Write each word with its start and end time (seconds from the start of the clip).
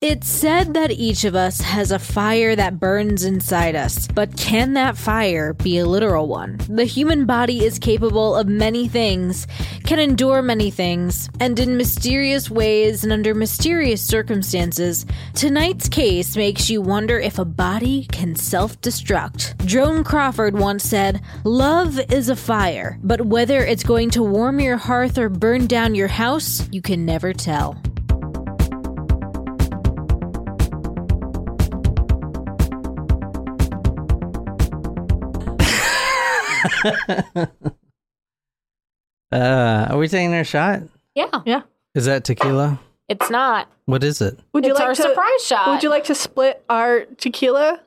It's 0.00 0.28
said 0.28 0.74
that 0.74 0.92
each 0.92 1.24
of 1.24 1.34
us 1.34 1.60
has 1.60 1.90
a 1.90 1.98
fire 1.98 2.54
that 2.54 2.78
burns 2.78 3.24
inside 3.24 3.74
us, 3.74 4.06
but 4.06 4.36
can 4.36 4.74
that 4.74 4.96
fire 4.96 5.54
be 5.54 5.78
a 5.78 5.86
literal 5.86 6.28
one? 6.28 6.60
The 6.68 6.84
human 6.84 7.26
body 7.26 7.64
is 7.64 7.80
capable 7.80 8.36
of 8.36 8.46
many 8.46 8.86
things, 8.86 9.48
can 9.82 9.98
endure 9.98 10.40
many 10.40 10.70
things, 10.70 11.28
and 11.40 11.58
in 11.58 11.76
mysterious 11.76 12.48
ways 12.48 13.02
and 13.02 13.12
under 13.12 13.34
mysterious 13.34 14.00
circumstances. 14.00 15.04
Tonight's 15.34 15.88
case 15.88 16.36
makes 16.36 16.70
you 16.70 16.80
wonder 16.80 17.18
if 17.18 17.40
a 17.40 17.44
body 17.44 18.06
can 18.12 18.36
self 18.36 18.80
destruct. 18.80 19.66
Joan 19.66 20.04
Crawford 20.04 20.56
once 20.56 20.84
said, 20.84 21.22
Love 21.42 21.98
is 22.08 22.28
a 22.28 22.36
fire, 22.36 23.00
but 23.02 23.22
whether 23.22 23.64
it's 23.64 23.82
going 23.82 24.10
to 24.10 24.22
warm 24.22 24.60
your 24.60 24.76
hearth 24.76 25.18
or 25.18 25.28
burn 25.28 25.66
down 25.66 25.96
your 25.96 26.06
house, 26.06 26.68
you 26.70 26.82
can 26.82 27.04
never 27.04 27.32
tell. 27.32 27.76
Uh, 39.30 39.86
are 39.90 39.98
we 39.98 40.08
taking 40.08 40.32
our 40.32 40.44
shot? 40.44 40.82
Yeah, 41.14 41.28
Yeah. 41.44 41.62
Is 41.94 42.06
that 42.06 42.24
tequila? 42.24 42.80
it's 43.08 43.28
not. 43.30 43.68
What 43.86 44.02
is 44.04 44.20
it? 44.20 44.38
Would 44.52 44.64
you 44.64 44.70
it's 44.72 44.80
like 44.80 44.88
our 44.88 44.94
to 44.94 45.02
surprise 45.02 45.44
shot. 45.44 45.68
Would 45.68 45.82
you 45.82 45.88
like 45.90 46.04
to 46.04 46.14
split 46.14 46.62
our 46.68 47.04
tequila, 47.18 47.80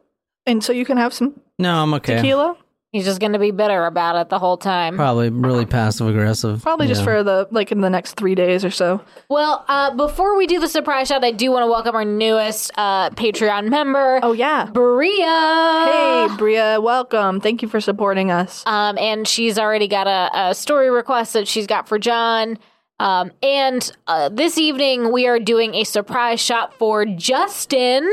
and 0.45 0.63
so 0.63 0.71
you 0.73 0.85
can 0.85 0.97
have 0.97 1.13
some 1.13 1.39
No, 1.59 1.81
I'm 1.81 1.93
okay. 1.95 2.15
tequila? 2.17 2.57
He's 2.91 3.05
just 3.05 3.21
going 3.21 3.31
to 3.31 3.39
be 3.39 3.51
bitter 3.51 3.85
about 3.85 4.17
it 4.17 4.27
the 4.27 4.37
whole 4.37 4.57
time. 4.57 4.97
Probably 4.97 5.29
really 5.29 5.65
passive 5.65 6.07
aggressive. 6.09 6.61
Probably 6.61 6.87
just 6.87 6.99
Yeah. 7.01 7.05
for 7.05 7.23
the 7.23 7.47
like 7.49 7.71
in 7.71 7.79
the 7.79 7.89
next 7.89 8.15
three 8.15 8.35
days 8.35 8.65
or 8.65 8.69
so. 8.69 8.99
Well, 9.29 9.63
uh, 9.69 9.91
before 9.95 10.35
we 10.35 10.45
do 10.45 10.59
the 10.59 10.67
surprise 10.67 11.07
shot, 11.07 11.23
I 11.23 11.31
do 11.31 11.51
want 11.51 11.63
to 11.63 11.67
welcome 11.71 11.95
our 11.95 12.03
newest 12.03 12.69
uh, 12.77 13.09
Patreon 13.11 13.69
member, 13.69 14.19
Oh 14.21 14.33
yeah. 14.33 14.65
Bria. 14.73 16.27
Hey, 16.29 16.35
Bria, 16.37 16.81
welcome. 16.81 17.39
Thank 17.39 17.61
you 17.61 17.69
for 17.69 17.79
supporting 17.79 18.29
us. 18.29 18.61
Um, 18.67 18.97
and 18.97 19.25
she's 19.25 19.57
already 19.57 19.87
got 19.87 20.07
a, 20.07 20.49
a 20.49 20.53
story 20.53 20.89
request 20.89 21.31
that 21.31 21.47
she's 21.47 21.67
got 21.67 21.87
for 21.87 21.97
John. 21.97 22.57
Um, 22.99 23.31
and 23.41 23.89
uh, 24.07 24.27
this 24.27 24.57
evening 24.57 25.13
we 25.13 25.27
are 25.27 25.39
doing 25.39 25.75
a 25.75 25.85
surprise 25.85 26.41
shot 26.41 26.73
for 26.77 27.05
Justin. 27.05 28.11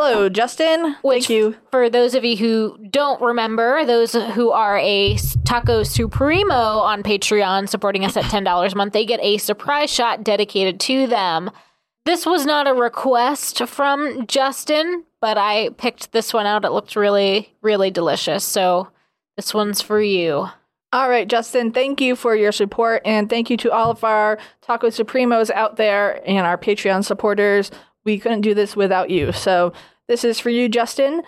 Hello, 0.00 0.28
Justin. 0.28 0.94
Which, 1.02 1.26
Thank 1.26 1.30
you. 1.30 1.56
For 1.72 1.90
those 1.90 2.14
of 2.14 2.24
you 2.24 2.36
who 2.36 2.78
don't 2.88 3.20
remember, 3.20 3.84
those 3.84 4.12
who 4.12 4.50
are 4.52 4.78
a 4.78 5.16
Taco 5.44 5.82
Supremo 5.82 6.54
on 6.54 7.02
Patreon 7.02 7.68
supporting 7.68 8.04
us 8.04 8.16
at 8.16 8.22
$10 8.26 8.72
a 8.72 8.76
month, 8.76 8.92
they 8.92 9.04
get 9.04 9.18
a 9.20 9.38
surprise 9.38 9.90
shot 9.90 10.22
dedicated 10.22 10.78
to 10.78 11.08
them. 11.08 11.50
This 12.04 12.24
was 12.24 12.46
not 12.46 12.68
a 12.68 12.74
request 12.74 13.66
from 13.66 14.24
Justin, 14.28 15.02
but 15.20 15.36
I 15.36 15.70
picked 15.70 16.12
this 16.12 16.32
one 16.32 16.46
out. 16.46 16.64
It 16.64 16.70
looked 16.70 16.94
really, 16.94 17.56
really 17.60 17.90
delicious. 17.90 18.44
So 18.44 18.90
this 19.34 19.52
one's 19.52 19.82
for 19.82 20.00
you. 20.00 20.46
All 20.92 21.10
right, 21.10 21.26
Justin, 21.26 21.72
thank 21.72 22.00
you 22.00 22.14
for 22.14 22.36
your 22.36 22.52
support 22.52 23.02
and 23.04 23.28
thank 23.28 23.50
you 23.50 23.56
to 23.58 23.72
all 23.72 23.90
of 23.90 24.04
our 24.04 24.38
Taco 24.62 24.86
Supremos 24.90 25.50
out 25.50 25.76
there 25.76 26.22
and 26.24 26.46
our 26.46 26.56
Patreon 26.56 27.04
supporters. 27.04 27.72
We 28.08 28.18
couldn't 28.18 28.40
do 28.40 28.54
this 28.54 28.74
without 28.74 29.10
you. 29.10 29.32
So, 29.32 29.74
this 30.08 30.24
is 30.24 30.40
for 30.40 30.48
you, 30.48 30.70
Justin. 30.70 31.22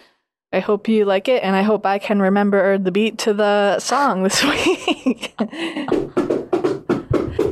I 0.50 0.60
hope 0.60 0.88
you 0.88 1.04
like 1.04 1.28
it 1.28 1.42
and 1.44 1.54
I 1.54 1.60
hope 1.60 1.84
I 1.84 1.98
can 1.98 2.22
remember 2.22 2.78
the 2.78 2.90
beat 2.90 3.18
to 3.18 3.34
the 3.34 3.78
song 3.80 4.22
this 4.22 4.42
week. 4.52 5.34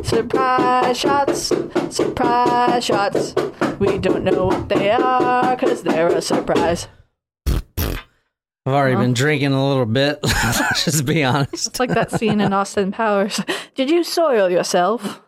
surprise 0.03 0.98
shots, 0.98 1.53
surprise 1.91 2.83
shots. 2.83 3.35
We 3.79 3.98
don't 3.98 4.25
know 4.25 4.47
what 4.47 4.70
they 4.70 4.93
are 4.93 5.55
cuz 5.59 5.83
they're 5.83 6.09
a 6.09 6.23
surprise. 6.23 6.89
I've 7.47 7.98
already 8.67 8.97
been 8.97 9.13
drinking 9.13 9.53
a 9.53 9.69
little 9.69 9.85
bit. 9.85 10.20
Let's 10.23 10.85
just 10.87 11.05
be 11.05 11.23
honest. 11.23 11.67
It's 11.67 11.79
like 11.79 11.91
that 11.91 12.13
scene 12.13 12.41
in 12.41 12.55
Austin 12.55 12.92
Powers. 12.92 13.42
Did 13.75 13.91
you 13.91 14.05
soil 14.05 14.48
yourself? 14.48 15.20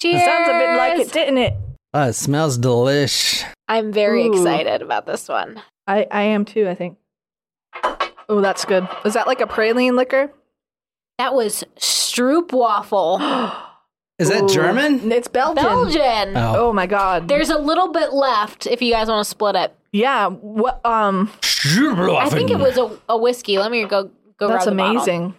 Cheers! 0.00 0.22
It 0.22 0.24
sounds 0.24 0.48
a 0.48 0.52
bit 0.52 0.76
like 0.76 1.00
it, 1.00 1.12
didn't 1.12 1.38
it? 1.38 1.54
Oh, 1.92 2.08
it 2.08 2.12
smells 2.14 2.58
delish. 2.58 3.44
I'm 3.68 3.92
very 3.92 4.26
Ooh. 4.26 4.32
excited 4.32 4.82
about 4.82 5.06
this 5.06 5.28
one. 5.28 5.60
I, 5.86 6.06
I 6.10 6.22
am 6.22 6.44
too, 6.44 6.68
I 6.68 6.74
think. 6.74 6.98
Oh, 8.28 8.40
that's 8.40 8.64
good. 8.64 8.88
Is 9.04 9.14
that 9.14 9.26
like 9.26 9.40
a 9.40 9.46
praline 9.46 9.96
liquor? 9.96 10.32
That 11.18 11.34
was 11.34 11.64
Stroop 11.76 12.52
Waffle. 12.52 13.18
Is 14.20 14.28
that 14.28 14.44
Ooh. 14.44 14.48
German? 14.48 15.10
It's 15.10 15.28
Belgian. 15.28 15.64
Belgian. 15.64 16.36
Oh, 16.36 16.68
Oh 16.68 16.72
my 16.72 16.86
god. 16.86 17.26
There's 17.26 17.48
a 17.50 17.58
little 17.58 17.88
bit 17.90 18.12
left 18.12 18.66
if 18.66 18.82
you 18.82 18.92
guys 18.92 19.08
want 19.08 19.24
to 19.24 19.28
split 19.28 19.56
it. 19.56 19.74
yeah, 19.92 20.28
what 20.28 20.84
um 20.84 21.30
I 21.64 22.28
think 22.30 22.50
it 22.50 22.58
was 22.58 22.76
a, 22.78 22.96
a 23.08 23.16
whiskey. 23.18 23.58
Let 23.58 23.70
me 23.70 23.84
go 23.86 24.10
go 24.38 24.48
that's 24.48 24.64
grab 24.64 24.76
the 24.76 24.82
bottle. 24.82 24.96
amazing. 24.96 25.34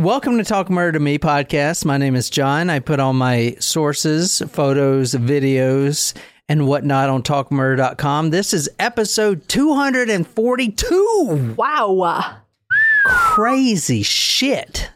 Welcome 0.00 0.38
to 0.38 0.44
Talk 0.44 0.70
Murder 0.70 0.92
to 0.92 0.98
Me 0.98 1.18
podcast. 1.18 1.84
My 1.84 1.98
name 1.98 2.16
is 2.16 2.30
John. 2.30 2.70
I 2.70 2.78
put 2.78 3.00
all 3.00 3.12
my 3.12 3.54
sources, 3.60 4.42
photos, 4.50 5.12
videos, 5.12 6.16
and 6.48 6.66
whatnot 6.66 7.10
on 7.10 7.22
talkmurder.com. 7.22 8.30
This 8.30 8.54
is 8.54 8.70
episode 8.78 9.46
242. 9.48 11.54
Wow. 11.54 12.38
Crazy 13.04 14.02
shit. 14.02 14.90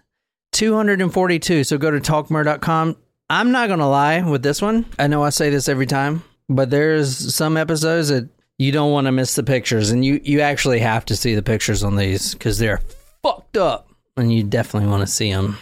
242. 0.53 1.65
So 1.65 1.77
go 1.77 1.91
to 1.91 2.01
talkmurder.com. 2.01 2.97
I'm 3.29 3.53
not 3.53 3.67
going 3.67 3.81
to 3.81 3.87
lie 3.87 4.23
with 4.23 4.43
this 4.43 4.63
one. 4.63 4.87
I 4.99 5.07
know 5.07 5.23
I 5.23 5.29
say 5.29 5.51
this 5.51 5.69
every 5.69 5.85
time, 5.85 6.25
but 6.49 6.71
there's 6.71 7.35
some 7.35 7.59
episodes 7.59 8.09
that 8.09 8.31
you 8.57 8.73
don't 8.73 8.93
want 8.93 9.07
to 9.07 9.13
miss 9.13 9.35
the 9.35 9.43
pictures, 9.43 9.91
and 9.91 10.03
you, 10.03 10.19
you 10.25 10.41
actually 10.41 10.79
have 10.79 11.05
to 11.05 11.15
see 11.15 11.35
the 11.35 11.43
pictures 11.43 11.85
on 11.85 11.97
these 11.97 12.33
because 12.33 12.59
they're 12.59 12.81
fucked 13.23 13.59
up, 13.59 13.91
and 14.17 14.33
you 14.33 14.43
definitely 14.45 14.89
want 14.89 15.01
to 15.01 15.07
see 15.13 15.33
them. 15.33 15.57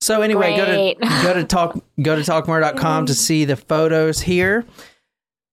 So 0.00 0.20
anyway, 0.22 0.56
Great. 0.56 1.00
go 1.00 1.04
to 1.04 1.22
go 1.22 1.34
to 1.34 1.44
talk 1.44 1.78
go 2.00 2.16
to 2.16 2.22
talkmurder.com 2.22 3.06
to 3.06 3.14
see 3.14 3.44
the 3.44 3.56
photos 3.56 4.20
here. 4.20 4.64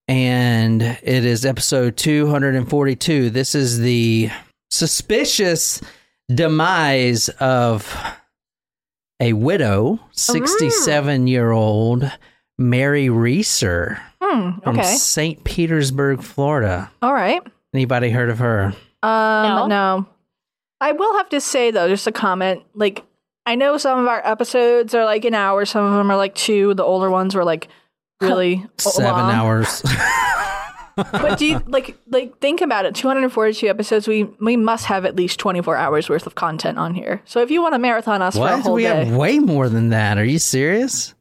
And 0.08 0.82
it 0.82 1.24
is 1.26 1.46
episode 1.46 1.96
242. 1.98 3.30
This 3.30 3.54
is 3.54 3.78
the 3.78 4.32
suspicious 4.72 5.82
demise 6.34 7.30
of 7.40 7.96
a 9.20 9.34
widow, 9.34 10.00
67 10.14 11.28
year 11.28 11.52
old 11.52 12.12
Mary 12.58 13.10
Reeser 13.10 14.02
Hmm, 14.22 14.60
from. 14.64 14.84
St. 14.84 15.44
Petersburg, 15.44 16.22
Florida. 16.24 16.92
All 17.02 17.14
right. 17.14 17.42
Anybody 17.74 18.10
heard 18.10 18.30
of 18.30 18.40
her? 18.40 18.74
Um 19.04 19.44
No? 19.44 19.68
no. 19.68 20.08
I 20.82 20.92
will 20.94 21.18
have 21.18 21.30
to 21.30 21.42
say 21.42 21.72
though, 21.72 21.88
just 21.88 22.08
a 22.08 22.12
comment, 22.12 22.64
like 22.74 23.04
I 23.46 23.56
know 23.56 23.78
some 23.78 24.00
of 24.00 24.08
our 24.08 24.26
episodes 24.26 24.94
are 24.94 25.06
like 25.06 25.26
an 25.26 25.34
hour, 25.34 25.66
some 25.66 25.84
of 25.86 25.94
them 25.96 26.12
are 26.12 26.18
like 26.18 26.36
two. 26.36 26.74
The 26.76 26.84
older 26.84 27.10
ones 27.10 27.36
were 27.36 27.44
like 27.44 27.68
really 28.22 28.66
Seven 28.78 29.04
long. 29.12 29.32
hours. 29.32 29.82
but 30.96 31.38
do 31.40 31.46
you 31.46 31.62
like 31.68 31.98
like 32.10 32.38
think 32.40 32.60
about 32.60 32.86
it 32.86 32.94
242 32.94 33.68
episodes 33.70 34.06
we 34.06 34.24
we 34.42 34.58
must 34.58 34.86
have 34.86 35.06
at 35.06 35.16
least 35.16 35.40
24 35.40 35.78
hours 35.78 36.10
worth 36.10 36.28
of 36.28 36.36
content 36.36 36.78
on 36.78 36.94
here 36.94 37.22
so 37.24 37.42
if 37.42 37.50
you 37.50 37.62
want 37.62 37.74
to 37.74 37.80
marathon 37.80 38.22
us 38.22 38.36
for 38.36 38.46
a 38.50 38.60
whole 38.60 38.74
We 38.74 38.84
day 38.84 39.06
have 39.06 39.16
way 39.16 39.40
more 39.40 39.70
than 39.70 39.90
that. 39.92 40.18
Are 40.18 40.26
you 40.26 40.40
serious? 40.40 41.14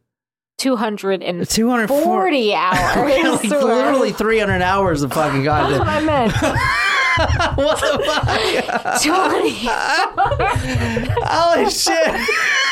240 0.59 1.45
240 1.45 2.55
hours. 2.57 3.45
like 3.45 3.45
literally 3.63 4.11
300 4.13 4.61
hours 4.63 5.03
of 5.03 5.13
fucking 5.13 5.45
that's 5.45 5.79
what 5.79 5.87
content. 5.87 5.89
i 5.89 6.05
meant 6.05 6.33
what 7.57 7.81
the 7.81 7.99
fuck? 8.07 9.03
20. 9.03 9.51
Holy 11.27 11.71
shit. 11.71 12.07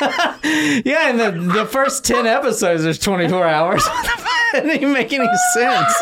yeah, 0.86 1.08
and 1.10 1.18
the, 1.20 1.30
the 1.52 1.66
first 1.66 2.04
10 2.04 2.26
episodes, 2.26 2.82
there's 2.84 2.98
24 2.98 3.46
hours. 3.46 3.84
What 3.84 4.02
the 4.04 4.08
fuck? 4.10 4.26
That 4.52 4.62
didn't 4.62 4.76
even 4.82 4.92
make 4.92 5.12
any 5.12 5.26
sense. 5.54 5.92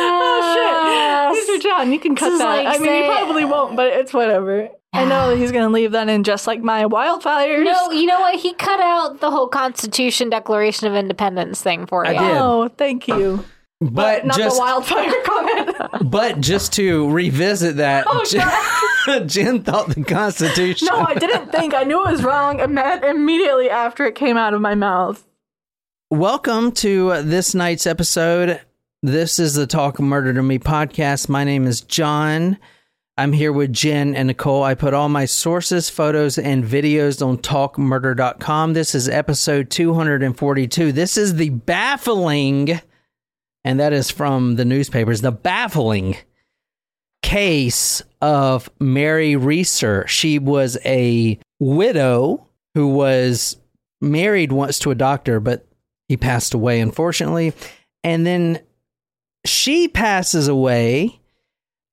oh 0.00 1.34
shit 1.36 1.58
mr 1.58 1.62
john 1.62 1.92
you 1.92 2.00
can 2.00 2.16
cut 2.16 2.30
This 2.30 2.38
that 2.40 2.44
like 2.46 2.66
i 2.66 2.78
mean 2.82 2.92
you 3.04 3.04
probably 3.10 3.44
won't 3.44 3.76
but 3.76 3.86
it's 3.92 4.12
whatever 4.12 4.68
i 4.92 5.04
know 5.04 5.34
he's 5.36 5.52
gonna 5.52 5.68
leave 5.68 5.92
that 5.92 6.08
in 6.08 6.24
just 6.24 6.46
like 6.48 6.60
my 6.62 6.84
wildfires 6.84 7.64
No, 7.64 7.90
you 7.92 8.06
know 8.06 8.18
what? 8.20 8.34
He 8.40 8.54
cut 8.54 8.80
out 8.80 9.20
the 9.20 9.30
whole 9.30 9.46
Constitution 9.48 10.30
Declaration 10.30 10.86
of 10.88 10.94
Independence 10.94 11.62
thing 11.62 11.86
for 11.86 12.04
you. 12.04 12.10
I 12.10 12.14
did. 12.14 12.36
oh 12.38 12.68
thank 12.76 13.06
you 13.08 13.44
But 13.80 14.26
not 14.26 14.36
just 14.36 14.56
the 14.56 14.60
wildfire 14.60 15.12
comment 15.24 16.10
but 16.10 16.40
just 16.40 16.72
to 16.74 17.08
revisit 17.10 17.76
that, 17.76 18.06
Oh, 18.08 18.24
Jen, 18.24 19.28
Jen 19.28 19.62
thought 19.62 19.90
the 19.94 20.02
Constitution. 20.02 20.88
no 20.90 20.98
i 20.98 21.14
didn't 21.14 21.52
think 21.52 21.74
i 21.74 21.84
knew 21.84 22.04
it 22.04 22.10
was 22.10 22.24
wrong 22.24 22.58
Imme- 22.58 23.04
immediately 23.08 23.70
after 23.70 24.04
it 24.04 24.14
came 24.16 24.36
out 24.36 24.52
of 24.54 24.60
my 24.60 24.74
mouth 24.74 25.24
Welcome 26.10 26.72
to 26.72 27.22
this 27.22 27.54
night's 27.54 27.86
episode. 27.86 28.62
This 29.02 29.38
is 29.38 29.52
the 29.54 29.66
Talk 29.66 30.00
Murder 30.00 30.32
to 30.32 30.42
Me 30.42 30.58
podcast. 30.58 31.28
My 31.28 31.44
name 31.44 31.66
is 31.66 31.82
John. 31.82 32.56
I'm 33.18 33.34
here 33.34 33.52
with 33.52 33.74
Jen 33.74 34.14
and 34.14 34.28
Nicole. 34.28 34.62
I 34.64 34.74
put 34.74 34.94
all 34.94 35.10
my 35.10 35.26
sources, 35.26 35.90
photos, 35.90 36.38
and 36.38 36.64
videos 36.64 37.24
on 37.24 37.36
talkmurder.com. 37.36 38.72
This 38.72 38.94
is 38.94 39.06
episode 39.06 39.68
242. 39.68 40.92
This 40.92 41.18
is 41.18 41.34
the 41.34 41.50
baffling 41.50 42.80
and 43.68 43.78
that 43.80 43.92
is 43.92 44.10
from 44.10 44.56
the 44.56 44.64
newspapers. 44.64 45.20
The 45.20 45.30
baffling 45.30 46.16
case 47.22 48.00
of 48.22 48.70
Mary 48.80 49.36
Reeser. 49.36 50.06
She 50.08 50.38
was 50.38 50.78
a 50.86 51.38
widow 51.60 52.48
who 52.74 52.88
was 52.88 53.58
married 54.00 54.52
once 54.52 54.78
to 54.78 54.90
a 54.90 54.94
doctor, 54.94 55.38
but 55.38 55.68
he 56.08 56.16
passed 56.16 56.54
away, 56.54 56.80
unfortunately. 56.80 57.52
And 58.02 58.26
then 58.26 58.62
she 59.44 59.86
passes 59.86 60.48
away 60.48 61.20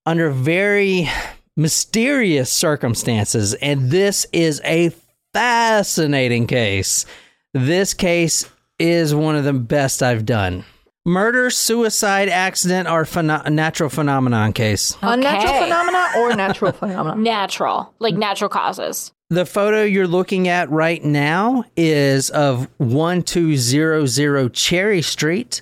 under 0.06 0.30
very 0.30 1.10
mysterious 1.58 2.50
circumstances. 2.50 3.54
And 3.56 3.92
this 3.92 4.26
is 4.32 4.62
a 4.64 4.94
fascinating 5.34 6.48
case. 6.48 7.06
This 7.54 7.94
case 7.94 8.50
is 8.80 9.14
one 9.14 9.36
of 9.36 9.44
the 9.44 9.52
best 9.52 10.02
I've 10.02 10.26
done. 10.26 10.64
Murder, 11.08 11.52
suicide, 11.52 12.30
accident, 12.30 12.88
or 12.90 13.04
pheno- 13.04 13.48
natural 13.52 13.90
phenomenon 13.90 14.54
case. 14.54 14.96
Okay. 14.98 15.14
Unnatural 15.14 15.54
phenomena 15.54 16.08
or 16.18 16.36
natural 16.36 16.72
phenomena? 16.80 17.16
Natural, 17.22 17.94
like 18.00 18.16
natural 18.16 18.50
causes. 18.50 19.12
The 19.30 19.46
photo 19.46 19.84
you're 19.84 20.08
looking 20.08 20.48
at 20.48 20.70
right 20.70 21.04
now 21.04 21.64
is 21.76 22.30
of 22.32 22.68
1200 22.78 24.54
Cherry 24.54 25.02
Street. 25.02 25.62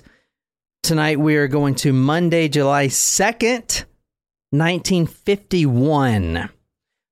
Tonight 0.82 1.18
we 1.20 1.36
are 1.36 1.48
going 1.48 1.74
to 1.76 1.92
Monday, 1.92 2.48
July 2.48 2.86
2nd, 2.88 3.84
1951. 4.50 6.48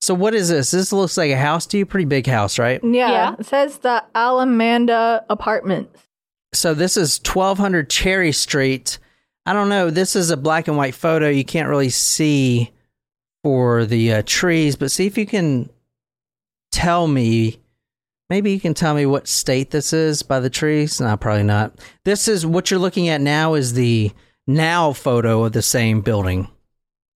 So, 0.01 0.15
what 0.15 0.35
is 0.35 0.49
this? 0.49 0.71
This 0.73 0.93
looks 0.93 1.17
like 1.17 1.31
a 1.31 1.37
house 1.37 1.65
to 1.67 1.79
you. 1.79 1.87
Pretty 1.87 2.07
big 2.07 2.27
house, 2.27 2.59
right? 2.59 2.81
Yeah, 2.83 3.11
Yeah. 3.11 3.35
It 3.39 3.47
says 3.47 3.79
the 3.79 4.03
Allamanda 4.15 5.23
Apartments. 5.31 6.02
So, 6.55 6.75
this 6.75 6.97
is 6.97 7.19
1200 7.25 7.89
Cherry 7.89 8.33
Street. 8.33 8.99
I 9.47 9.53
don't 9.53 9.69
know. 9.69 9.91
This 9.91 10.15
is 10.15 10.31
a 10.31 10.37
black 10.37 10.69
and 10.69 10.77
white 10.77 10.95
photo. 10.95 11.29
You 11.29 11.45
can't 11.45 11.69
really 11.69 11.89
see 11.91 12.71
for 13.43 13.85
the 13.87 14.13
uh, 14.15 14.23
trees, 14.27 14.77
but 14.77 14.91
see 14.91 15.07
if 15.07 15.17
you 15.19 15.27
can 15.27 15.71
tell 16.71 17.07
me. 17.09 17.59
Maybe 18.31 18.53
you 18.53 18.61
can 18.61 18.73
tell 18.73 18.95
me 18.95 19.05
what 19.05 19.29
state 19.29 19.71
this 19.73 19.93
is 19.93 20.23
by 20.23 20.41
the 20.41 20.49
trees. 20.49 21.01
No, 21.01 21.17
probably 21.17 21.43
not. 21.43 21.73
This 22.05 22.29
is 22.29 22.47
what 22.47 22.71
you're 22.71 22.81
looking 22.81 23.09
at 23.09 23.21
now 23.21 23.55
is 23.55 23.75
the 23.75 24.11
now 24.47 24.93
photo 24.93 25.45
of 25.45 25.53
the 25.53 25.61
same 25.61 26.01
building, 26.01 26.49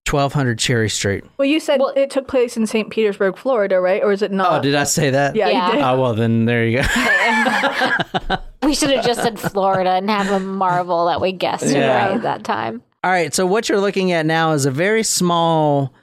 1200 0.09 0.59
Cherry 0.59 0.89
Street. 0.89 1.23
Well, 1.37 1.47
you 1.47 1.59
said 1.61 1.79
Well- 1.79 1.93
it 1.95 2.09
took 2.09 2.27
place 2.27 2.57
in 2.57 2.67
St. 2.67 2.89
Petersburg, 2.89 3.37
Florida, 3.37 3.79
right? 3.79 4.03
Or 4.03 4.11
is 4.11 4.21
it 4.23 4.31
not? 4.33 4.59
Oh, 4.59 4.61
did 4.61 4.75
I 4.75 4.83
say 4.83 5.09
that? 5.11 5.35
yeah, 5.35 5.47
Yeah. 5.49 5.67
you 5.67 5.71
did. 5.73 5.81
Oh, 5.83 6.01
well, 6.01 6.13
then 6.15 6.45
there 6.45 6.65
you 6.65 6.81
go. 6.81 6.87
We 8.65 8.73
should 8.75 8.89
have 8.89 9.05
just 9.05 9.21
said 9.21 9.39
Florida 9.39 9.91
and 9.91 10.09
have 10.09 10.31
a 10.31 10.39
marvel 10.39 11.05
that 11.05 11.21
we 11.21 11.31
guessed 11.31 11.63
it 11.63 11.73
Yeah. 11.77 12.09
right 12.13 12.21
that 12.23 12.43
time. 12.43 12.81
All 13.03 13.11
right, 13.11 13.33
so 13.33 13.45
what 13.45 13.69
you're 13.69 13.79
looking 13.79 14.11
at 14.11 14.25
now 14.25 14.53
is 14.53 14.65
a 14.65 14.71
very 14.71 15.03
small 15.03 15.93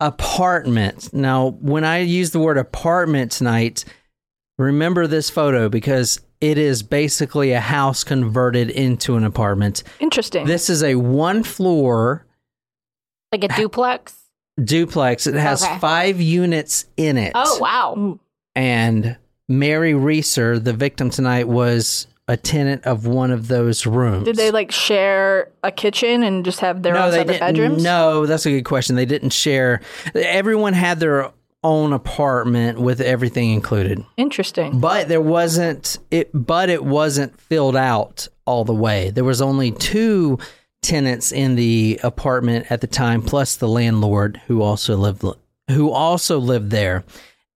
apartment. 0.00 1.12
Now, 1.12 1.50
when 1.60 1.84
I 1.84 1.98
use 2.00 2.30
the 2.30 2.38
word 2.40 2.58
apartment 2.58 3.32
tonight, 3.32 3.84
remember 4.58 5.06
this 5.06 5.30
photo 5.30 5.68
because 5.68 6.20
it 6.40 6.58
is 6.58 6.82
basically 6.82 7.52
a 7.52 7.60
house 7.60 8.04
converted 8.04 8.70
into 8.70 9.16
an 9.16 9.24
apartment. 9.24 9.82
Interesting. 10.00 10.46
This 10.46 10.70
is 10.70 10.82
a 10.82 10.94
one 10.96 11.42
floor 11.42 12.26
Like 13.32 13.44
a 13.44 13.48
duplex. 13.48 14.14
duplex. 14.62 15.26
It 15.26 15.34
has 15.34 15.62
Okay. 15.64 15.78
five 15.78 16.20
units 16.20 16.86
in 16.96 17.18
it. 17.18 17.32
Oh, 17.34 17.58
wow. 17.60 17.94
Mm. 17.96 18.18
And 18.54 19.16
Mary 19.48 19.94
Reeser, 19.94 20.58
the 20.58 20.72
victim 20.72 21.10
tonight, 21.10 21.48
was 21.48 22.06
a 22.28 22.36
tenant 22.36 22.84
of 22.84 23.06
one 23.06 23.30
of 23.30 23.48
those 23.48 23.86
rooms. 23.86 24.24
Did 24.26 24.36
they 24.36 24.50
like 24.50 24.70
share 24.70 25.50
a 25.62 25.72
kitchen 25.72 26.22
and 26.22 26.44
just 26.44 26.60
have 26.60 26.82
their 26.82 26.96
own 26.96 27.10
they 27.10 27.18
separate 27.18 27.32
didn't. 27.38 27.54
bedrooms? 27.54 27.82
No, 27.82 28.26
that's 28.26 28.44
a 28.44 28.50
good 28.50 28.64
question. 28.64 28.96
They 28.96 29.06
didn't 29.06 29.30
share. 29.30 29.80
Everyone 30.14 30.74
had 30.74 31.00
their 31.00 31.32
own 31.64 31.92
apartment 31.92 32.78
with 32.78 33.00
everything 33.00 33.50
included, 33.50 34.04
Interesting. 34.16 34.78
but 34.78 35.08
there 35.08 35.20
wasn't 35.20 35.98
it. 36.10 36.30
But 36.34 36.68
it 36.68 36.84
wasn't 36.84 37.40
filled 37.40 37.76
out 37.76 38.28
all 38.44 38.64
the 38.64 38.74
way. 38.74 39.10
There 39.10 39.24
was 39.24 39.40
only 39.40 39.72
two 39.72 40.38
tenants 40.82 41.32
in 41.32 41.56
the 41.56 41.98
apartment 42.02 42.70
at 42.70 42.80
the 42.82 42.86
time, 42.86 43.22
plus 43.22 43.56
the 43.56 43.68
landlord 43.68 44.40
who 44.46 44.62
also 44.62 44.96
lived 44.96 45.24
who 45.70 45.90
also 45.90 46.38
lived 46.38 46.70
there. 46.70 47.04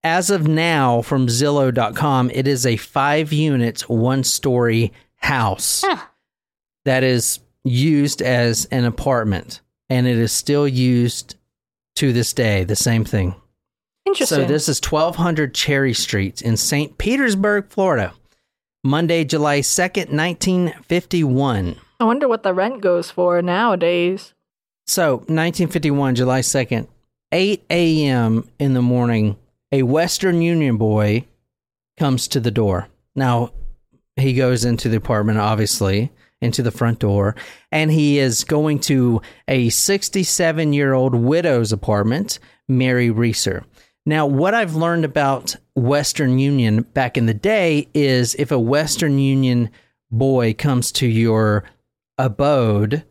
As 0.04 0.30
of 0.30 0.48
now, 0.48 1.00
from 1.02 1.28
Zillow.com, 1.28 2.30
it 2.30 2.48
is 2.48 2.66
a 2.66 2.76
five 2.76 3.32
unit, 3.32 3.82
one 3.88 4.24
story 4.24 4.92
house 5.16 5.82
Huh. 5.86 5.98
that 6.84 7.04
is 7.04 7.38
used 7.64 8.20
as 8.20 8.64
an 8.72 8.84
apartment 8.84 9.60
and 9.88 10.08
it 10.08 10.18
is 10.18 10.32
still 10.32 10.66
used 10.66 11.36
to 11.94 12.12
this 12.12 12.32
day 12.32 12.64
the 12.64 12.74
same 12.74 13.04
thing 13.04 13.36
Interesting. 14.04 14.38
so 14.38 14.44
this 14.44 14.68
is 14.68 14.80
1200 14.82 15.54
cherry 15.54 15.94
street 15.94 16.42
in 16.42 16.56
st 16.56 16.98
petersburg 16.98 17.68
florida 17.68 18.12
monday 18.82 19.22
july 19.22 19.60
2nd 19.60 20.10
1951 20.12 21.76
I 22.00 22.04
wonder 22.04 22.26
what 22.26 22.42
the 22.42 22.52
rent 22.52 22.80
goes 22.80 23.12
for 23.12 23.40
nowadays. 23.42 24.34
so 24.88 25.18
1951 25.28 26.16
july 26.16 26.40
2nd 26.40 26.88
8 27.30 27.64
a.m 27.70 28.48
in 28.58 28.74
the 28.74 28.82
morning 28.82 29.36
a 29.72 29.82
western 29.82 30.42
union 30.42 30.76
boy 30.76 31.24
comes 31.98 32.28
to 32.28 32.40
the 32.40 32.50
door. 32.50 32.88
Now 33.16 33.52
he 34.16 34.34
goes 34.34 34.64
into 34.64 34.88
the 34.88 34.98
apartment 34.98 35.38
obviously 35.38 36.12
into 36.40 36.62
the 36.62 36.70
front 36.70 36.98
door 36.98 37.34
and 37.70 37.90
he 37.90 38.18
is 38.18 38.44
going 38.44 38.78
to 38.80 39.22
a 39.48 39.70
67 39.70 40.72
year 40.72 40.92
old 40.92 41.14
widow's 41.14 41.72
apartment 41.72 42.38
mary 42.68 43.10
reeser. 43.10 43.64
Now 44.04 44.26
what 44.26 44.52
i've 44.54 44.74
learned 44.74 45.04
about 45.04 45.56
western 45.74 46.38
union 46.38 46.82
back 46.82 47.16
in 47.16 47.26
the 47.26 47.34
day 47.34 47.88
is 47.94 48.34
if 48.34 48.50
a 48.50 48.58
western 48.58 49.18
union 49.18 49.70
boy 50.10 50.52
comes 50.52 50.92
to 50.92 51.06
your 51.06 51.64
abode 52.18 53.04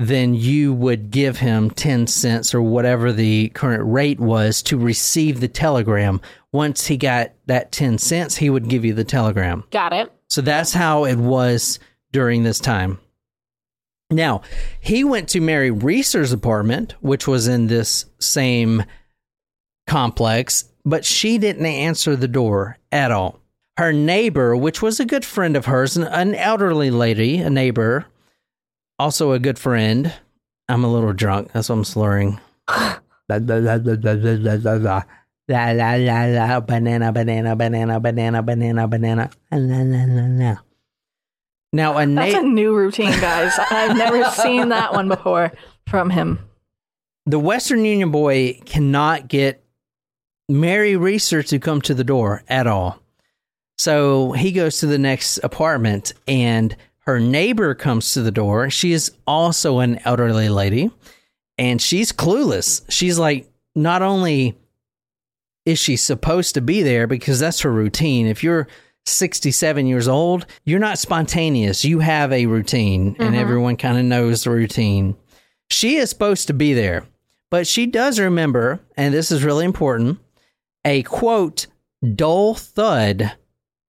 then 0.00 0.32
you 0.32 0.72
would 0.72 1.10
give 1.10 1.36
him 1.36 1.68
10 1.68 2.06
cents 2.06 2.54
or 2.54 2.62
whatever 2.62 3.12
the 3.12 3.50
current 3.50 3.84
rate 3.84 4.18
was 4.18 4.62
to 4.62 4.78
receive 4.78 5.40
the 5.40 5.48
telegram. 5.48 6.22
Once 6.52 6.86
he 6.86 6.96
got 6.96 7.32
that 7.44 7.70
10 7.70 7.98
cents, 7.98 8.36
he 8.36 8.48
would 8.48 8.66
give 8.66 8.82
you 8.82 8.94
the 8.94 9.04
telegram. 9.04 9.62
Got 9.70 9.92
it. 9.92 10.10
So 10.28 10.40
that's 10.40 10.72
how 10.72 11.04
it 11.04 11.16
was 11.16 11.78
during 12.12 12.44
this 12.44 12.60
time. 12.60 12.98
Now, 14.10 14.40
he 14.80 15.04
went 15.04 15.28
to 15.28 15.40
Mary 15.40 15.70
Reeser's 15.70 16.32
apartment, 16.32 16.94
which 17.00 17.28
was 17.28 17.46
in 17.46 17.66
this 17.66 18.06
same 18.18 18.84
complex, 19.86 20.64
but 20.82 21.04
she 21.04 21.36
didn't 21.36 21.66
answer 21.66 22.16
the 22.16 22.26
door 22.26 22.78
at 22.90 23.12
all. 23.12 23.38
Her 23.76 23.92
neighbor, 23.92 24.56
which 24.56 24.80
was 24.80 24.98
a 24.98 25.04
good 25.04 25.26
friend 25.26 25.58
of 25.58 25.66
hers, 25.66 25.98
an, 25.98 26.04
an 26.04 26.34
elderly 26.34 26.90
lady, 26.90 27.36
a 27.36 27.50
neighbor, 27.50 28.06
also 29.00 29.32
a 29.32 29.38
good 29.38 29.58
friend. 29.58 30.12
I'm 30.68 30.84
a 30.84 30.92
little 30.92 31.12
drunk. 31.12 31.52
That's 31.52 31.68
why 31.68 31.76
I'm 31.76 31.84
slurring. 31.84 32.40
La 32.68 32.98
la 33.36 33.56
la 33.56 33.74
la 36.26 36.60
banana 36.60 37.12
banana 37.12 37.56
banana 37.56 37.98
banana 37.98 38.42
banana 38.42 38.88
banana 38.88 39.30
la 39.50 39.58
la 39.58 40.04
la 40.04 40.26
la. 40.28 40.56
Now 41.72 41.96
a 41.96 42.06
na- 42.06 42.26
that's 42.26 42.36
a 42.36 42.42
new 42.42 42.76
routine, 42.76 43.18
guys. 43.20 43.58
I've 43.70 43.96
never 43.96 44.24
seen 44.30 44.68
that 44.68 44.92
one 44.92 45.08
before 45.08 45.52
from 45.88 46.10
him. 46.10 46.38
The 47.26 47.38
Western 47.38 47.84
Union 47.84 48.10
boy 48.10 48.60
cannot 48.64 49.28
get 49.28 49.64
Mary 50.48 50.96
Reeser 50.96 51.42
to 51.44 51.58
come 51.58 51.80
to 51.82 51.94
the 51.94 52.04
door 52.04 52.42
at 52.48 52.66
all, 52.66 53.00
so 53.78 54.32
he 54.32 54.52
goes 54.52 54.78
to 54.78 54.86
the 54.86 54.98
next 54.98 55.38
apartment 55.38 56.12
and 56.28 56.76
her 57.10 57.18
neighbor 57.18 57.74
comes 57.74 58.12
to 58.14 58.22
the 58.22 58.30
door. 58.30 58.70
She 58.70 58.92
is 58.92 59.10
also 59.26 59.80
an 59.80 59.98
elderly 60.04 60.48
lady 60.48 60.92
and 61.58 61.82
she's 61.82 62.12
clueless. 62.12 62.84
She's 62.88 63.18
like, 63.18 63.50
not 63.74 64.00
only 64.00 64.56
is 65.66 65.80
she 65.80 65.96
supposed 65.96 66.54
to 66.54 66.60
be 66.60 66.84
there 66.84 67.08
because 67.08 67.40
that's 67.40 67.62
her 67.62 67.72
routine. 67.72 68.28
If 68.28 68.44
you're 68.44 68.68
67 69.06 69.88
years 69.88 70.06
old, 70.06 70.46
you're 70.64 70.78
not 70.78 71.00
spontaneous. 71.00 71.84
You 71.84 71.98
have 71.98 72.32
a 72.32 72.46
routine 72.46 73.16
and 73.18 73.30
mm-hmm. 73.30 73.34
everyone 73.34 73.76
kind 73.76 73.98
of 73.98 74.04
knows 74.04 74.44
the 74.44 74.50
routine. 74.50 75.16
She 75.68 75.96
is 75.96 76.10
supposed 76.10 76.46
to 76.46 76.54
be 76.54 76.74
there, 76.74 77.06
but 77.50 77.66
she 77.66 77.86
does 77.86 78.20
remember, 78.20 78.78
and 78.96 79.12
this 79.12 79.32
is 79.32 79.42
really 79.42 79.64
important, 79.64 80.20
a 80.84 81.02
quote, 81.02 81.66
dull 82.14 82.54
thud, 82.54 83.32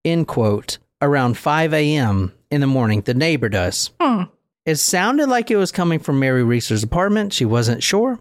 end 0.03 0.27
quote, 0.27 0.79
around 1.03 1.37
5 1.37 1.71
a.m. 1.75 2.33
in 2.51 2.61
the 2.61 2.67
morning. 2.67 3.01
The 3.01 3.13
neighbor 3.13 3.49
does. 3.49 3.91
Hmm. 3.99 4.23
It 4.65 4.75
sounded 4.75 5.27
like 5.27 5.49
it 5.49 5.57
was 5.57 5.71
coming 5.71 5.99
from 5.99 6.19
Mary 6.19 6.43
Reeser's 6.43 6.83
apartment. 6.83 7.33
She 7.33 7.45
wasn't 7.45 7.81
sure, 7.81 8.19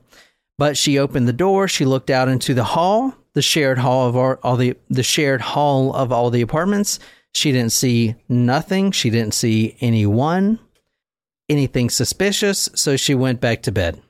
but 0.56 0.76
she 0.76 0.99
opened 0.99 1.28
the 1.28 1.32
door. 1.34 1.68
She 1.68 1.84
looked 1.84 2.08
out 2.08 2.28
into 2.28 2.54
the 2.54 2.64
hall, 2.64 3.14
the 3.34 3.42
shared 3.42 3.78
hall 3.78 4.08
of 4.08 4.16
all, 4.16 4.37
all 4.42 4.56
the 4.56 4.76
the 4.88 5.02
shared 5.02 5.42
hall 5.42 5.94
of 5.94 6.10
all 6.12 6.30
the 6.30 6.40
apartments. 6.40 6.99
She 7.34 7.52
didn't 7.52 7.72
see 7.72 8.14
nothing. 8.28 8.90
She 8.92 9.10
didn't 9.10 9.34
see 9.34 9.76
anyone. 9.80 10.58
anything 11.50 11.90
suspicious, 11.90 12.68
so 12.75 12.96
she 12.96 13.14
went 13.14 13.40
back 13.40 13.62
to 13.62 13.72
bed. 13.72 14.00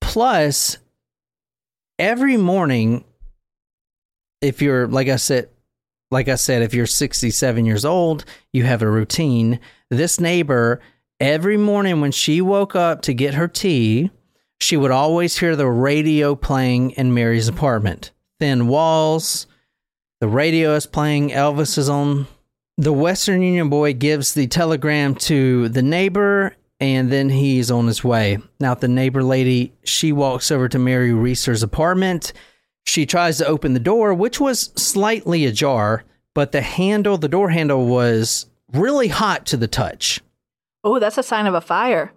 Plus, 0.00 0.78
every 1.98 2.36
morning, 2.36 3.04
if 4.40 4.62
you're 4.62 4.86
like 4.86 5.08
I 5.08 5.16
said, 5.16 5.48
like 6.14 6.28
I 6.28 6.36
said, 6.36 6.62
if 6.62 6.72
you're 6.72 6.86
67 6.86 7.64
years 7.66 7.84
old, 7.84 8.24
you 8.52 8.62
have 8.62 8.82
a 8.82 8.90
routine. 8.90 9.58
This 9.90 10.20
neighbor, 10.20 10.80
every 11.18 11.56
morning 11.56 12.00
when 12.00 12.12
she 12.12 12.40
woke 12.40 12.76
up 12.76 13.02
to 13.02 13.12
get 13.12 13.34
her 13.34 13.48
tea, 13.48 14.12
she 14.60 14.76
would 14.76 14.92
always 14.92 15.36
hear 15.36 15.56
the 15.56 15.66
radio 15.66 16.36
playing 16.36 16.92
in 16.92 17.12
Mary's 17.12 17.48
apartment. 17.48 18.12
Thin 18.38 18.68
walls, 18.68 19.48
the 20.20 20.28
radio 20.28 20.76
is 20.76 20.86
playing, 20.86 21.30
Elvis 21.30 21.76
is 21.76 21.88
on. 21.88 22.28
The 22.78 22.92
Western 22.92 23.42
Union 23.42 23.68
boy 23.68 23.92
gives 23.92 24.34
the 24.34 24.46
telegram 24.46 25.16
to 25.16 25.68
the 25.68 25.82
neighbor 25.82 26.54
and 26.78 27.10
then 27.10 27.28
he's 27.28 27.72
on 27.72 27.88
his 27.88 28.04
way. 28.04 28.38
Now, 28.60 28.74
the 28.74 28.86
neighbor 28.86 29.24
lady, 29.24 29.72
she 29.82 30.12
walks 30.12 30.52
over 30.52 30.68
to 30.68 30.78
Mary 30.78 31.12
Reeser's 31.12 31.64
apartment. 31.64 32.32
She 32.86 33.06
tries 33.06 33.38
to 33.38 33.46
open 33.46 33.74
the 33.74 33.80
door, 33.80 34.14
which 34.14 34.40
was 34.40 34.72
slightly 34.76 35.46
ajar, 35.46 36.04
but 36.34 36.52
the 36.52 36.60
handle, 36.60 37.16
the 37.16 37.28
door 37.28 37.50
handle 37.50 37.86
was 37.86 38.46
really 38.72 39.08
hot 39.08 39.46
to 39.46 39.56
the 39.56 39.68
touch. 39.68 40.20
Oh, 40.82 40.98
that's 40.98 41.18
a 41.18 41.22
sign 41.22 41.46
of 41.46 41.54
a 41.54 41.60
fire. 41.60 42.12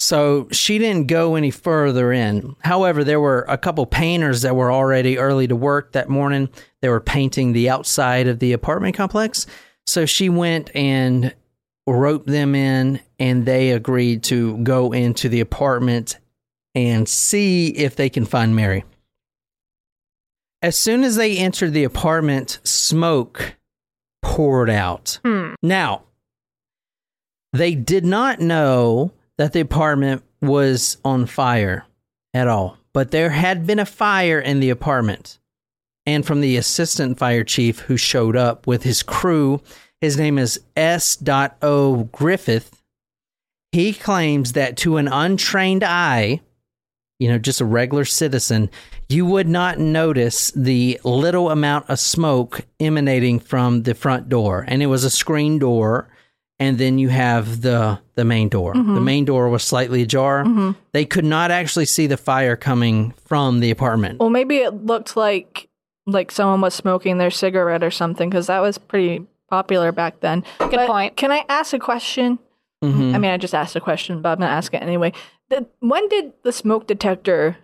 So 0.00 0.48
she 0.50 0.78
didn't 0.78 1.06
go 1.06 1.36
any 1.36 1.52
further 1.52 2.12
in. 2.12 2.56
However, 2.60 3.04
there 3.04 3.20
were 3.20 3.46
a 3.48 3.56
couple 3.56 3.86
painters 3.86 4.42
that 4.42 4.56
were 4.56 4.72
already 4.72 5.16
early 5.16 5.46
to 5.46 5.54
work 5.54 5.92
that 5.92 6.08
morning. 6.08 6.48
They 6.80 6.88
were 6.88 7.00
painting 7.00 7.52
the 7.52 7.70
outside 7.70 8.26
of 8.26 8.40
the 8.40 8.52
apartment 8.52 8.96
complex. 8.96 9.46
So 9.86 10.04
she 10.04 10.28
went 10.28 10.74
and 10.74 11.32
roped 11.86 12.26
them 12.26 12.54
in, 12.54 13.00
and 13.20 13.46
they 13.46 13.70
agreed 13.70 14.24
to 14.24 14.56
go 14.58 14.92
into 14.92 15.28
the 15.28 15.40
apartment 15.40 16.18
and 16.74 17.08
see 17.08 17.68
if 17.68 17.94
they 17.94 18.08
can 18.08 18.24
find 18.24 18.56
Mary. 18.56 18.84
As 20.62 20.76
soon 20.76 21.02
as 21.02 21.16
they 21.16 21.36
entered 21.36 21.72
the 21.72 21.84
apartment, 21.84 22.60
smoke 22.62 23.56
poured 24.22 24.70
out. 24.70 25.18
Hmm. 25.24 25.54
Now, 25.60 26.04
they 27.52 27.74
did 27.74 28.04
not 28.04 28.40
know 28.40 29.12
that 29.38 29.52
the 29.52 29.60
apartment 29.60 30.22
was 30.40 30.98
on 31.04 31.26
fire 31.26 31.84
at 32.32 32.48
all, 32.48 32.78
but 32.92 33.10
there 33.10 33.30
had 33.30 33.66
been 33.66 33.80
a 33.80 33.86
fire 33.86 34.38
in 34.38 34.60
the 34.60 34.70
apartment. 34.70 35.38
And 36.06 36.24
from 36.24 36.40
the 36.40 36.56
assistant 36.56 37.18
fire 37.18 37.44
chief 37.44 37.80
who 37.80 37.96
showed 37.96 38.36
up 38.36 38.66
with 38.66 38.84
his 38.84 39.02
crew, 39.02 39.60
his 40.00 40.16
name 40.16 40.38
is 40.38 40.60
S. 40.76 41.22
O. 41.62 42.08
Griffith. 42.12 42.82
He 43.70 43.92
claims 43.92 44.52
that 44.52 44.76
to 44.78 44.96
an 44.96 45.08
untrained 45.08 45.84
eye, 45.84 46.40
you 47.22 47.28
know, 47.28 47.38
just 47.38 47.60
a 47.60 47.64
regular 47.64 48.04
citizen, 48.04 48.68
you 49.08 49.24
would 49.24 49.48
not 49.48 49.78
notice 49.78 50.50
the 50.56 51.00
little 51.04 51.50
amount 51.50 51.88
of 51.88 51.98
smoke 52.00 52.66
emanating 52.80 53.38
from 53.38 53.84
the 53.84 53.94
front 53.94 54.28
door. 54.28 54.64
And 54.66 54.82
it 54.82 54.86
was 54.86 55.04
a 55.04 55.10
screen 55.10 55.58
door. 55.58 56.08
And 56.58 56.78
then 56.78 56.98
you 56.98 57.08
have 57.08 57.62
the 57.62 57.98
the 58.14 58.24
main 58.24 58.48
door. 58.48 58.72
The 58.74 59.00
main 59.00 59.24
door 59.24 59.48
was 59.48 59.62
slightly 59.64 60.02
ajar. 60.02 60.44
They 60.92 61.04
could 61.04 61.24
not 61.24 61.50
actually 61.50 61.86
see 61.86 62.06
the 62.06 62.16
fire 62.16 62.56
coming 62.56 63.14
from 63.26 63.60
the 63.60 63.70
apartment. 63.70 64.20
Well, 64.20 64.30
maybe 64.30 64.58
it 64.58 64.84
looked 64.86 65.16
like 65.16 65.68
like 66.06 66.30
someone 66.30 66.60
was 66.60 66.74
smoking 66.74 67.18
their 67.18 67.30
cigarette 67.32 67.82
or 67.82 67.90
something 67.90 68.28
because 68.30 68.46
that 68.46 68.60
was 68.60 68.78
pretty 68.78 69.26
popular 69.50 69.90
back 69.92 70.20
then. 70.20 70.44
Good 70.58 70.86
point. 70.86 71.16
Can 71.16 71.32
I 71.32 71.44
ask 71.48 71.72
a 71.72 71.78
question? 71.80 72.38
Mhm. 72.84 73.14
I 73.14 73.18
mean, 73.18 73.30
I 73.30 73.36
just 73.38 73.54
asked 73.54 73.76
a 73.76 73.80
question, 73.80 74.22
but 74.22 74.30
I'm 74.32 74.38
gonna 74.38 74.50
ask 74.50 74.72
it 74.74 74.82
anyway. 74.82 75.12
The, 75.52 75.66
when 75.80 76.08
did 76.08 76.32
the 76.44 76.50
smoke 76.52 76.86
detector, 76.86 77.58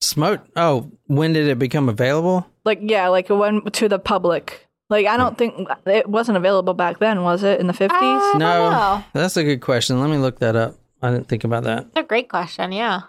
Smoke. 0.00 0.40
Oh, 0.56 0.90
when 1.06 1.32
did 1.34 1.48
it 1.48 1.58
become 1.58 1.88
available? 1.88 2.46
like, 2.64 2.78
yeah, 2.82 3.08
like 3.08 3.28
when 3.28 3.62
to 3.62 3.88
the 3.88 3.98
public? 3.98 4.66
Like, 4.88 5.06
I 5.06 5.16
don't 5.18 5.36
think 5.36 5.68
it 5.84 6.08
wasn't 6.08 6.36
available 6.38 6.72
back 6.74 6.98
then, 6.98 7.22
was 7.22 7.42
it? 7.42 7.60
In 7.60 7.66
the 7.66 7.72
fifties? 7.74 7.98
Uh, 8.00 8.04
I 8.04 8.30
don't 8.32 8.38
No, 8.38 8.70
know. 8.70 9.04
that's 9.12 9.36
a 9.36 9.44
good 9.44 9.60
question. 9.60 10.00
Let 10.00 10.08
me 10.10 10.16
look 10.16 10.38
that 10.38 10.56
up. 10.56 10.76
I 11.02 11.10
didn't 11.10 11.28
think 11.28 11.44
about 11.44 11.64
that. 11.64 11.92
That's 11.92 12.04
a 12.04 12.08
great 12.08 12.28
question. 12.30 12.72
Yeah. 12.72 13.00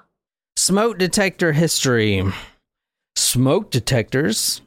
Smoke 0.58 0.98
detector 0.98 1.54
history. 1.54 2.24
Smoke 3.16 3.72
detectors 3.72 4.62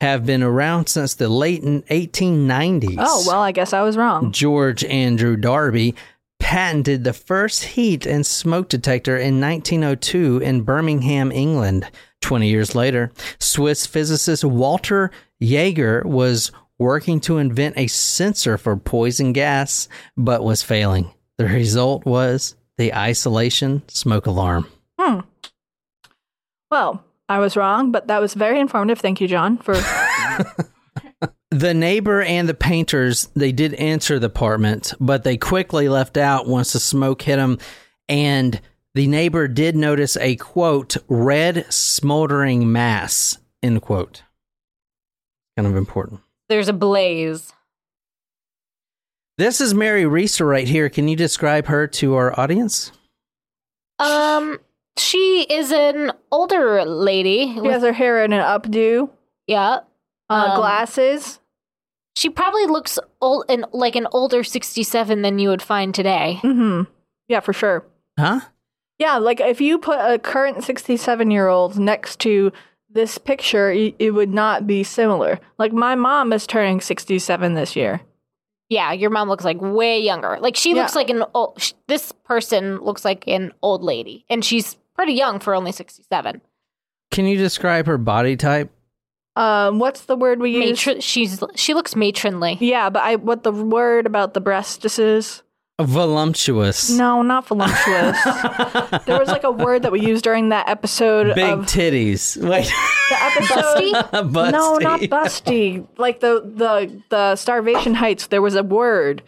have 0.00 0.24
been 0.24 0.42
around 0.42 0.86
since 0.88 1.14
the 1.14 1.28
late 1.28 1.62
1890s. 1.62 2.96
oh 2.98 3.24
well, 3.26 3.40
I 3.40 3.52
guess 3.52 3.72
I 3.72 3.82
was 3.82 3.96
wrong. 3.96 4.32
George 4.32 4.84
Andrew 4.84 5.36
Darby 5.36 5.94
patented 6.50 7.04
the 7.04 7.12
first 7.12 7.62
heat 7.62 8.04
and 8.04 8.26
smoke 8.26 8.68
detector 8.68 9.16
in 9.16 9.40
1902 9.40 10.38
in 10.38 10.62
Birmingham, 10.62 11.30
England. 11.30 11.88
20 12.22 12.48
years 12.48 12.74
later, 12.74 13.12
Swiss 13.38 13.86
physicist 13.86 14.42
Walter 14.42 15.12
Jaeger 15.38 16.02
was 16.04 16.50
working 16.76 17.20
to 17.20 17.38
invent 17.38 17.78
a 17.78 17.86
sensor 17.86 18.58
for 18.58 18.76
poison 18.76 19.32
gas, 19.32 19.88
but 20.16 20.42
was 20.42 20.60
failing. 20.60 21.14
The 21.38 21.44
result 21.44 22.04
was 22.04 22.56
the 22.78 22.92
ionization 22.92 23.82
smoke 23.86 24.26
alarm. 24.26 24.66
Hmm. 24.98 25.20
Well, 26.68 27.04
I 27.28 27.38
was 27.38 27.56
wrong, 27.56 27.92
but 27.92 28.08
that 28.08 28.20
was 28.20 28.34
very 28.34 28.58
informative. 28.58 28.98
Thank 28.98 29.20
you, 29.20 29.28
John, 29.28 29.56
for 29.58 29.74
The 31.50 31.74
neighbor 31.74 32.22
and 32.22 32.48
the 32.48 32.54
painters, 32.54 33.28
they 33.34 33.50
did 33.50 33.74
enter 33.74 34.18
the 34.20 34.28
apartment, 34.28 34.94
but 35.00 35.24
they 35.24 35.36
quickly 35.36 35.88
left 35.88 36.16
out 36.16 36.46
once 36.46 36.72
the 36.72 36.80
smoke 36.80 37.22
hit 37.22 37.36
them. 37.36 37.58
And 38.08 38.60
the 38.94 39.08
neighbor 39.08 39.48
did 39.48 39.74
notice 39.74 40.16
a 40.18 40.36
quote, 40.36 40.96
red 41.08 41.66
smoldering 41.72 42.70
mass, 42.70 43.38
end 43.62 43.82
quote. 43.82 44.22
Kind 45.56 45.66
of 45.66 45.76
important. 45.76 46.20
There's 46.48 46.68
a 46.68 46.72
blaze. 46.72 47.52
This 49.36 49.60
is 49.60 49.74
Mary 49.74 50.06
Reeser 50.06 50.46
right 50.46 50.68
here. 50.68 50.88
Can 50.88 51.08
you 51.08 51.16
describe 51.16 51.66
her 51.66 51.86
to 51.88 52.14
our 52.14 52.38
audience? 52.38 52.92
Um, 53.98 54.58
she 54.96 55.46
is 55.50 55.72
an 55.72 56.12
older 56.30 56.84
lady. 56.84 57.54
she 57.60 57.66
has 57.66 57.82
her 57.82 57.92
hair 57.92 58.24
in 58.24 58.32
an 58.32 58.40
updo, 58.40 59.10
yeah. 59.48 59.78
uh, 60.28 60.34
Um, 60.50 60.56
glasses. 60.56 61.39
She 62.20 62.28
probably 62.28 62.66
looks 62.66 62.98
old 63.22 63.46
and 63.48 63.64
like 63.72 63.96
an 63.96 64.06
older 64.12 64.44
67 64.44 65.22
than 65.22 65.38
you 65.38 65.48
would 65.48 65.62
find 65.62 65.94
today. 65.94 66.38
Mm-hmm. 66.42 66.82
Yeah, 67.28 67.40
for 67.40 67.54
sure. 67.54 67.86
Huh? 68.18 68.40
Yeah, 68.98 69.16
like 69.16 69.40
if 69.40 69.58
you 69.62 69.78
put 69.78 69.98
a 69.98 70.18
current 70.18 70.62
67 70.62 71.30
year 71.30 71.48
old 71.48 71.78
next 71.78 72.18
to 72.20 72.52
this 72.90 73.16
picture, 73.16 73.70
it 73.70 74.12
would 74.12 74.28
not 74.28 74.66
be 74.66 74.82
similar. 74.84 75.40
Like 75.58 75.72
my 75.72 75.94
mom 75.94 76.34
is 76.34 76.46
turning 76.46 76.82
67 76.82 77.54
this 77.54 77.74
year. 77.74 78.02
Yeah, 78.68 78.92
your 78.92 79.08
mom 79.08 79.30
looks 79.30 79.44
like 79.46 79.56
way 79.58 79.98
younger. 80.00 80.36
Like 80.40 80.56
she 80.56 80.74
looks 80.74 80.94
like 80.94 81.08
an 81.08 81.24
old. 81.32 81.58
sh- 81.62 81.72
This 81.88 82.12
person 82.12 82.80
looks 82.82 83.02
like 83.02 83.26
an 83.26 83.54
old 83.62 83.82
lady, 83.82 84.26
and 84.28 84.44
she's 84.44 84.76
pretty 84.94 85.14
young 85.14 85.40
for 85.40 85.54
only 85.54 85.72
67. 85.72 86.42
Can 87.10 87.24
you 87.24 87.38
describe 87.38 87.86
her 87.86 87.96
body 87.96 88.36
type? 88.36 88.70
Um, 89.40 89.78
what's 89.78 90.02
the 90.02 90.16
word 90.16 90.40
we 90.40 90.50
use? 90.50 90.70
Matron, 90.86 91.00
she's 91.00 91.42
she 91.54 91.72
looks 91.72 91.96
matronly. 91.96 92.58
Yeah, 92.60 92.90
but 92.90 93.02
I 93.02 93.16
what 93.16 93.42
the 93.42 93.52
word 93.52 94.04
about 94.06 94.34
the 94.34 94.40
breasts 94.40 94.98
is? 94.98 95.42
Voluptuous. 95.80 96.90
No, 96.90 97.22
not 97.22 97.46
voluptuous. 97.46 98.22
there 99.06 99.18
was 99.18 99.28
like 99.28 99.44
a 99.44 99.50
word 99.50 99.82
that 99.82 99.92
we 99.92 100.00
used 100.00 100.24
during 100.24 100.50
that 100.50 100.68
episode 100.68 101.34
Big 101.34 101.48
of 101.50 101.60
titties. 101.60 102.36
Wait. 102.36 102.70
the 103.08 103.22
episode. 103.22 103.94
Busty? 104.34 104.52
No, 104.52 104.76
not 104.76 105.00
busty. 105.00 105.86
Like 105.96 106.20
the 106.20 106.42
the 106.44 107.02
the 107.08 107.36
Starvation 107.36 107.94
Heights. 107.94 108.26
There 108.26 108.42
was 108.42 108.56
a 108.56 108.62
word 108.62 109.22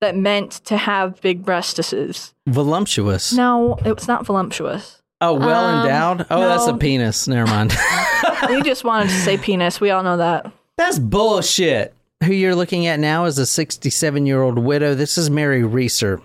that 0.00 0.14
meant 0.16 0.52
to 0.66 0.76
have 0.76 1.20
big 1.20 1.44
breastises. 1.44 2.32
Voluptuous. 2.46 3.32
No, 3.32 3.76
it 3.84 3.92
was 3.92 4.06
not 4.06 4.24
voluptuous. 4.24 5.02
Oh, 5.20 5.34
well 5.34 5.64
Um, 5.64 5.80
endowed? 5.82 6.26
Oh, 6.30 6.40
that's 6.40 6.68
a 6.68 6.76
penis. 6.76 7.26
Never 7.26 7.50
mind. 7.50 7.72
You 8.48 8.62
just 8.62 8.84
wanted 8.84 9.08
to 9.08 9.14
say 9.14 9.36
penis. 9.36 9.80
We 9.80 9.90
all 9.90 10.02
know 10.02 10.16
that. 10.16 10.50
That's 10.76 10.98
bullshit. 10.98 11.94
Who 12.24 12.32
you're 12.32 12.54
looking 12.54 12.86
at 12.86 12.98
now 12.98 13.24
is 13.24 13.38
a 13.38 13.46
67 13.46 14.26
year 14.26 14.42
old 14.42 14.58
widow. 14.58 14.94
This 14.94 15.18
is 15.18 15.30
Mary 15.30 15.62
Reeser. 15.62 16.20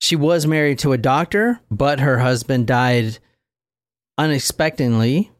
She 0.00 0.16
was 0.16 0.46
married 0.46 0.78
to 0.80 0.92
a 0.92 0.98
doctor, 0.98 1.60
but 1.70 2.00
her 2.00 2.18
husband 2.18 2.66
died 2.66 3.18
unexpectedly, 4.18 5.30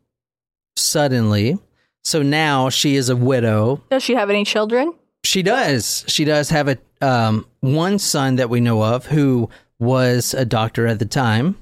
suddenly. 0.77 1.59
So 2.05 2.23
now 2.23 2.69
she 2.69 2.97
is 2.97 3.09
a 3.09 3.17
widow. 3.17 3.83
Does 3.91 4.03
she 4.03 4.15
have 4.15 4.31
any 4.31 4.45
children? 4.45 4.95
She 5.25 5.43
does. 5.43 6.05
She 6.09 6.25
does 6.25 6.51
have 6.51 6.69
a 6.69 6.79
um, 7.01 7.47
one 7.61 7.99
son 7.99 8.37
that 8.37 8.51
we 8.51 8.61
know 8.61 8.83
of 8.83 9.07
who 9.07 9.51
was 9.79 10.35
a 10.35 10.45
doctor 10.45 10.87
at 10.87 10.99
the 10.99 11.07
time, 11.07 11.57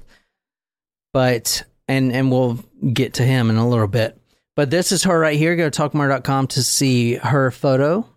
but 1.13 1.63
and 1.87 2.11
and 2.11 2.31
we'll 2.31 2.63
get 2.93 3.15
to 3.15 3.23
him 3.23 3.49
in 3.49 3.57
a 3.57 3.67
little 3.67 3.87
bit. 3.87 4.20
But 4.55 4.69
this 4.69 4.91
is 4.91 5.03
her 5.03 5.17
right 5.19 5.37
here. 5.37 5.55
Go 5.55 5.69
to 5.69 5.81
talkmurder.com 5.81 6.47
to 6.47 6.63
see 6.63 7.15
her 7.15 7.51
photo. 7.51 8.07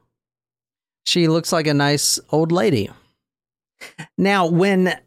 She 1.06 1.28
looks 1.28 1.52
like 1.52 1.66
a 1.66 1.74
nice 1.74 2.18
old 2.30 2.50
lady. 2.50 2.90
Now, 4.16 4.46
when 4.46 4.98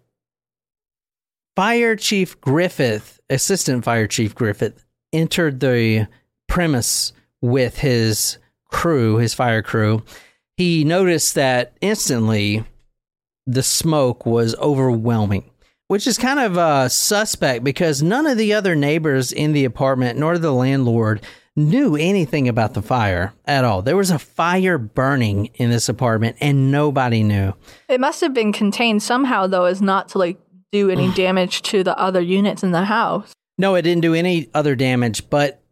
Fire 1.56 1.96
Chief 1.96 2.40
Griffith, 2.40 3.20
Assistant 3.30 3.84
Fire 3.84 4.08
Chief 4.08 4.36
Griffith, 4.36 4.86
entered 5.12 5.60
the 5.60 6.08
premise 6.48 7.14
with 7.42 7.80
his 7.80 8.38
crew, 8.70 9.18
his 9.18 9.34
fire 9.34 9.62
crew, 9.62 10.04
he 10.56 10.84
noticed 10.84 11.36
that 11.36 11.74
instantly 11.82 12.64
the 13.46 13.64
smoke 13.64 14.26
was 14.26 14.56
overwhelming, 14.56 15.50
which 15.88 16.08
is 16.08 16.18
kind 16.18 16.40
of 16.40 16.58
uh, 16.58 16.90
suspect 16.90 17.64
because 17.64 18.04
none 18.04 18.28
of 18.28 18.38
the 18.38 18.54
other 18.54 18.76
neighbors 18.76 19.32
in 19.32 19.54
the 19.54 19.66
apartment 19.66 20.20
nor 20.20 20.38
the 20.38 20.52
landlord 20.52 21.22
knew 21.56 21.96
anything 21.96 22.48
about 22.48 22.76
the 22.76 22.82
fire 22.82 23.34
at 23.46 23.64
all. 23.64 23.82
There 23.82 23.98
was 23.98 24.12
a 24.12 24.20
fire 24.20 24.78
burning 24.78 25.48
in 25.56 25.72
this 25.72 25.90
apartment 25.90 26.38
and 26.40 26.72
nobody 26.72 27.24
knew. 27.24 27.54
It 27.90 28.00
must 28.00 28.22
have 28.22 28.34
been 28.34 28.54
contained 28.54 29.02
somehow, 29.02 29.48
though, 29.48 29.66
as 29.66 29.82
not 29.82 30.10
to 30.10 30.20
like 30.20 30.40
do 30.72 30.90
any 30.90 31.12
damage 31.16 31.64
to 31.64 31.84
the 31.84 31.98
other 31.98 32.22
units 32.22 32.64
in 32.64 32.72
the 32.72 32.86
house. 32.86 33.34
No, 33.58 33.74
it 33.74 33.82
didn't 33.82 34.02
do 34.02 34.14
any 34.14 34.50
other 34.54 34.76
damage, 34.76 35.30
but 35.32 35.64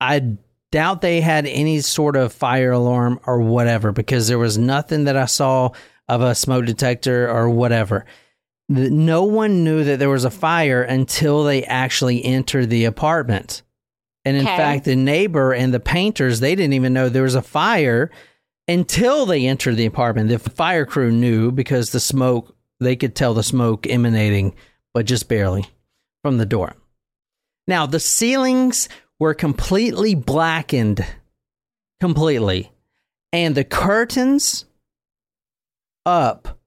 I 0.00 0.36
doubt 0.72 1.02
they 1.02 1.20
had 1.20 1.46
any 1.46 1.80
sort 1.80 2.16
of 2.16 2.32
fire 2.32 2.72
alarm 2.72 3.20
or 3.24 3.40
whatever 3.40 3.92
because 3.92 4.26
there 4.26 4.38
was 4.38 4.58
nothing 4.58 5.04
that 5.04 5.16
I 5.16 5.26
saw 5.26 5.70
of 6.08 6.20
a 6.20 6.34
smoke 6.34 6.64
detector 6.64 7.30
or 7.30 7.48
whatever. 7.48 8.06
No 8.72 9.24
one 9.24 9.64
knew 9.64 9.84
that 9.84 9.98
there 9.98 10.08
was 10.08 10.24
a 10.24 10.30
fire 10.30 10.82
until 10.82 11.44
they 11.44 11.64
actually 11.64 12.24
entered 12.24 12.70
the 12.70 12.84
apartment. 12.86 13.62
And 14.24 14.36
in 14.36 14.46
Okay. 14.46 14.56
fact, 14.56 14.84
the 14.84 14.96
neighbor 14.96 15.52
and 15.52 15.74
the 15.74 15.80
painters, 15.80 16.40
they 16.40 16.54
didn't 16.54 16.72
even 16.74 16.92
know 16.92 17.08
there 17.08 17.24
was 17.24 17.34
a 17.34 17.42
fire 17.42 18.10
until 18.68 19.26
they 19.26 19.46
entered 19.46 19.76
the 19.76 19.86
apartment. 19.86 20.28
The 20.28 20.38
fire 20.38 20.86
crew 20.86 21.10
knew 21.10 21.50
because 21.50 21.90
the 21.90 22.00
smoke, 22.00 22.54
they 22.80 22.96
could 22.96 23.14
tell 23.14 23.34
the 23.34 23.42
smoke 23.42 23.86
emanating, 23.86 24.54
but 24.94 25.06
just 25.06 25.28
barely 25.28 25.66
from 26.22 26.38
the 26.38 26.46
door. 26.46 26.74
Now, 27.66 27.86
the 27.86 28.00
ceilings 28.00 28.88
were 29.18 29.34
completely 29.34 30.14
blackened, 30.14 31.04
completely. 32.00 32.72
And 33.32 33.54
the 33.54 33.64
curtains 33.64 34.66
up 36.06 36.58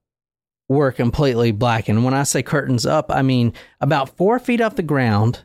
were 0.68 0.90
completely 0.92 1.52
blackened. 1.52 2.04
When 2.04 2.14
I 2.14 2.24
say 2.24 2.42
curtains 2.42 2.86
up, 2.86 3.10
I 3.10 3.22
mean 3.22 3.52
about 3.80 4.16
four 4.16 4.38
feet 4.38 4.60
off 4.60 4.76
the 4.76 4.82
ground. 4.82 5.44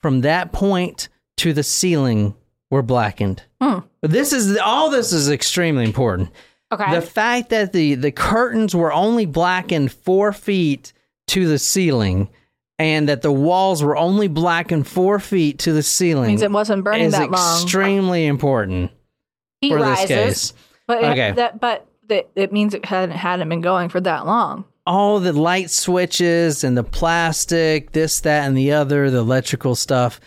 From 0.00 0.22
that 0.22 0.52
point 0.52 1.08
to 1.38 1.52
the 1.52 1.62
ceiling 1.62 2.34
were 2.70 2.82
blackened. 2.82 3.42
Hmm. 3.60 3.80
But 4.00 4.10
this 4.12 4.32
is 4.32 4.56
all 4.56 4.90
this 4.90 5.12
is 5.12 5.28
extremely 5.30 5.84
important. 5.84 6.30
Okay. 6.72 6.94
The 6.94 7.02
fact 7.02 7.50
that 7.50 7.72
the 7.72 7.96
the 7.96 8.12
curtains 8.12 8.74
were 8.74 8.92
only 8.92 9.26
blackened 9.26 9.92
four 9.92 10.32
feet 10.32 10.92
to 11.26 11.46
the 11.46 11.58
ceiling, 11.58 12.28
and 12.78 13.08
that 13.08 13.22
the 13.22 13.32
walls 13.32 13.82
were 13.82 13.96
only 13.96 14.28
blackened 14.28 14.86
four 14.86 15.18
feet 15.18 15.58
to 15.60 15.72
the 15.72 15.82
ceiling 15.82 16.28
Means 16.28 16.42
it 16.42 16.50
wasn't 16.50 16.82
burning 16.84 17.02
is 17.06 17.12
that 17.12 17.30
long. 17.30 17.62
extremely 17.62 18.26
important 18.26 18.90
Heat 19.60 19.70
for 19.72 19.78
rises. 19.78 20.08
this 20.08 20.52
case. 20.52 20.52
But 20.86 21.04
Okay. 21.04 21.28
it, 21.30 21.36
that 21.36 21.60
but 21.60 21.86
that 22.10 22.28
it 22.36 22.52
means 22.52 22.74
it 22.74 22.84
hadn't 22.84 23.16
hadn't 23.16 23.48
been 23.48 23.62
going 23.62 23.88
for 23.88 24.00
that 24.02 24.26
long. 24.26 24.64
All 24.86 25.18
the 25.20 25.32
light 25.32 25.70
switches 25.70 26.62
and 26.64 26.76
the 26.76 26.84
plastic, 26.84 27.92
this, 27.92 28.20
that, 28.20 28.46
and 28.46 28.56
the 28.56 28.72
other, 28.72 29.10
the 29.10 29.18
electrical 29.18 29.74
stuff 29.74 30.20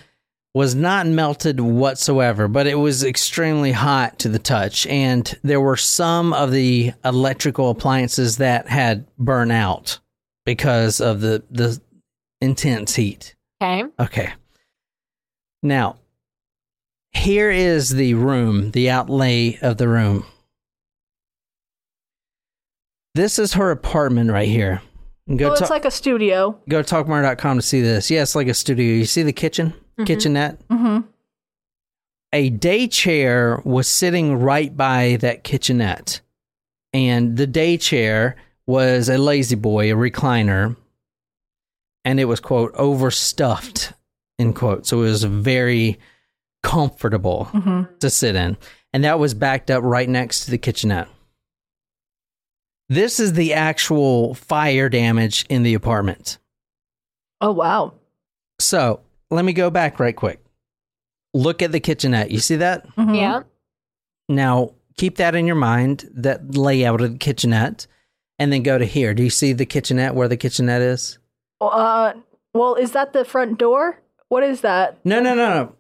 was 0.54 0.76
not 0.76 1.08
melted 1.08 1.60
whatsoever, 1.60 2.48
but 2.48 2.68
it 2.68 2.76
was 2.76 3.04
extremely 3.04 3.72
hot 3.72 4.20
to 4.20 4.30
the 4.30 4.40
touch. 4.40 4.86
And 4.88 5.38
there 5.44 5.60
were 5.60 5.78
some 5.78 6.32
of 6.34 6.52
the 6.52 6.94
electrical 7.04 7.72
appliances 7.72 8.38
that 8.38 8.68
had 8.68 9.06
burnt 9.18 9.52
out 9.52 10.00
because 10.46 11.02
of 11.02 11.22
the, 11.22 11.44
the 11.50 11.82
intense 12.40 12.96
heat. 12.96 13.36
Okay. 13.62 13.84
Okay. 14.00 14.34
Now, 15.64 15.98
here 17.12 17.50
is 17.50 17.90
the 17.90 18.14
room, 18.14 18.72
the 18.72 18.90
outlay 18.92 19.58
of 19.62 19.78
the 19.78 19.88
room. 19.88 20.26
This 23.16 23.38
is 23.40 23.54
her 23.54 23.72
apartment 23.72 24.32
right 24.32 24.48
here. 24.48 24.82
Go 25.30 25.48
well, 25.50 25.56
to 25.58 25.64
it's 25.64 25.70
like 25.70 25.86
a 25.86 25.92
studio. 25.92 26.60
go 26.68 26.82
to 26.82 26.96
talkmurder.com 26.96 27.58
to 27.58 27.62
see 27.62 27.82
this. 27.82 28.10
Yeah, 28.12 28.24
it's 28.24 28.36
like 28.36 28.48
a 28.48 28.54
studio. 28.54 28.86
You 28.96 29.06
see 29.06 29.24
the 29.24 29.32
kitchen, 29.34 29.74
kitchenette? 30.06 30.68
Mm-hmm. 30.68 31.08
A 32.34 32.50
day 32.50 32.88
chair 32.88 33.62
was 33.64 33.88
sitting 33.88 34.36
right 34.40 34.76
by 34.76 35.18
that 35.22 35.44
kitchenette. 35.44 36.20
And 36.92 37.38
the 37.38 37.48
day 37.48 37.78
chair 37.78 38.36
was 38.66 39.08
a 39.10 39.18
lazy 39.18 39.56
boy, 39.56 39.92
a 39.94 39.96
recliner. 39.96 40.76
And 42.04 42.20
it 42.20 42.26
was, 42.26 42.40
quote, 42.40 42.74
overstuffed, 42.76 43.94
end 44.40 44.56
quote. 44.56 44.86
So 44.88 45.00
it 45.00 45.04
was 45.04 45.24
very 45.24 46.00
comfortable 46.64 47.48
Mm-hmm. 47.54 47.96
to 48.00 48.10
sit 48.10 48.36
in. 48.36 48.58
And 48.92 49.04
that 49.06 49.20
was 49.20 49.34
backed 49.34 49.72
up 49.72 49.84
right 49.84 50.10
next 50.10 50.46
to 50.46 50.52
the 50.52 50.58
kitchenette. 50.58 51.08
This 52.90 53.20
is 53.20 53.34
the 53.34 53.54
actual 53.54 54.34
fire 54.36 54.90
damage 54.90 55.46
in 55.50 55.64
the 55.64 55.74
apartment. 55.74 56.38
Oh 57.42 57.52
wow. 57.52 57.94
So 58.60 59.02
let 59.32 59.46
me 59.46 59.54
go 59.54 59.70
back 59.70 60.00
right 60.00 60.16
quick. 60.16 60.40
Look 61.34 61.62
at 61.62 61.72
the 61.72 61.80
kitchenette. 61.80 62.32
You 62.32 62.40
see 62.40 62.58
that? 62.58 62.88
Mhm. 62.96 63.18
Yeah. 63.18 63.44
Now 64.30 64.74
keep 64.98 65.18
that 65.18 65.36
in 65.36 65.48
your 65.48 65.56
mind, 65.56 66.10
that 66.14 66.56
layout 66.56 67.02
of 67.02 67.14
the 67.14 67.18
kitchenette, 67.18 67.88
and 68.38 68.54
then 68.54 68.64
go 68.64 68.78
to 68.78 68.86
here. 68.86 69.14
Do 69.14 69.24
you 69.24 69.30
see 69.30 69.54
the 69.54 69.66
kitchenette 69.66 70.14
where 70.16 70.28
the 70.28 70.38
kitchenette 70.38 70.82
is? 70.82 71.18
Uh, 71.60 72.14
well, 72.54 72.76
is 72.76 72.92
that 72.92 73.14
the 73.14 73.26
front 73.26 73.58
door? 73.58 74.00
What 74.30 74.44
is 74.44 74.62
that? 74.62 74.98
No, 75.04 75.20
no, 75.20 75.34
no, 75.34 75.50
no. 75.50 75.76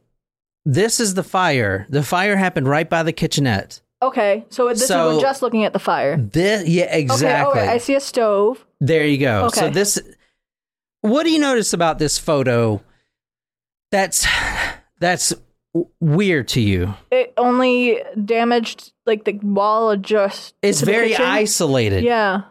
This 0.65 0.99
is 0.99 1.13
the 1.13 1.23
fire. 1.23 1.85
The 1.89 2.03
fire 2.03 2.37
happened 2.37 2.67
right 2.67 2.89
by 2.89 3.03
the 3.03 3.11
kitchenette. 3.13 3.81
Okay, 4.07 4.45
so 4.49 4.67
this 4.69 4.87
So- 4.87 5.09
is 5.11 5.15
we're 5.17 5.21
just 5.21 5.41
looking 5.41 5.63
at 5.63 5.73
the 5.73 5.79
fire. 5.79 6.17
This, 6.17 6.67
yeah, 6.67 6.93
exactly. 6.95 7.61
Okay, 7.61 7.67
oh, 7.69 7.71
I 7.73 7.77
see 7.77 7.95
a 7.95 7.99
stove. 7.99 8.65
There 8.79 9.05
you 9.05 9.17
go. 9.17 9.45
Okay. 9.45 9.59
So 9.61 9.69
this 9.69 9.99
what 11.01 11.23
do 11.23 11.31
you 11.31 11.39
notice 11.39 11.73
about 11.73 11.99
this 11.99 12.17
photo 12.17 12.81
that's 13.91 14.25
that's 14.99 15.33
weird 15.99 16.47
to 16.49 16.61
you? 16.61 16.93
It 17.11 17.33
only 17.37 18.01
damaged 18.23 18.91
like 19.05 19.25
the 19.25 19.33
wall 19.41 19.95
just. 19.97 20.55
It's 20.61 20.81
very 20.81 21.09
kitchen. 21.09 21.25
isolated. 21.25 22.03
Yeah. 22.03 22.43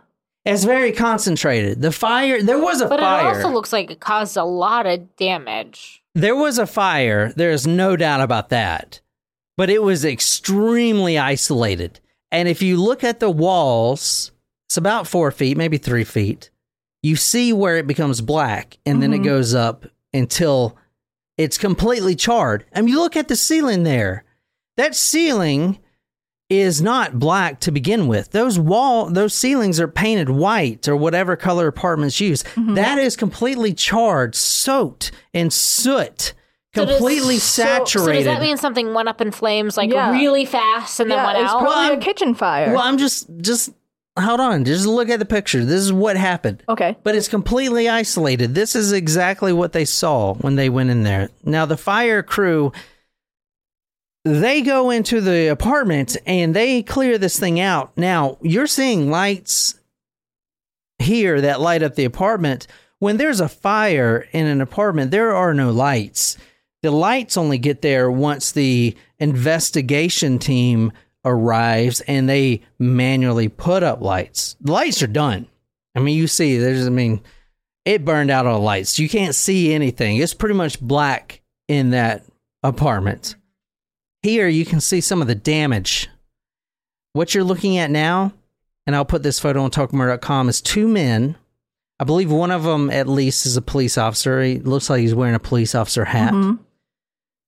It's 0.45 0.65
very 0.65 0.93
concentrated. 0.93 1.83
The 1.83 1.93
fire 1.93 2.43
there 2.43 2.59
was 2.59 2.81
a 2.81 2.88
But 2.88 3.01
fire. 3.01 3.25
it 3.33 3.37
also 3.37 3.49
looks 3.51 3.73
like 3.73 3.91
it 3.91 4.01
caused 4.01 4.37
a 4.37 4.45
lot 4.45 4.87
of 4.87 5.17
damage. 5.17 6.03
there 6.15 6.37
was 6.37 6.59
a 6.59 6.67
fire. 6.67 7.33
There's 7.37 7.67
no 7.67 7.97
doubt 7.97 8.21
about 8.21 8.49
that. 8.51 9.01
But 9.57 9.71
it 9.71 9.83
was 9.83 10.05
extremely 10.05 11.19
isolated. 11.19 12.01
And 12.31 12.49
if 12.49 12.62
you 12.62 12.77
look 12.83 13.05
at 13.05 13.21
the 13.21 13.31
walls, 13.31 14.33
it's 14.69 14.77
about 14.77 15.07
four 15.07 15.31
feet, 15.31 15.57
maybe 15.57 15.79
three 15.79 16.05
feet. 16.05 16.51
You 17.03 17.17
see 17.17 17.53
where 17.53 17.77
it 17.77 17.87
becomes 17.87 18.21
black 18.21 18.79
and 18.87 19.03
then 19.03 19.12
it 19.12 19.21
Mhm. 19.21 19.25
goes 19.25 19.55
up 19.55 19.85
until 20.15 20.77
it's 21.37 21.59
completely 21.59 22.15
charred. 22.15 22.65
And 22.73 22.88
you 22.88 22.99
look 23.01 23.17
at 23.17 23.29
the 23.29 23.37
ceiling 23.37 23.83
there. 23.83 24.25
That 24.77 24.95
ceiling 24.95 25.79
is 26.49 26.81
not 26.83 27.19
black 27.19 27.61
to 27.61 27.71
begin 27.73 28.07
with. 28.07 28.31
Those 28.31 28.59
wall 28.59 29.07
those 29.07 29.35
ceilings 29.35 29.81
are 29.81 29.88
painted 29.88 30.29
white 30.31 30.87
or 30.87 30.95
whatever 30.97 31.35
color 31.37 31.67
apartments 31.67 32.21
use. 32.21 32.45
That 32.57 32.99
is 32.99 33.17
completely 33.17 33.73
charred, 33.75 34.35
soaked 34.35 35.11
in 35.33 35.51
soot, 35.51 36.35
So 36.75 36.85
does- 36.87 36.97
completely 36.97 37.39
so- 37.39 37.63
saturated. 37.65 38.25
So, 38.25 38.31
does 38.31 38.37
that 38.37 38.41
mean 38.41 38.57
something 38.57 38.95
went 38.95 39.09
up 39.09 39.21
in 39.21 39.31
flames 39.31 39.77
like 39.77 39.91
Yeah. 39.93 40.11
really 40.11 40.45
fast 40.47 41.01
and 41.01 41.11
then 41.11 41.19
yeah, 41.19 41.27
went 41.27 41.39
it's 41.39 41.51
out? 41.53 41.61
probably 41.61 41.69
Well, 41.77 41.89
a 41.89 41.93
I'm- 41.93 42.01
kitchen 42.01 42.35
fire. 42.35 42.73
well, 42.73 42.83
I'm 42.83 42.97
just 42.99 43.27
just 43.41 43.71
hold 44.19 44.41
on. 44.41 44.65
Just 44.65 44.87
look 44.87 45.09
at 45.11 45.19
the 45.19 45.25
picture. 45.25 45.65
This 45.65 45.81
is 45.83 45.93
what 45.93 46.17
happened. 46.17 46.63
okay. 46.69 46.97
But 47.03 47.15
it's 47.15 47.29
completely 47.29 47.89
isolated. 47.89 48.55
This 48.55 48.75
is 48.75 48.93
exactly 48.93 49.53
what 49.53 49.73
they 49.73 49.85
saw 49.85 50.35
when 50.35 50.57
they 50.57 50.69
went 50.71 50.91
in 50.91 51.03
there. 51.03 51.29
Now 51.45 51.67
the 51.67 51.77
fire 51.77 52.23
crew 52.23 52.73
they 54.25 54.63
go 54.63 54.91
into 54.91 55.21
the 55.21 55.49
apartment 55.49 56.17
and 56.27 56.55
they 56.55 56.81
clear 56.83 57.19
this 57.19 57.39
thing 57.41 57.59
out. 57.59 57.91
Now, 57.97 58.39
you're 58.41 58.69
seeing 58.69 59.11
lights 59.11 59.75
here 61.01 61.41
that 61.41 61.61
light 61.61 61.83
up 61.83 61.97
the 61.97 62.05
apartment. 62.05 62.69
When 63.01 63.17
there's 63.17 63.41
a 63.41 63.49
fire 63.49 64.29
in 64.31 64.47
an 64.47 64.61
apartment, 64.61 65.11
there 65.11 65.35
are 65.35 65.53
no 65.53 65.73
lights. 65.73 66.39
The 66.83 66.90
lights 66.90 67.37
only 67.37 67.59
get 67.59 67.83
there 67.83 68.11
once 68.11 68.53
the 68.53 68.97
investigation 69.18 70.38
team 70.38 70.92
arrives 71.25 72.01
and 72.03 72.29
they 72.29 72.62
manually 72.79 73.49
put 73.49 73.83
up 73.83 74.01
lights. 74.01 74.57
The 74.61 74.73
lights 74.73 75.03
are 75.03 75.07
done. 75.09 75.47
I 75.95 76.01
mean, 76.01 76.16
you 76.16 76.27
see, 76.27 76.59
there's, 76.59 76.87
I 76.87 76.90
mean, 76.90 77.21
it 77.85 78.05
burned 78.05 78.31
out 78.31 78.47
all 78.47 78.59
the 78.59 78.64
lights. 78.64 78.99
You 78.99 79.09
can't 79.09 79.35
see 79.35 79.73
anything. 79.73 80.16
It's 80.16 80.35
pretty 80.35 80.55
much 80.55 80.81
black 80.81 81.40
in 81.68 81.90
that 81.90 82.25
apartment. 82.62 83.37
Here, 84.23 84.49
you 84.49 84.64
can 84.64 84.81
see 84.81 85.01
some 85.01 85.21
of 85.21 85.29
the 85.29 85.35
damage. 85.35 86.09
What 87.12 87.35
you're 87.35 87.45
looking 87.45 87.79
at 87.79 87.90
now 87.90 88.33
and 88.87 88.97
I'll 88.97 89.05
put 89.05 89.23
this 89.23 89.38
photo 89.38 89.62
on 89.62 89.71
talkmurder.com, 89.71 90.49
is 90.49 90.61
two 90.61 90.88
men. 90.88 91.37
I 92.01 92.05
believe 92.05 92.33
one 92.33 92.51
of 92.51 92.64
them 92.64 92.90
at 92.90 93.09
least 93.09 93.47
is 93.47 93.57
a 93.57 93.62
police 93.62 93.97
officer. 93.97 94.42
He 94.42 94.59
looks 94.59 94.90
like 94.90 95.01
he's 95.01 95.14
wearing 95.14 95.35
a 95.35 95.40
police 95.40 95.75
officer 95.75 96.05
hat. 96.05 96.33
Mhm. 96.33 96.59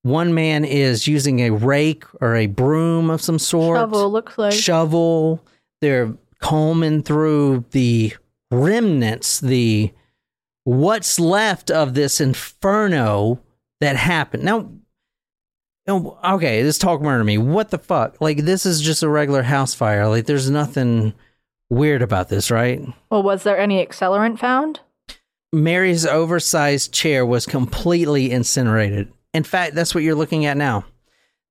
One 0.05 0.35
man 0.35 0.67
is 0.67 1.09
using 1.09 1.40
a 1.40 1.51
rake 1.51 2.05
or 2.21 2.37
a 2.37 2.47
broom 2.47 3.09
of 3.09 3.23
some 3.23 3.38
sort. 3.38 3.79
Shovel 3.79 4.12
looks 4.12 4.37
like. 4.37 4.53
shovel. 4.53 5.43
They're 5.81 6.12
combing 6.40 7.03
through 7.03 7.64
the 7.71 8.12
remnants, 8.51 9.40
the 9.40 9.93
what's 10.64 11.19
left 11.19 11.71
of 11.71 11.95
this 11.95 12.21
inferno 12.21 13.40
that 13.81 13.97
happened. 13.97 14.45
Now, 14.45 14.71
okay, 15.88 16.62
this 16.62 16.77
talk 16.77 17.01
murder 17.01 17.25
me. 17.25 17.38
What 17.38 17.71
the 17.71 17.79
fuck? 17.79 18.21
Like, 18.21 18.45
this 18.45 18.67
is 18.67 18.83
just 18.83 19.03
a 19.03 19.09
regular 19.09 19.43
house 19.43 19.73
fire. 19.73 20.07
Like, 20.07 20.27
there's 20.27 20.51
nothing 20.51 21.14
weird 21.71 22.03
about 22.03 22.29
this, 22.29 22.51
right? 22.51 22.83
well, 23.09 23.23
was 23.23 23.43
there 23.43 23.59
any 23.59 23.85
accelerant 23.85 24.38
found? 24.38 24.81
Mary's 25.51 26.05
oversized 26.05 26.93
chair 26.93 27.25
was 27.25 27.47
completely 27.47 28.31
incinerated. 28.31 29.11
In 29.35 29.42
fact, 29.44 29.75
that's 29.75 29.94
what 29.94 30.05
you're 30.05 30.14
looking 30.14 30.47
at 30.47 30.57
now. 30.57 30.85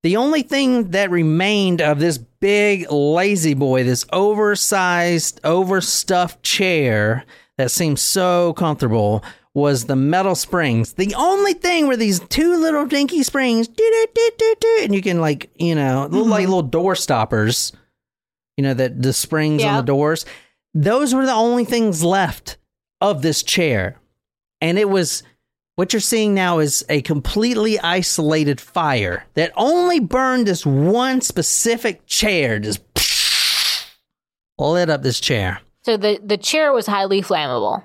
The 0.02 0.18
only 0.18 0.42
thing 0.42 0.92
that 0.92 1.12
remained 1.12 1.82
of 1.82 2.00
this 2.00 2.18
big 2.18 2.92
lazy 2.92 3.54
boy, 3.54 3.84
this 3.84 4.06
oversized, 4.12 5.40
overstuffed 5.44 6.44
chair 6.44 7.26
that 7.58 7.72
seemed 7.72 8.00
so 8.00 8.54
comfortable, 8.54 9.24
was 9.54 9.86
the 9.86 9.96
metal 9.96 10.36
springs. 10.36 10.94
The 10.94 11.14
only 11.16 11.54
thing 11.54 11.88
were 11.88 11.96
these 11.96 12.20
two 12.20 12.58
little 12.58 12.86
dinky 12.86 13.22
springs, 13.24 13.68
and 13.68 14.96
you 14.96 15.02
can 15.02 15.22
like, 15.22 15.52
you 15.58 15.76
know, 15.76 16.08
look 16.10 16.24
mm-hmm. 16.24 16.32
like 16.32 16.48
little 16.48 16.64
door 16.64 16.96
stoppers. 16.96 17.72
You 18.58 18.64
know 18.64 18.74
that 18.74 19.02
the 19.02 19.14
springs 19.14 19.62
Yeah. 19.62 19.72
on 19.72 19.78
the 19.78 19.84
doors. 19.84 20.26
Those 20.74 21.14
were 21.14 21.26
the 21.26 21.34
only 21.34 21.66
things 21.66 22.04
left 22.04 22.58
of 23.00 23.22
this 23.22 23.44
chair. 23.44 24.00
And 24.60 24.80
it 24.80 24.90
was 24.90 25.24
what 25.76 25.92
you're 25.94 26.00
seeing 26.00 26.34
now 26.34 26.60
is 26.60 26.86
a 26.90 27.02
completely 27.02 27.80
isolated 27.80 28.62
fire 28.62 29.26
that 29.34 29.52
only 29.56 30.00
burned 30.00 30.48
this 30.48 30.66
one 30.66 31.22
specific 31.22 32.06
chair, 32.06 32.60
just 32.60 32.82
lit 34.58 34.90
up 34.90 35.02
this 35.02 35.20
chair. 35.20 35.62
So 35.84 35.98
the, 35.98 36.20
the 36.24 36.38
chair 36.38 36.72
was 36.72 36.86
highly 36.88 37.22
flammable. 37.22 37.84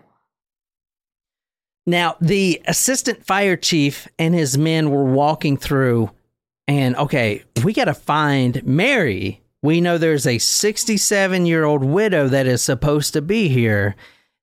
Now, 1.87 2.17
the 2.21 2.61
assistant 2.67 3.25
fire 3.25 3.57
chief 3.57 4.07
and 4.19 4.35
his 4.35 4.59
men 4.59 4.91
were 4.91 5.05
walking 5.05 5.57
through, 5.57 6.11
and 6.67 6.95
okay, 6.97 7.45
we 7.65 7.73
got 7.73 7.87
to 7.87 7.95
find 7.95 8.63
Mary. 8.67 9.41
We 9.63 9.81
know 9.81 9.97
there's 9.97 10.27
a 10.27 10.39
67 10.39 11.47
year 11.47 11.65
old 11.65 11.83
widow 11.83 12.29
that 12.29 12.47
is 12.47 12.61
supposed 12.63 13.15
to 13.15 13.23
be 13.23 13.49
here. 13.49 13.97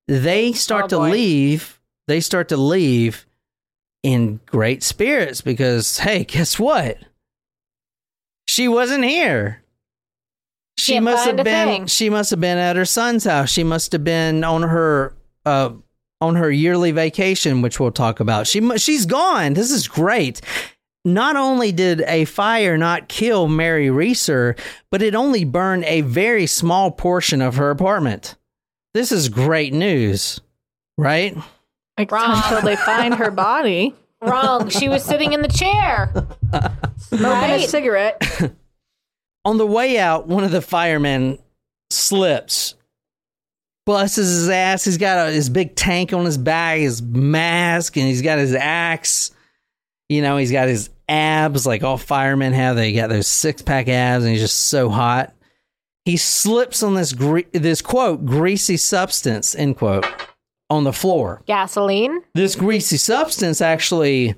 They 0.08 0.52
start 0.52 0.86
Oh, 0.86 0.88
to 0.88 0.98
leave. 0.98 1.80
They 2.08 2.20
start 2.20 2.48
to 2.48 2.56
leave 2.56 3.25
in 4.06 4.38
great 4.46 4.84
spirits 4.84 5.40
because, 5.40 5.98
hey, 5.98 6.22
guess 6.22 6.60
what? 6.60 6.96
She 8.46 8.68
wasn't 8.68 9.04
here. 9.04 9.64
She 10.78 10.92
Can't 10.92 11.06
must 11.06 11.26
have 11.26 11.36
been. 11.36 11.44
thing. 11.44 11.86
She 11.86 12.08
must 12.08 12.30
have 12.30 12.40
been 12.40 12.56
at 12.58 12.76
her 12.76 12.84
son's 12.84 13.24
house. 13.24 13.50
She 13.50 13.64
must 13.64 13.90
have 13.90 14.04
been 14.04 14.44
on 14.44 14.62
her 14.62 15.12
uh, 15.44 15.70
on 16.20 16.36
her 16.36 16.50
yearly 16.50 16.92
vacation, 16.92 17.62
which 17.62 17.80
we'll 17.80 17.90
talk 17.90 18.20
about. 18.20 18.46
She 18.46 18.60
she's 18.78 19.06
gone. 19.06 19.54
This 19.54 19.72
is 19.72 19.88
great. 19.88 20.40
Not 21.04 21.34
only 21.34 21.72
did 21.72 22.02
a 22.02 22.26
fire 22.26 22.78
not 22.78 23.08
kill 23.08 23.48
Mary 23.48 23.90
Reeser, 23.90 24.54
but 24.92 25.02
it 25.02 25.14
only 25.16 25.44
burned 25.44 25.84
a 25.84 26.02
very 26.02 26.46
small 26.46 26.92
portion 26.92 27.42
of 27.42 27.56
her 27.56 27.70
apartment. 27.70 28.36
This 28.94 29.10
is 29.10 29.28
great 29.28 29.72
news, 29.72 30.40
right? 30.96 31.36
Like, 31.98 32.10
Wrong. 32.12 32.36
Until 32.44 32.62
they 32.62 32.76
find 32.76 33.14
her 33.14 33.30
body, 33.30 33.94
Wrong. 34.20 34.68
she 34.68 34.88
was 34.88 35.02
sitting 35.04 35.32
in 35.32 35.42
the 35.42 35.48
chair. 35.48 36.12
smoking 36.98 37.26
a 37.26 37.28
Right. 37.30 37.68
cigarette. 37.68 38.52
On 39.44 39.58
the 39.58 39.66
way 39.66 39.98
out, 39.98 40.26
one 40.26 40.42
of 40.44 40.50
the 40.50 40.60
firemen 40.60 41.38
slips, 41.90 42.74
busts 43.86 44.16
his 44.16 44.48
ass. 44.48 44.84
He's 44.84 44.98
got 44.98 45.28
a, 45.28 45.30
his 45.30 45.48
big 45.48 45.76
tank 45.76 46.12
on 46.12 46.24
his 46.24 46.36
back, 46.36 46.78
his 46.80 47.00
mask, 47.00 47.96
and 47.96 48.06
he's 48.08 48.22
got 48.22 48.38
his 48.38 48.54
axe. 48.54 49.30
You 50.08 50.20
know, 50.20 50.36
he's 50.36 50.50
got 50.50 50.66
his 50.66 50.90
abs 51.08 51.64
like 51.64 51.84
all 51.84 51.96
firemen 51.96 52.52
have. 52.54 52.74
They 52.74 52.92
got 52.92 53.08
those 53.08 53.28
six 53.28 53.62
pack 53.62 53.86
abs, 53.88 54.24
and 54.24 54.32
he's 54.32 54.42
just 54.42 54.64
so 54.68 54.88
hot. 54.88 55.32
He 56.04 56.16
slips 56.16 56.82
on 56.82 56.94
this 56.94 57.12
gre- 57.12 57.40
this 57.52 57.80
quote 57.82 58.26
greasy 58.26 58.76
substance 58.76 59.54
end 59.54 59.76
quote 59.76 60.04
on 60.70 60.84
the 60.84 60.92
floor. 60.92 61.42
Gasoline. 61.46 62.22
This 62.34 62.56
greasy 62.56 62.96
substance 62.96 63.60
actually 63.60 64.34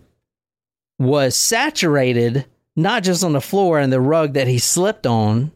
was 0.99 1.37
saturated 1.37 2.47
not 2.77 3.03
just 3.03 3.25
on 3.25 3.33
the 3.33 3.41
floor 3.41 3.79
and 3.79 3.93
the 3.93 4.01
rug 4.01 4.35
that 4.35 4.47
he 4.47 4.59
slipped 4.59 5.07
on. 5.07 5.53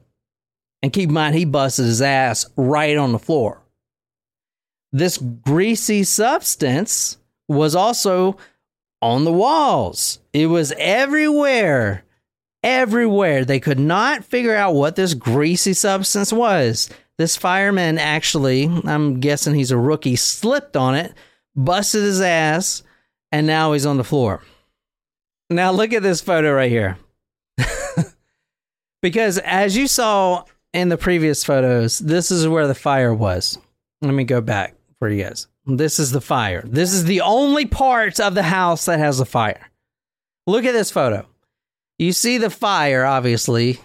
And 0.82 0.92
keep 0.92 1.08
in 1.08 1.14
mind, 1.14 1.36
he 1.36 1.44
busted 1.44 1.84
his 1.84 2.02
ass 2.02 2.46
right 2.56 2.96
on 2.96 3.12
the 3.12 3.18
floor. 3.18 3.62
This 4.92 5.18
greasy 5.18 6.04
substance 6.04 7.18
was 7.48 7.74
also 7.74 8.36
on 9.00 9.24
the 9.24 9.32
walls. 9.32 10.18
It 10.32 10.46
was 10.46 10.72
everywhere. 10.76 12.04
Everywhere. 12.62 13.44
They 13.44 13.60
could 13.60 13.78
not 13.78 14.24
figure 14.24 14.54
out 14.54 14.74
what 14.74 14.96
this 14.96 15.14
greasy 15.14 15.72
substance 15.72 16.32
was. 16.32 16.90
This 17.22 17.36
fireman 17.36 17.98
actually, 17.98 18.64
I'm 18.64 19.20
guessing 19.20 19.54
he's 19.54 19.70
a 19.70 19.78
rookie, 19.78 20.16
slipped 20.16 20.76
on 20.76 20.96
it, 20.96 21.14
busted 21.54 22.02
his 22.02 22.20
ass, 22.20 22.82
and 23.30 23.46
now 23.46 23.74
he's 23.74 23.86
on 23.86 23.96
the 23.96 24.02
floor. 24.02 24.42
Now 25.48 25.70
look 25.70 25.92
at 25.92 26.02
this 26.02 26.20
photo 26.20 26.52
right 26.52 26.68
here. 26.68 26.98
because 29.02 29.38
as 29.38 29.76
you 29.76 29.86
saw 29.86 30.42
in 30.72 30.88
the 30.88 30.98
previous 30.98 31.44
photos, 31.44 32.00
this 32.00 32.32
is 32.32 32.48
where 32.48 32.66
the 32.66 32.74
fire 32.74 33.14
was. 33.14 33.56
Let 34.00 34.14
me 34.14 34.24
go 34.24 34.40
back 34.40 34.74
for 34.98 35.08
you 35.08 35.22
guys. 35.22 35.46
This 35.64 36.00
is 36.00 36.10
the 36.10 36.20
fire. 36.20 36.64
This 36.66 36.92
is 36.92 37.04
the 37.04 37.20
only 37.20 37.66
part 37.66 38.18
of 38.18 38.34
the 38.34 38.42
house 38.42 38.86
that 38.86 38.98
has 38.98 39.20
a 39.20 39.24
fire. 39.24 39.70
Look 40.48 40.64
at 40.64 40.72
this 40.72 40.90
photo. 40.90 41.24
You 42.00 42.10
see 42.14 42.38
the 42.38 42.50
fire, 42.50 43.04
obviously, 43.04 43.78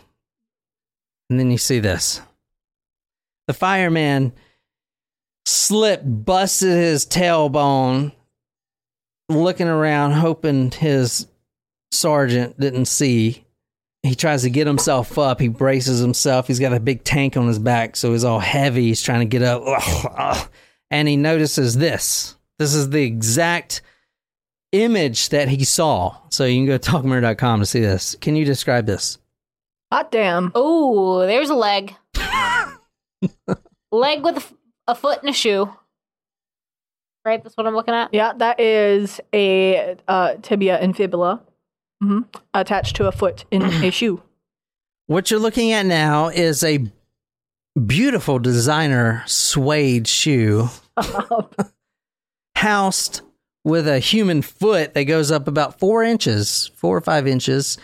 and 1.29 1.39
then 1.39 1.51
you 1.51 1.59
see 1.59 1.77
this. 1.79 2.21
The 3.47 3.53
fireman 3.53 4.33
slipped, 5.45 6.03
busted 6.25 6.69
his 6.77 7.05
tailbone, 7.05 8.11
looking 9.29 9.67
around, 9.67 10.11
hoping 10.11 10.71
his 10.71 11.27
sergeant 11.91 12.59
didn't 12.59 12.85
see. 12.85 13.45
He 14.03 14.15
tries 14.15 14.43
to 14.43 14.49
get 14.49 14.67
himself 14.67 15.17
up. 15.17 15.39
He 15.39 15.47
braces 15.47 15.99
himself. 15.99 16.47
He's 16.47 16.59
got 16.59 16.73
a 16.73 16.79
big 16.79 17.03
tank 17.03 17.35
on 17.35 17.47
his 17.47 17.59
back, 17.59 17.95
so 17.95 18.11
he's 18.11 18.23
all 18.23 18.39
heavy. 18.39 18.87
He's 18.87 19.01
trying 19.01 19.21
to 19.21 19.25
get 19.25 19.41
up. 19.41 19.63
Ugh, 19.65 20.11
ugh. 20.17 20.49
And 20.91 21.07
he 21.07 21.17
notices 21.17 21.75
this. 21.75 22.35
This 22.59 22.73
is 22.73 22.89
the 22.89 23.03
exact 23.03 23.81
image 24.71 25.29
that 25.29 25.49
he 25.49 25.63
saw. 25.63 26.17
So 26.29 26.45
you 26.45 26.59
can 26.59 26.65
go 26.65 26.77
to 26.77 26.91
talkmurder.com 26.91 27.59
to 27.59 27.65
see 27.65 27.81
this. 27.81 28.15
Can 28.15 28.35
you 28.35 28.45
describe 28.45 28.85
this? 28.85 29.17
Hot 29.91 30.11
damn. 30.11 30.51
Oh, 30.55 31.25
there's 31.25 31.49
a 31.49 31.55
leg. 31.55 31.95
Leg 33.91 34.23
with 34.23 34.35
a, 34.35 34.39
f- 34.39 34.53
a 34.87 34.95
foot 34.95 35.21
and 35.21 35.29
a 35.29 35.33
shoe. 35.33 35.73
Right? 37.25 37.43
That's 37.43 37.57
what 37.57 37.67
I'm 37.67 37.75
looking 37.75 37.93
at. 37.93 38.13
Yeah, 38.13 38.33
that 38.37 38.59
is 38.59 39.19
a 39.33 39.97
uh, 40.07 40.35
tibia 40.41 40.77
and 40.77 40.95
fibula 40.95 41.41
hmm 42.01 42.21
attached 42.53 42.95
to 42.97 43.07
a 43.07 43.11
foot 43.11 43.45
in 43.51 43.63
a 43.63 43.89
shoe. 43.91 44.21
What 45.07 45.31
you're 45.31 45.39
looking 45.39 45.71
at 45.71 45.85
now 45.85 46.27
is 46.27 46.63
a 46.63 46.85
beautiful 47.85 48.39
designer 48.39 49.23
suede 49.25 50.07
shoe 50.07 50.69
housed 52.55 53.21
with 53.63 53.87
a 53.87 53.99
human 53.99 54.41
foot 54.41 54.93
that 54.93 55.03
goes 55.03 55.31
up 55.31 55.47
about 55.47 55.79
four 55.79 56.03
inches, 56.03 56.71
four 56.75 56.95
or 56.97 57.01
five 57.01 57.27
inches. 57.27 57.77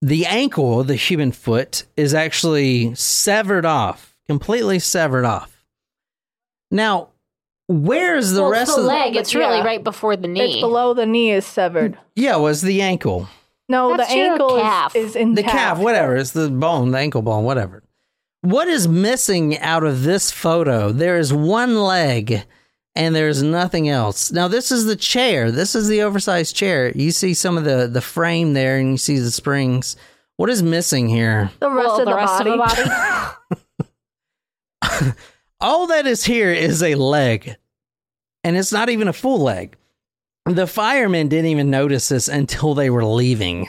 The 0.00 0.26
ankle, 0.26 0.84
the 0.84 0.94
human 0.94 1.32
foot, 1.32 1.84
is 1.96 2.14
actually 2.14 2.94
severed 2.94 3.66
off, 3.66 4.07
completely 4.28 4.78
severed 4.78 5.24
off. 5.24 5.64
Now, 6.70 7.08
where's 7.66 8.32
the 8.32 8.42
well, 8.42 8.50
rest 8.50 8.72
the 8.74 8.78
of 8.78 8.82
the 8.84 8.88
leg. 8.88 9.16
It's 9.16 9.34
really 9.34 9.58
Yeah. 9.58 9.64
right 9.64 9.82
before 9.82 10.16
the 10.16 10.28
knee. 10.28 10.52
It's 10.54 10.60
below 10.60 10.94
the 10.94 11.06
knee 11.06 11.30
is 11.32 11.46
severed. 11.46 11.98
Yeah, 12.14 12.36
was 12.36 12.62
the 12.62 12.82
ankle. 12.82 13.28
No, 13.68 13.96
That's 13.96 14.10
the 14.12 14.18
ankle 14.18 14.60
calf. 14.60 14.96
is, 14.96 15.10
is 15.10 15.16
intact. 15.16 15.46
the 15.46 15.52
calf, 15.52 15.78
whatever. 15.78 16.16
It's 16.16 16.30
the 16.30 16.48
bone, 16.48 16.90
the 16.90 16.98
ankle 16.98 17.22
bone, 17.22 17.44
whatever. 17.44 17.82
What 18.42 18.68
is 18.68 18.86
missing 18.88 19.58
out 19.58 19.84
of 19.84 20.04
this 20.04 20.30
photo? 20.30 20.92
There 20.92 21.18
is 21.18 21.32
one 21.32 21.76
leg 21.76 22.44
and 22.94 23.14
there's 23.14 23.42
nothing 23.42 23.88
else. 23.88 24.32
Now, 24.32 24.48
this 24.48 24.70
is 24.72 24.86
the 24.86 24.96
chair. 24.96 25.50
This 25.50 25.74
is 25.74 25.88
the 25.88 26.02
oversized 26.02 26.56
chair. 26.56 26.90
You 26.92 27.10
see 27.10 27.34
some 27.34 27.58
of 27.58 27.64
the, 27.64 27.86
the 27.88 28.00
frame 28.00 28.54
there 28.54 28.78
and 28.78 28.92
you 28.92 28.96
see 28.98 29.18
the 29.18 29.30
springs. 29.30 29.96
What 30.36 30.48
is 30.50 30.62
missing 30.62 31.08
here? 31.08 31.50
The 31.60 31.68
rest 31.70 31.88
Well, 31.88 32.00
of 32.00 32.06
the, 32.06 32.14
rest 32.14 32.38
body. 32.38 32.50
of 32.50 32.56
the 32.58 32.84
body. 32.84 33.34
all 35.60 35.86
that 35.88 36.06
is 36.06 36.24
here 36.24 36.52
is 36.52 36.82
a 36.82 36.94
leg, 36.94 37.56
and 38.44 38.56
it's 38.56 38.72
not 38.72 38.88
even 38.88 39.08
a 39.08 39.12
full 39.12 39.40
leg. 39.40 39.76
The 40.46 40.66
firemen 40.66 41.28
didn't 41.28 41.50
even 41.50 41.70
notice 41.70 42.08
this 42.08 42.28
until 42.28 42.74
they 42.74 42.90
were 42.90 43.04
leaving. 43.04 43.68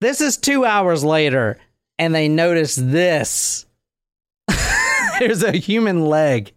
This 0.00 0.20
is 0.20 0.36
two 0.36 0.64
hours 0.64 1.04
later, 1.04 1.58
and 1.98 2.14
they 2.14 2.28
notice 2.28 2.76
this. 2.76 3.66
There's 5.18 5.42
a 5.42 5.56
human 5.56 6.06
leg 6.06 6.52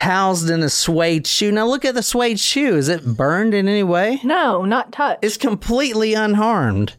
housed 0.00 0.50
in 0.50 0.62
a 0.62 0.70
suede 0.70 1.26
shoe. 1.26 1.50
Now 1.50 1.66
look 1.66 1.84
at 1.84 1.94
the 1.94 2.02
suede 2.02 2.38
shoe. 2.38 2.76
Is 2.76 2.88
it 2.88 3.16
burned 3.16 3.54
in 3.54 3.66
any 3.66 3.82
way? 3.82 4.20
No, 4.22 4.64
not 4.64 4.92
touched. 4.92 5.24
It's 5.24 5.36
completely 5.36 6.14
unharmed. 6.14 6.96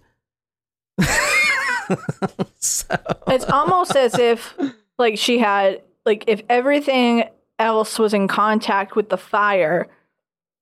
It's 1.89 3.45
almost 3.49 3.95
as 3.95 4.17
if 4.17 4.57
like 4.97 5.17
she 5.17 5.39
had 5.39 5.81
like 6.05 6.23
if 6.27 6.41
everything 6.49 7.25
else 7.59 7.97
was 7.99 8.13
in 8.13 8.27
contact 8.27 8.95
with 8.95 9.09
the 9.09 9.17
fire 9.17 9.87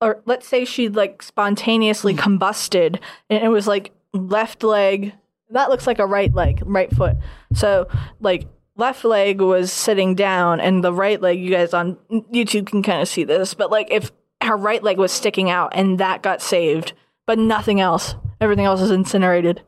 or 0.01 0.21
let's 0.25 0.47
say 0.47 0.65
she 0.65 0.89
like 0.89 1.21
spontaneously 1.21 2.13
hmm. 2.13 2.19
combusted 2.19 2.99
and 3.29 3.43
it 3.43 3.49
was 3.49 3.67
like 3.67 3.91
left 4.13 4.63
leg 4.63 5.13
that 5.49 5.69
looks 5.69 5.85
like 5.85 5.99
a 5.99 6.05
right 6.05 6.33
leg 6.33 6.61
right 6.65 6.93
foot. 6.95 7.17
So 7.53 7.87
like 8.19 8.47
left 8.75 9.05
leg 9.05 9.41
was 9.41 9.71
sitting 9.71 10.15
down 10.15 10.59
and 10.59 10.83
the 10.83 10.93
right 10.93 11.21
leg 11.21 11.39
you 11.39 11.49
guys 11.49 11.73
on 11.73 11.95
youtube 12.11 12.67
can 12.67 12.83
kind 12.83 13.01
of 13.01 13.07
see 13.07 13.23
this 13.23 13.53
but 13.53 13.71
like 13.71 13.87
if 13.89 14.11
her 14.43 14.57
right 14.57 14.83
leg 14.83 14.97
was 14.97 15.13
sticking 15.13 15.49
out 15.49 15.71
and 15.73 15.99
that 15.99 16.21
got 16.21 16.41
saved 16.41 16.91
but 17.25 17.39
nothing 17.39 17.79
else 17.79 18.15
everything 18.41 18.65
else 18.65 18.81
is 18.81 18.91
incinerated. 18.91 19.61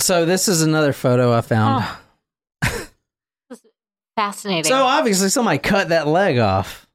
So 0.00 0.24
this 0.24 0.48
is 0.48 0.62
another 0.62 0.92
photo 0.92 1.32
I 1.32 1.40
found. 1.42 1.84
Fascinating. 4.16 4.64
So 4.64 4.76
obviously 4.84 5.28
somebody 5.30 5.58
cut 5.58 5.88
that 5.88 6.06
leg 6.06 6.38
off, 6.38 6.86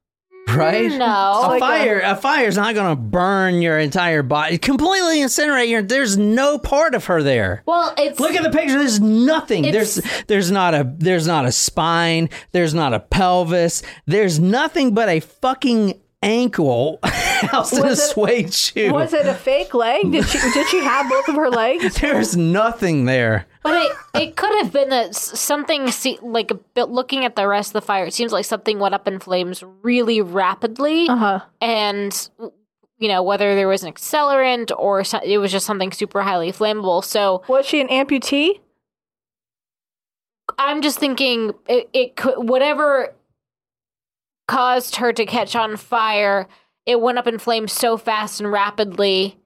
right? 0.50 0.92
no. 0.92 1.42
A 1.56 1.60
fire, 1.60 2.00
a, 2.00 2.16
fire's 2.16 2.56
not 2.56 2.76
going 2.76 2.96
to 2.96 3.02
burn 3.02 3.62
your 3.62 3.80
entire 3.80 4.22
body, 4.24 4.58
completely 4.60 5.20
incinerate 5.20 5.70
your. 5.70 5.82
There's 5.82 6.16
no 6.18 6.60
part 6.60 6.94
of 6.94 7.06
her 7.06 7.24
there. 7.24 7.64
well, 7.66 7.94
it's 7.98 8.20
Look 8.20 8.36
at 8.36 8.44
the 8.44 8.52
picture. 8.52 8.78
There's 8.78 9.00
nothing. 9.00 9.64
There's 9.64 9.96
there's 10.28 10.52
not 10.52 10.74
a 10.76 10.94
there's 10.98 11.26
not 11.26 11.46
a 11.46 11.52
spine. 11.52 12.30
There's 12.52 12.74
not 12.76 12.94
a 12.94 13.00
pelvis. 13.00 13.82
There's 14.06 14.40
nothing 14.40 14.94
but 14.94 15.10
a 15.10 15.20
fucking 15.20 16.00
ankle 16.22 17.00
housed 17.04 17.74
in 17.74 17.80
a 17.80 17.84
Was 17.90 18.00
it- 18.00 18.12
suede 18.14 18.54
shoe. 18.54 18.92
was 18.94 19.14
it 19.14 19.26
a 19.28 19.34
fake 19.36 19.74
leg 19.74 20.12
did 20.12 20.26
she 20.28 20.40
did 20.52 20.68
she 20.68 20.84
have 20.84 21.08
both 21.10 21.28
of 21.30 21.36
her 21.36 21.50
legs 21.50 21.96
There's 22.02 22.36
nothing 22.38 23.06
there. 23.06 23.47
But 23.64 23.74
it, 23.84 23.92
it 24.14 24.36
could 24.36 24.64
have 24.64 24.72
been 24.72 24.90
that 24.90 25.16
something 25.16 25.90
se- 25.92 26.20
like 26.22 26.52
looking 26.76 27.26
at 27.26 27.36
the 27.36 27.48
rest 27.48 27.70
of 27.70 27.74
the 27.74 27.82
fire. 27.82 28.06
It 28.06 28.14
seems 28.14 28.32
like 28.32 28.46
something 28.46 28.80
went 28.80 28.94
up 28.96 29.08
in 29.08 29.20
flames 29.20 29.64
really 29.82 30.22
rapidly, 30.22 31.08
uh-huh 31.10 31.42
and 31.62 32.30
you 33.00 33.08
know 33.08 33.22
whether 33.24 33.56
there 33.56 33.68
was 33.68 33.84
an 33.84 33.94
accelerant 33.94 34.72
or 34.78 35.04
so, 35.04 35.20
it 35.24 35.38
was 35.38 35.52
just 35.52 35.66
something 35.66 35.92
super 35.92 36.22
highly 36.22 36.52
flammable. 36.52 37.04
So 37.04 37.44
Was 37.48 37.66
she 37.66 37.82
an 37.82 37.88
amputee? 37.90 38.60
I'm 40.58 40.82
just 40.82 40.98
thinking 41.00 41.54
it, 41.68 41.90
it 41.94 42.16
could 42.16 42.36
whatever 42.50 43.14
caused 44.48 44.96
her 44.98 45.12
to 45.14 45.26
catch 45.26 45.56
on 45.56 45.78
fire. 45.78 46.48
It 46.86 47.02
went 47.02 47.18
up 47.18 47.28
in 47.28 47.38
flames 47.38 47.74
so 47.74 47.98
fast 47.98 48.40
and 48.40 48.52
rapidly. 48.52 49.38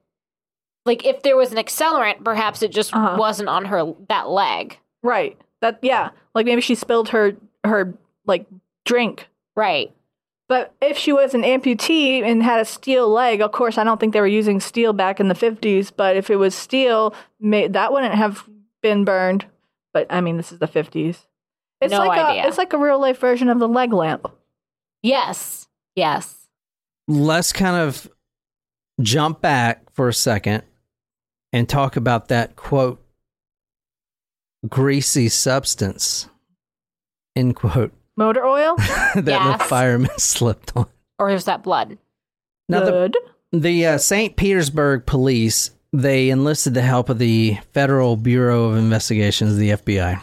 Like 0.84 1.04
if 1.04 1.22
there 1.22 1.36
was 1.36 1.52
an 1.52 1.58
accelerant, 1.58 2.24
perhaps 2.24 2.62
it 2.62 2.72
just 2.72 2.94
Uh-huh. 2.94 3.16
wasn't 3.18 3.48
on 3.48 3.66
her 3.66 3.94
that 4.08 4.28
leg. 4.28 4.78
Right. 5.02 5.38
That 5.60 5.78
yeah. 5.82 6.10
Like 6.34 6.46
maybe 6.46 6.60
she 6.60 6.74
spilled 6.74 7.10
her 7.10 7.36
her 7.64 7.94
like 8.26 8.46
drink. 8.84 9.28
Right. 9.56 9.92
But 10.48 10.74
if 10.82 10.98
she 10.98 11.12
was 11.12 11.34
an 11.34 11.42
amputee 11.42 12.22
and 12.22 12.42
had 12.42 12.60
a 12.60 12.64
steel 12.64 13.08
leg, 13.08 13.40
of 13.40 13.52
course, 13.52 13.78
I 13.78 13.84
don't 13.84 13.98
think 13.98 14.12
they 14.12 14.20
were 14.20 14.26
using 14.26 14.60
steel 14.60 14.92
back 14.92 15.18
in 15.18 15.28
the 15.28 15.34
50s, 15.34 15.90
but 15.96 16.14
if 16.16 16.28
it 16.28 16.36
was 16.36 16.54
steel, 16.54 17.14
may, 17.40 17.68
that 17.68 17.90
wouldn't 17.92 18.14
have 18.14 18.44
been 18.82 19.04
burned. 19.04 19.46
But 19.94 20.08
I 20.10 20.20
mean, 20.20 20.36
this 20.36 20.52
is 20.52 20.58
the 20.58 20.66
50s. 20.68 21.24
It's 21.80 21.90
No 21.92 21.98
like 21.98 22.18
idea. 22.20 22.44
a 22.44 22.48
it's 22.48 22.58
like 22.58 22.72
a 22.72 22.78
real 22.78 23.00
life 23.00 23.18
version 23.18 23.48
of 23.48 23.60
the 23.60 23.68
leg 23.68 23.92
lamp. 23.92 24.30
Yes. 25.02 25.68
Yes. 25.96 26.48
let's 27.08 27.52
kind 27.52 27.76
of 27.76 28.08
jump 29.00 29.40
back 29.40 29.90
for 29.92 30.08
a 30.08 30.14
second 30.14 30.62
and 31.52 31.68
talk 31.68 31.96
about 31.96 32.28
that 32.28 32.56
quote 32.56 33.00
greasy 34.68 35.28
substance 35.28 36.28
end 37.36 37.56
quote 37.56 37.92
Motor 38.16 38.44
oil? 38.44 38.76
that 38.76 39.12
the 39.14 39.22
Gas. 39.32 39.62
fireman 39.68 40.10
slipped 40.18 40.72
on 40.76 40.86
Or 41.18 41.30
is 41.30 41.46
that 41.46 41.62
blood? 41.62 41.96
now 42.68 42.80
the, 42.84 42.90
Good. 42.90 43.16
the 43.52 43.86
uh, 43.86 43.98
st 43.98 44.36
petersburg 44.36 45.06
police 45.06 45.70
they 45.92 46.30
enlisted 46.30 46.74
the 46.74 46.82
help 46.82 47.08
of 47.08 47.18
the 47.18 47.58
federal 47.72 48.16
bureau 48.16 48.64
of 48.64 48.76
investigations 48.76 49.56
the 49.56 49.70
fbi 49.70 50.20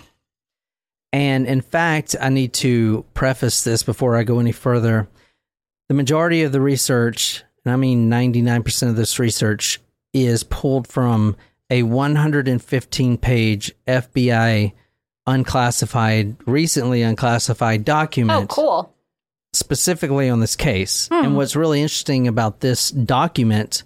and 1.11 1.45
in 1.47 1.61
fact 1.61 2.15
i 2.21 2.29
need 2.29 2.53
to 2.53 3.03
preface 3.13 3.63
this 3.63 3.83
before 3.83 4.15
i 4.15 4.23
go 4.23 4.39
any 4.39 4.51
further 4.51 5.07
the 5.89 5.95
majority 5.95 6.43
of 6.43 6.51
the 6.51 6.61
research, 6.61 7.43
and 7.65 7.73
I 7.73 7.75
mean 7.75 8.11
99% 8.11 8.89
of 8.89 8.95
this 8.95 9.17
research, 9.17 9.79
is 10.13 10.43
pulled 10.43 10.87
from 10.87 11.35
a 11.69 11.83
115 11.83 13.17
page 13.17 13.71
FBI 13.87 14.73
unclassified, 15.27 16.35
recently 16.47 17.03
unclassified 17.03 17.85
document. 17.85 18.43
Oh, 18.43 18.47
cool. 18.47 18.95
specifically 19.53 20.29
on 20.29 20.39
this 20.39 20.55
case. 20.55 21.07
Hmm. 21.07 21.25
And 21.25 21.35
what's 21.35 21.55
really 21.55 21.81
interesting 21.81 22.27
about 22.27 22.59
this 22.59 22.91
document, 22.91 23.83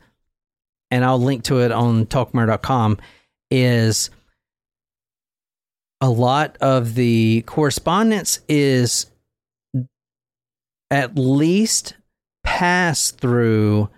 and 0.91 1.03
I'll 1.05 1.19
link 1.21 1.43
to 1.45 1.61
it 1.61 1.71
on 1.71 2.05
talkmurder.com, 2.05 2.99
is 3.49 4.09
a 6.01 6.09
lot 6.09 6.57
of 6.59 6.95
the 6.95 7.43
correspondence 7.45 8.41
is 8.49 9.05
at 10.91 11.15
least 11.17 11.95
passed 12.43 13.19
through 13.19 13.89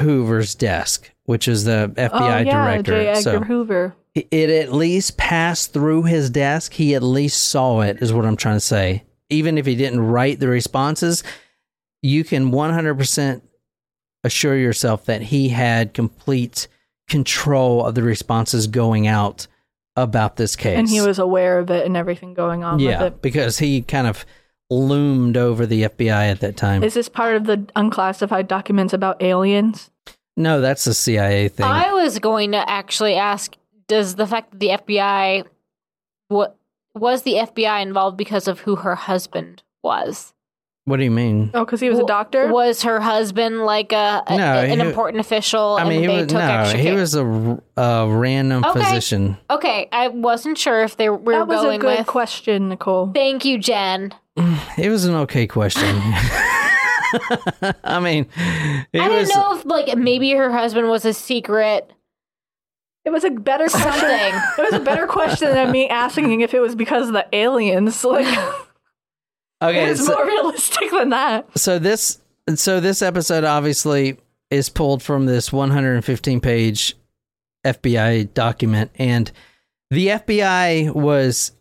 Hoover's 0.00 0.56
desk, 0.56 1.11
which 1.24 1.48
is 1.48 1.64
the 1.64 1.92
FBI 1.96 2.10
oh 2.12 2.26
yeah, 2.26 2.44
director. 2.44 2.92
J. 2.92 3.08
Edgar 3.08 3.20
so 3.22 3.40
Hoover. 3.40 3.94
it 4.14 4.50
at 4.50 4.72
least 4.72 5.16
passed 5.16 5.72
through 5.72 6.04
his 6.04 6.30
desk. 6.30 6.72
He 6.74 6.94
at 6.94 7.02
least 7.02 7.48
saw 7.48 7.80
it, 7.80 8.02
is 8.02 8.12
what 8.12 8.24
I'm 8.24 8.36
trying 8.36 8.56
to 8.56 8.60
say. 8.60 9.04
Even 9.30 9.56
if 9.56 9.66
he 9.66 9.74
didn't 9.74 10.00
write 10.00 10.40
the 10.40 10.48
responses, 10.48 11.22
you 12.02 12.24
can 12.24 12.50
100% 12.50 13.42
assure 14.24 14.56
yourself 14.56 15.06
that 15.06 15.22
he 15.22 15.48
had 15.48 15.94
complete 15.94 16.68
control 17.08 17.84
of 17.84 17.94
the 17.94 18.02
responses 18.02 18.66
going 18.66 19.06
out 19.06 19.46
about 19.96 20.36
this 20.36 20.56
case. 20.56 20.78
And 20.78 20.88
he 20.88 21.00
was 21.00 21.18
aware 21.18 21.58
of 21.58 21.70
it 21.70 21.86
and 21.86 21.96
everything 21.96 22.34
going 22.34 22.64
on 22.64 22.78
yeah, 22.78 23.02
with 23.02 23.14
it. 23.14 23.22
because 23.22 23.58
he 23.58 23.82
kind 23.82 24.06
of 24.06 24.24
loomed 24.70 25.36
over 25.36 25.66
the 25.66 25.84
FBI 25.84 26.30
at 26.30 26.40
that 26.40 26.56
time. 26.56 26.82
Is 26.82 26.94
this 26.94 27.08
part 27.08 27.36
of 27.36 27.44
the 27.44 27.66
unclassified 27.76 28.48
documents 28.48 28.92
about 28.92 29.22
aliens? 29.22 29.90
No, 30.36 30.60
that's 30.60 30.86
a 30.86 30.94
CIA 30.94 31.48
thing. 31.48 31.66
I 31.66 31.92
was 31.92 32.18
going 32.18 32.52
to 32.52 32.68
actually 32.70 33.14
ask 33.14 33.56
does 33.88 34.14
the 34.14 34.26
fact 34.26 34.52
that 34.52 34.60
the 34.60 34.68
FBI 34.68 35.44
what 36.28 36.56
was 36.94 37.22
the 37.22 37.34
FBI 37.34 37.82
involved 37.82 38.16
because 38.16 38.48
of 38.48 38.60
who 38.60 38.76
her 38.76 38.94
husband 38.94 39.62
was? 39.82 40.32
what 40.84 40.96
do 40.96 41.04
you 41.04 41.12
mean? 41.12 41.48
Oh, 41.54 41.64
because 41.64 41.78
he 41.80 41.88
was 41.88 42.00
a 42.00 42.04
doctor? 42.06 42.48
Was 42.52 42.82
her 42.82 42.98
husband 43.00 43.64
like 43.64 43.92
a, 43.92 44.20
a- 44.26 44.36
No, 44.36 44.54
an 44.58 44.80
he- 44.80 44.86
important 44.88 45.20
official 45.20 45.76
I 45.78 45.84
mean, 45.84 45.92
and 45.92 46.00
he 46.00 46.06
they 46.08 46.22
was 46.22 46.26
took 46.26 46.38
no, 46.40 46.64
he 46.64 46.82
care? 46.82 46.94
was 46.96 47.14
a, 47.14 47.62
a 47.76 48.08
random 48.08 48.64
Okay. 48.64 48.80
physician. 48.82 49.36
Okay, 49.48 49.88
I 49.92 50.08
wasn't 50.08 50.58
sure 50.58 50.82
if 50.82 50.96
they 50.96 51.08
were 51.08 51.34
that 51.34 51.46
was 51.46 51.62
going 51.62 51.76
a 51.76 51.78
good 51.78 51.98
with 51.98 52.06
question, 52.08 52.68
Nicole. 52.70 53.12
Thank 53.14 53.44
you, 53.44 53.58
Jen. 53.58 54.12
It 54.76 54.88
was 54.88 55.04
an 55.04 55.14
okay 55.14 55.46
question. 55.46 56.00
I 57.84 58.00
mean, 58.00 58.26
it 58.92 59.00
I 59.00 59.08
was. 59.08 59.28
don't 59.28 59.38
know 59.38 59.58
if 59.58 59.64
like 59.66 59.96
maybe 59.98 60.30
her 60.32 60.50
husband 60.52 60.88
was 60.88 61.04
a 61.04 61.12
secret 61.12 61.92
It 63.04 63.10
was 63.10 63.24
a 63.24 63.30
better 63.30 63.66
question. 63.68 63.92
something. 63.92 64.34
It 64.58 64.72
was 64.72 64.80
a 64.80 64.84
better 64.84 65.06
question 65.06 65.50
than 65.50 65.70
me 65.70 65.88
asking 65.88 66.40
if 66.40 66.54
it 66.54 66.60
was 66.60 66.74
because 66.74 67.08
of 67.08 67.14
the 67.14 67.26
aliens. 67.32 68.04
Like, 68.04 68.26
Okay, 69.62 69.90
it's 69.90 70.04
so, 70.04 70.12
more 70.14 70.26
realistic 70.26 70.90
than 70.90 71.10
that. 71.10 71.56
so 71.56 71.78
this 71.78 72.20
so 72.56 72.80
this 72.80 73.00
episode 73.00 73.44
obviously 73.44 74.18
is 74.50 74.68
pulled 74.68 75.02
from 75.04 75.26
this 75.26 75.52
115 75.52 76.40
page 76.40 76.96
FBI 77.64 78.34
document, 78.34 78.90
and 78.96 79.30
the 79.90 80.08
FBI 80.08 80.92
was 80.92 81.52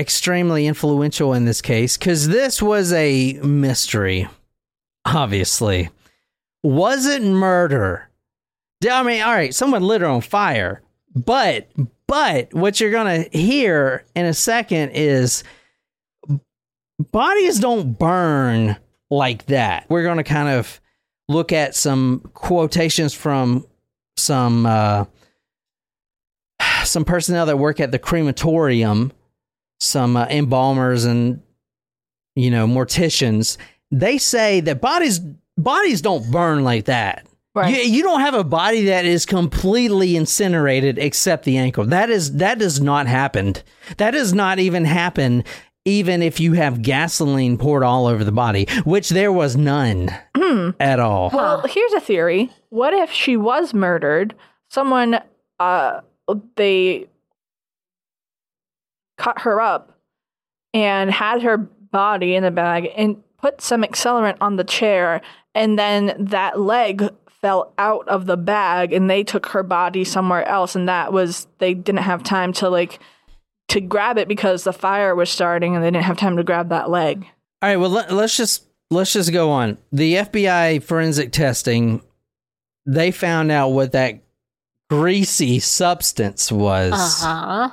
extremely 0.00 0.66
influential 0.66 1.34
in 1.34 1.44
this 1.44 1.62
case 1.62 1.96
because 1.96 2.26
this 2.28 2.60
was 2.60 2.92
a 2.92 3.34
mystery. 3.42 4.28
Obviously, 5.04 5.90
was 6.62 7.06
it 7.06 7.22
murder? 7.22 8.08
I 8.90 9.02
mean, 9.02 9.22
all 9.22 9.32
right, 9.32 9.54
someone 9.54 9.82
lit 9.82 10.00
her 10.00 10.06
on 10.06 10.22
fire. 10.22 10.82
But 11.14 11.68
but 12.06 12.52
what 12.54 12.80
you're 12.80 12.90
gonna 12.90 13.26
hear 13.32 14.04
in 14.14 14.26
a 14.26 14.34
second 14.34 14.90
is 14.90 15.44
bodies 17.12 17.58
don't 17.60 17.98
burn 17.98 18.76
like 19.10 19.46
that. 19.46 19.86
We're 19.88 20.04
gonna 20.04 20.24
kind 20.24 20.48
of 20.48 20.80
look 21.28 21.52
at 21.52 21.74
some 21.74 22.20
quotations 22.34 23.12
from 23.14 23.66
some 24.16 24.66
uh, 24.66 25.04
some 26.84 27.04
personnel 27.04 27.46
that 27.46 27.58
work 27.58 27.80
at 27.80 27.92
the 27.92 27.98
crematorium, 27.98 29.12
some 29.80 30.16
uh, 30.16 30.26
embalmers 30.26 31.04
and 31.04 31.42
you 32.36 32.50
know 32.50 32.66
morticians. 32.66 33.56
They 33.90 34.18
say 34.18 34.60
that 34.60 34.80
bodies 34.80 35.20
bodies 35.56 36.02
don't 36.02 36.30
burn 36.30 36.62
like 36.62 36.84
that. 36.84 37.26
Right. 37.52 37.74
You, 37.74 37.82
you 37.82 38.02
don't 38.04 38.20
have 38.20 38.34
a 38.34 38.44
body 38.44 38.84
that 38.86 39.04
is 39.04 39.26
completely 39.26 40.14
incinerated 40.14 40.98
except 40.98 41.44
the 41.44 41.58
ankle. 41.58 41.84
That 41.86 42.08
is 42.08 42.34
that 42.36 42.58
does 42.58 42.80
not 42.80 43.06
happen. 43.06 43.54
That 43.96 44.12
does 44.12 44.32
not 44.32 44.58
even 44.58 44.84
happen 44.84 45.44
even 45.84 46.22
if 46.22 46.38
you 46.40 46.52
have 46.52 46.82
gasoline 46.82 47.56
poured 47.56 47.82
all 47.82 48.06
over 48.06 48.22
the 48.22 48.32
body, 48.32 48.66
which 48.84 49.08
there 49.08 49.32
was 49.32 49.56
none 49.56 50.10
at 50.78 51.00
all. 51.00 51.30
Well, 51.32 51.62
here's 51.66 51.92
a 51.94 52.00
theory. 52.00 52.50
What 52.68 52.92
if 52.92 53.10
she 53.10 53.36
was 53.36 53.72
murdered? 53.72 54.34
Someone, 54.68 55.20
uh, 55.58 56.00
they 56.56 57.08
cut 59.20 59.42
her 59.42 59.60
up 59.60 59.98
and 60.72 61.10
had 61.10 61.42
her 61.42 61.58
body 61.58 62.34
in 62.34 62.44
a 62.44 62.50
bag 62.50 62.88
and 62.96 63.22
put 63.38 63.60
some 63.60 63.82
accelerant 63.82 64.36
on 64.40 64.56
the 64.56 64.64
chair, 64.64 65.20
and 65.54 65.78
then 65.78 66.14
that 66.18 66.58
leg 66.58 67.08
fell 67.40 67.72
out 67.78 68.06
of 68.08 68.26
the 68.26 68.36
bag, 68.36 68.92
and 68.92 69.08
they 69.08 69.22
took 69.22 69.46
her 69.46 69.62
body 69.62 70.04
somewhere 70.04 70.46
else, 70.46 70.74
and 70.74 70.88
that 70.88 71.12
was 71.12 71.46
they 71.58 71.74
didn't 71.74 72.02
have 72.02 72.22
time 72.22 72.52
to 72.54 72.68
like 72.68 72.98
to 73.68 73.80
grab 73.80 74.18
it 74.18 74.28
because 74.28 74.64
the 74.64 74.72
fire 74.72 75.14
was 75.14 75.30
starting, 75.30 75.74
and 75.74 75.84
they 75.84 75.90
didn't 75.90 76.04
have 76.04 76.18
time 76.18 76.36
to 76.36 76.44
grab 76.44 76.68
that 76.68 76.90
leg. 76.90 77.26
All 77.62 77.68
right, 77.68 77.76
well 77.76 77.90
let, 77.90 78.12
let's 78.12 78.36
just 78.36 78.66
let's 78.90 79.12
just 79.12 79.32
go 79.32 79.50
on. 79.50 79.78
The 79.92 80.14
FBI 80.14 80.82
forensic 80.82 81.32
testing 81.32 82.02
they 82.86 83.10
found 83.10 83.50
out 83.52 83.68
what 83.68 83.92
that 83.92 84.20
greasy 84.88 85.58
substance 85.60 86.50
was. 86.50 86.92
Uh 86.92 87.26
huh. 87.26 87.70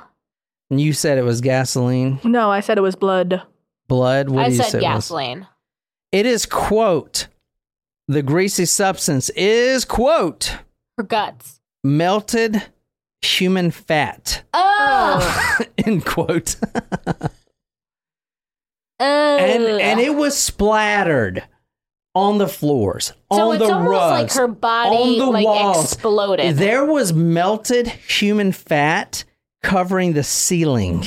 you 0.70 0.92
said 0.92 1.18
it 1.18 1.22
was 1.24 1.40
gasoline, 1.40 2.20
No, 2.24 2.50
I 2.50 2.60
said 2.60 2.78
it 2.78 2.82
was 2.82 2.96
blood. 2.96 3.42
blood. 3.88 4.28
What 4.28 4.44
I 4.44 4.48
do 4.48 4.56
you 4.56 4.62
said 4.62 4.70
say 4.72 4.78
it 4.78 4.82
was? 4.82 4.88
gasoline. 5.04 5.46
It 6.12 6.26
is 6.26 6.46
quote 6.46 7.28
the 8.06 8.22
greasy 8.22 8.64
substance 8.64 9.28
is 9.30 9.84
quote 9.84 10.56
Her 10.96 11.02
guts. 11.04 11.60
melted 11.84 12.62
human 13.22 13.70
fat 13.70 14.42
Oh. 14.54 15.58
end 15.78 16.04
quote 16.06 16.56
oh. 19.00 19.36
and 19.38 19.62
and 19.80 20.00
it 20.00 20.14
was 20.14 20.36
splattered 20.38 21.44
on 22.14 22.38
the 22.38 22.48
floors 22.48 23.12
so 23.32 23.50
on 23.52 23.58
the 23.58 23.64
almost 23.66 23.90
like 23.90 24.20
rugs 24.20 24.36
her 24.36 24.48
body 24.48 24.96
on 24.96 25.18
the 25.18 25.26
like 25.26 25.44
walls. 25.44 25.92
exploded. 25.92 26.56
there 26.56 26.84
was 26.84 27.12
melted 27.12 27.86
human 27.88 28.52
fat 28.52 29.24
covering 29.62 30.12
the 30.12 30.22
ceiling 30.22 31.04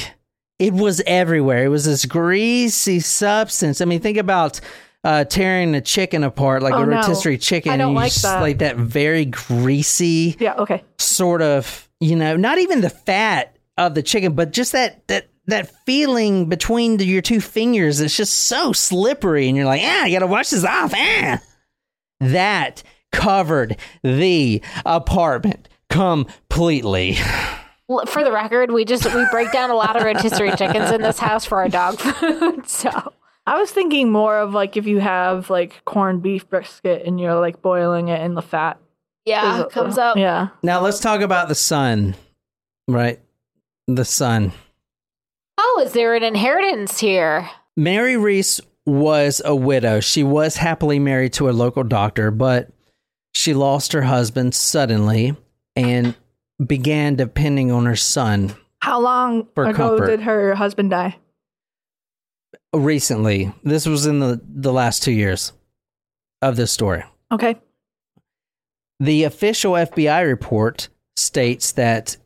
it 0.59 0.73
was 0.73 1.01
everywhere 1.07 1.63
it 1.65 1.69
was 1.69 1.85
this 1.85 2.05
greasy 2.05 2.99
substance 2.99 3.81
i 3.81 3.85
mean 3.85 3.99
think 4.01 4.17
about 4.17 4.59
uh, 5.03 5.23
tearing 5.23 5.73
a 5.73 5.81
chicken 5.81 6.23
apart 6.23 6.61
like 6.61 6.73
Oh, 6.75 6.83
a 6.83 6.85
no. 6.85 6.97
rotisserie 6.97 7.39
chicken 7.39 7.71
I 7.71 7.77
don't 7.77 7.87
and 7.87 7.91
you 7.93 7.95
like 7.95 8.11
just 8.11 8.21
that. 8.23 8.39
like 8.41 8.59
that 8.59 8.75
very 8.77 9.25
greasy 9.25 10.37
Yeah, 10.39 10.53
okay. 10.57 10.83
sort 10.99 11.41
of 11.41 11.89
you 11.99 12.15
know 12.15 12.35
not 12.37 12.59
even 12.59 12.81
the 12.81 12.89
fat 12.91 13.57
of 13.79 13.95
the 13.95 14.03
chicken 14.03 14.33
but 14.33 14.51
just 14.51 14.73
that 14.73 15.07
that 15.07 15.27
that 15.47 15.71
feeling 15.87 16.49
between 16.49 16.97
the, 16.97 17.05
your 17.05 17.23
two 17.23 17.41
fingers 17.41 17.99
it's 17.99 18.15
just 18.15 18.33
so 18.43 18.73
slippery 18.73 19.47
and 19.47 19.57
you're 19.57 19.65
like 19.65 19.81
ah 19.83 20.03
i 20.03 20.11
gotta 20.11 20.27
wash 20.27 20.51
this 20.51 20.63
off 20.63 20.93
ah 20.95 21.39
that 22.19 22.83
covered 23.11 23.77
the 24.03 24.61
apartment 24.85 25.67
completely 25.89 27.17
For 28.07 28.23
the 28.23 28.31
record, 28.31 28.71
we 28.71 28.85
just 28.85 29.05
we 29.13 29.25
break 29.31 29.51
down 29.51 29.69
a 29.69 29.75
lot 29.75 29.95
of 29.95 30.03
rotisserie 30.03 30.55
chickens 30.55 30.91
in 30.91 31.01
this 31.01 31.19
house 31.19 31.45
for 31.45 31.59
our 31.59 31.69
dog 31.69 31.97
food. 31.99 32.67
So 32.67 33.13
I 33.45 33.59
was 33.59 33.71
thinking 33.71 34.11
more 34.11 34.37
of 34.39 34.53
like 34.53 34.77
if 34.77 34.85
you 34.87 34.99
have 34.99 35.49
like 35.49 35.83
corned 35.85 36.21
beef 36.21 36.47
brisket 36.49 37.05
and 37.05 37.19
you're 37.19 37.39
like 37.39 37.61
boiling 37.61 38.07
it 38.09 38.21
in 38.21 38.35
the 38.35 38.41
fat. 38.41 38.79
yeah, 39.25 39.61
it 39.61 39.69
comes 39.71 39.97
up. 39.97 40.17
Yeah. 40.17 40.49
now 40.63 40.81
let's 40.81 40.99
talk 40.99 41.21
about 41.21 41.47
the 41.47 41.55
sun 41.55 42.15
right 42.87 43.19
the 43.87 44.05
sun 44.05 44.51
Oh, 45.57 45.83
is 45.85 45.93
there 45.93 46.15
an 46.15 46.23
inheritance 46.23 46.99
here? 46.99 47.47
Mary 47.77 48.17
Reeser 48.17 48.63
was 48.85 49.41
a 49.45 49.55
widow. 49.55 49.99
She 49.99 50.23
was 50.23 50.57
happily 50.57 50.97
married 50.97 51.33
to 51.33 51.49
a 51.49 51.51
local 51.51 51.83
doctor, 51.83 52.31
but 52.31 52.69
she 53.35 53.53
lost 53.53 53.93
her 53.93 54.01
husband 54.01 54.55
suddenly 54.55 55.35
and 55.75 56.15
began 56.65 57.15
depending 57.15 57.71
on 57.71 57.85
her 57.85 57.95
son 57.95 58.53
How 58.81 58.99
long 58.99 59.47
ago 59.55 59.73
comfort. 59.73 60.07
did 60.07 60.21
her 60.21 60.55
husband 60.55 60.89
die? 60.91 61.17
recently. 62.73 63.51
This 63.63 63.85
was 63.85 64.05
in 64.05 64.19
the, 64.19 64.39
the 64.47 64.71
last 64.71 65.03
two 65.03 65.11
years 65.11 65.51
of 66.41 66.55
this 66.55 66.71
story. 66.71 67.03
Okay. 67.31 67.57
The 68.99 69.23
official 69.23 69.73
FBI 69.73 70.25
report 70.25 70.89
states 71.15 71.73
that 71.73 72.17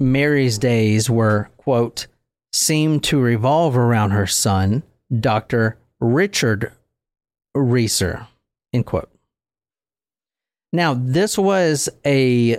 Mary's 0.00 0.58
days 0.58 1.08
were, 1.08 1.48
quote, 1.56 2.06
seemed 2.52 3.02
to 3.04 3.20
revolve 3.20 3.76
around 3.76 4.10
her 4.10 4.26
son, 4.26 4.82
Dr. 5.20 5.78
Richard 6.00 6.72
Reeser, 7.54 8.26
end 8.72 8.84
quote. 8.86 9.10
Now, 10.72 10.94
this 10.94 11.38
was 11.38 11.88
a 12.04 12.58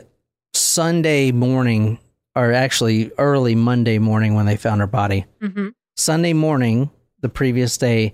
Sunday 0.76 1.32
morning, 1.32 2.00
or 2.36 2.52
actually 2.52 3.10
early 3.18 3.56
Monday 3.56 3.98
morning 3.98 4.34
when 4.34 4.46
they 4.46 4.58
found 4.58 4.82
her 4.82 4.88
body. 4.88 5.26
Mm-hmm. 5.42 5.70
Sunday 5.96 6.34
morning, 6.34 6.90
the 7.22 7.30
previous 7.30 7.78
day, 7.78 8.12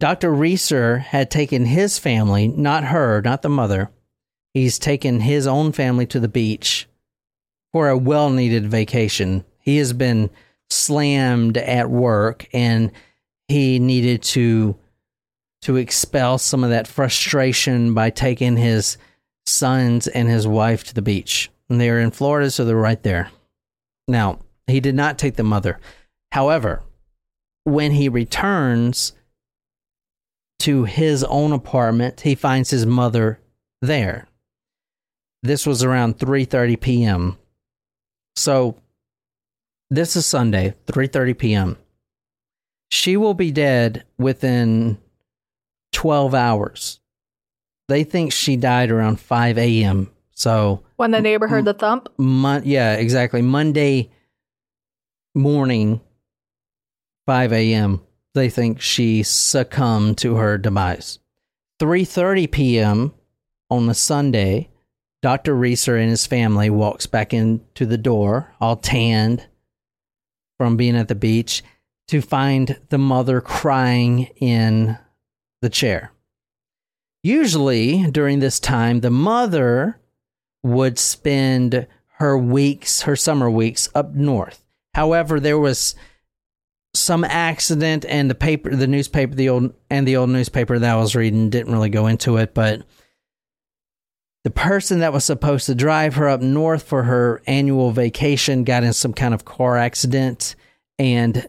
Dr. 0.00 0.30
Reeser 0.30 0.98
had 0.98 1.30
taken 1.30 1.64
his 1.64 1.98
family, 1.98 2.46
not 2.46 2.84
her, 2.84 3.22
not 3.22 3.40
the 3.40 3.48
mother, 3.48 3.90
he's 4.52 4.78
taken 4.78 5.20
his 5.20 5.46
own 5.46 5.72
family 5.72 6.04
to 6.08 6.20
the 6.20 6.28
beach 6.28 6.86
for 7.72 7.88
a 7.88 7.96
well 7.96 8.28
needed 8.28 8.66
vacation. 8.66 9.42
He 9.58 9.78
has 9.78 9.94
been 9.94 10.28
slammed 10.68 11.56
at 11.56 11.88
work 11.88 12.46
and 12.52 12.92
he 13.48 13.78
needed 13.78 14.22
to 14.24 14.76
to 15.62 15.76
expel 15.76 16.36
some 16.36 16.64
of 16.64 16.68
that 16.68 16.86
frustration 16.86 17.94
by 17.94 18.10
taking 18.10 18.58
his 18.58 18.98
sons 19.46 20.06
and 20.06 20.28
his 20.28 20.46
wife 20.46 20.84
to 20.84 20.94
the 20.94 21.00
beach. 21.00 21.50
And 21.68 21.80
they're 21.80 22.00
in 22.00 22.10
Florida, 22.10 22.50
so 22.50 22.64
they're 22.64 22.76
right 22.76 23.02
there. 23.02 23.30
Now, 24.06 24.40
he 24.66 24.80
did 24.80 24.94
not 24.94 25.18
take 25.18 25.36
the 25.36 25.42
mother. 25.42 25.80
However, 26.32 26.82
when 27.64 27.92
he 27.92 28.08
returns 28.08 29.12
to 30.60 30.84
his 30.84 31.24
own 31.24 31.52
apartment, 31.52 32.20
he 32.20 32.34
finds 32.34 32.70
his 32.70 32.86
mother 32.86 33.40
there. 33.82 34.28
This 35.42 35.66
was 35.66 35.82
around 35.82 36.18
3:30 36.18 36.80
p.m. 36.80 37.38
So 38.36 38.76
this 39.90 40.16
is 40.16 40.24
Sunday, 40.26 40.74
3:30 40.86 41.38
p.m. 41.38 41.76
She 42.90 43.16
will 43.16 43.34
be 43.34 43.50
dead 43.50 44.04
within 44.18 44.98
12 45.92 46.34
hours. 46.34 47.00
They 47.88 48.04
think 48.04 48.32
she 48.32 48.56
died 48.56 48.90
around 48.90 49.20
5 49.20 49.58
a.m. 49.58 50.10
So 50.32 50.83
When 50.96 51.10
the 51.10 51.20
neighbor 51.20 51.48
heard 51.48 51.64
the 51.64 51.74
thump. 51.74 52.08
Mon- 52.18 52.62
yeah, 52.64 52.94
exactly. 52.94 53.42
Monday 53.42 54.10
morning, 55.34 56.00
5 57.26 57.52
a.m., 57.52 58.00
they 58.34 58.48
think 58.48 58.80
she 58.80 59.22
succumbed 59.22 60.18
to 60.18 60.36
her 60.36 60.58
demise. 60.58 61.18
3.30 61.80 62.50
p.m. 62.50 63.14
on 63.70 63.86
the 63.86 63.94
Sunday, 63.94 64.70
Dr. 65.22 65.54
Reeser 65.54 65.96
and 65.96 66.10
his 66.10 66.26
family 66.26 66.70
walks 66.70 67.06
back 67.06 67.32
into 67.32 67.86
the 67.86 67.98
door, 67.98 68.54
all 68.60 68.76
tanned 68.76 69.46
from 70.58 70.76
being 70.76 70.96
at 70.96 71.08
the 71.08 71.14
beach, 71.14 71.62
to 72.08 72.20
find 72.20 72.78
the 72.90 72.98
mother 72.98 73.40
crying 73.40 74.24
in 74.36 74.98
the 75.62 75.70
chair. 75.70 76.12
Usually, 77.22 78.10
during 78.10 78.40
this 78.40 78.60
time, 78.60 79.00
the 79.00 79.10
mother 79.10 79.98
would 80.64 80.98
spend 80.98 81.86
her 82.16 82.36
weeks, 82.36 83.02
her 83.02 83.14
summer 83.14 83.48
weeks 83.48 83.88
up 83.94 84.14
north. 84.14 84.64
However, 84.94 85.38
there 85.38 85.58
was 85.58 85.94
some 86.94 87.24
accident 87.24 88.04
and 88.08 88.30
the 88.30 88.34
paper, 88.34 88.74
the 88.74 88.86
newspaper, 88.86 89.34
the 89.34 89.48
old 89.48 89.74
and 89.90 90.08
the 90.08 90.16
old 90.16 90.30
newspaper 90.30 90.78
that 90.78 90.90
I 90.90 90.96
was 90.96 91.14
reading 91.14 91.50
didn't 91.50 91.72
really 91.72 91.90
go 91.90 92.06
into 92.06 92.36
it, 92.38 92.54
but 92.54 92.82
the 94.44 94.50
person 94.50 95.00
that 95.00 95.12
was 95.12 95.24
supposed 95.24 95.66
to 95.66 95.74
drive 95.74 96.14
her 96.16 96.28
up 96.28 96.40
north 96.40 96.82
for 96.82 97.02
her 97.02 97.42
annual 97.46 97.90
vacation 97.90 98.64
got 98.64 98.84
in 98.84 98.92
some 98.92 99.14
kind 99.14 99.34
of 99.34 99.44
car 99.44 99.76
accident. 99.76 100.54
And 100.98 101.48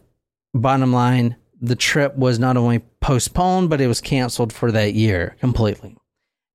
bottom 0.54 0.92
line, 0.92 1.36
the 1.60 1.76
trip 1.76 2.16
was 2.16 2.38
not 2.38 2.56
only 2.56 2.80
postponed, 3.00 3.70
but 3.70 3.80
it 3.80 3.86
was 3.86 4.00
canceled 4.00 4.52
for 4.52 4.72
that 4.72 4.94
year 4.94 5.36
completely. 5.40 5.96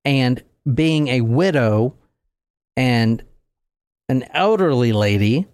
And 0.03 0.43
being 0.73 1.07
a 1.09 1.21
widow 1.21 1.95
and 2.81 3.23
an 4.09 4.23
elderly 4.33 4.91
lady, 4.91 5.47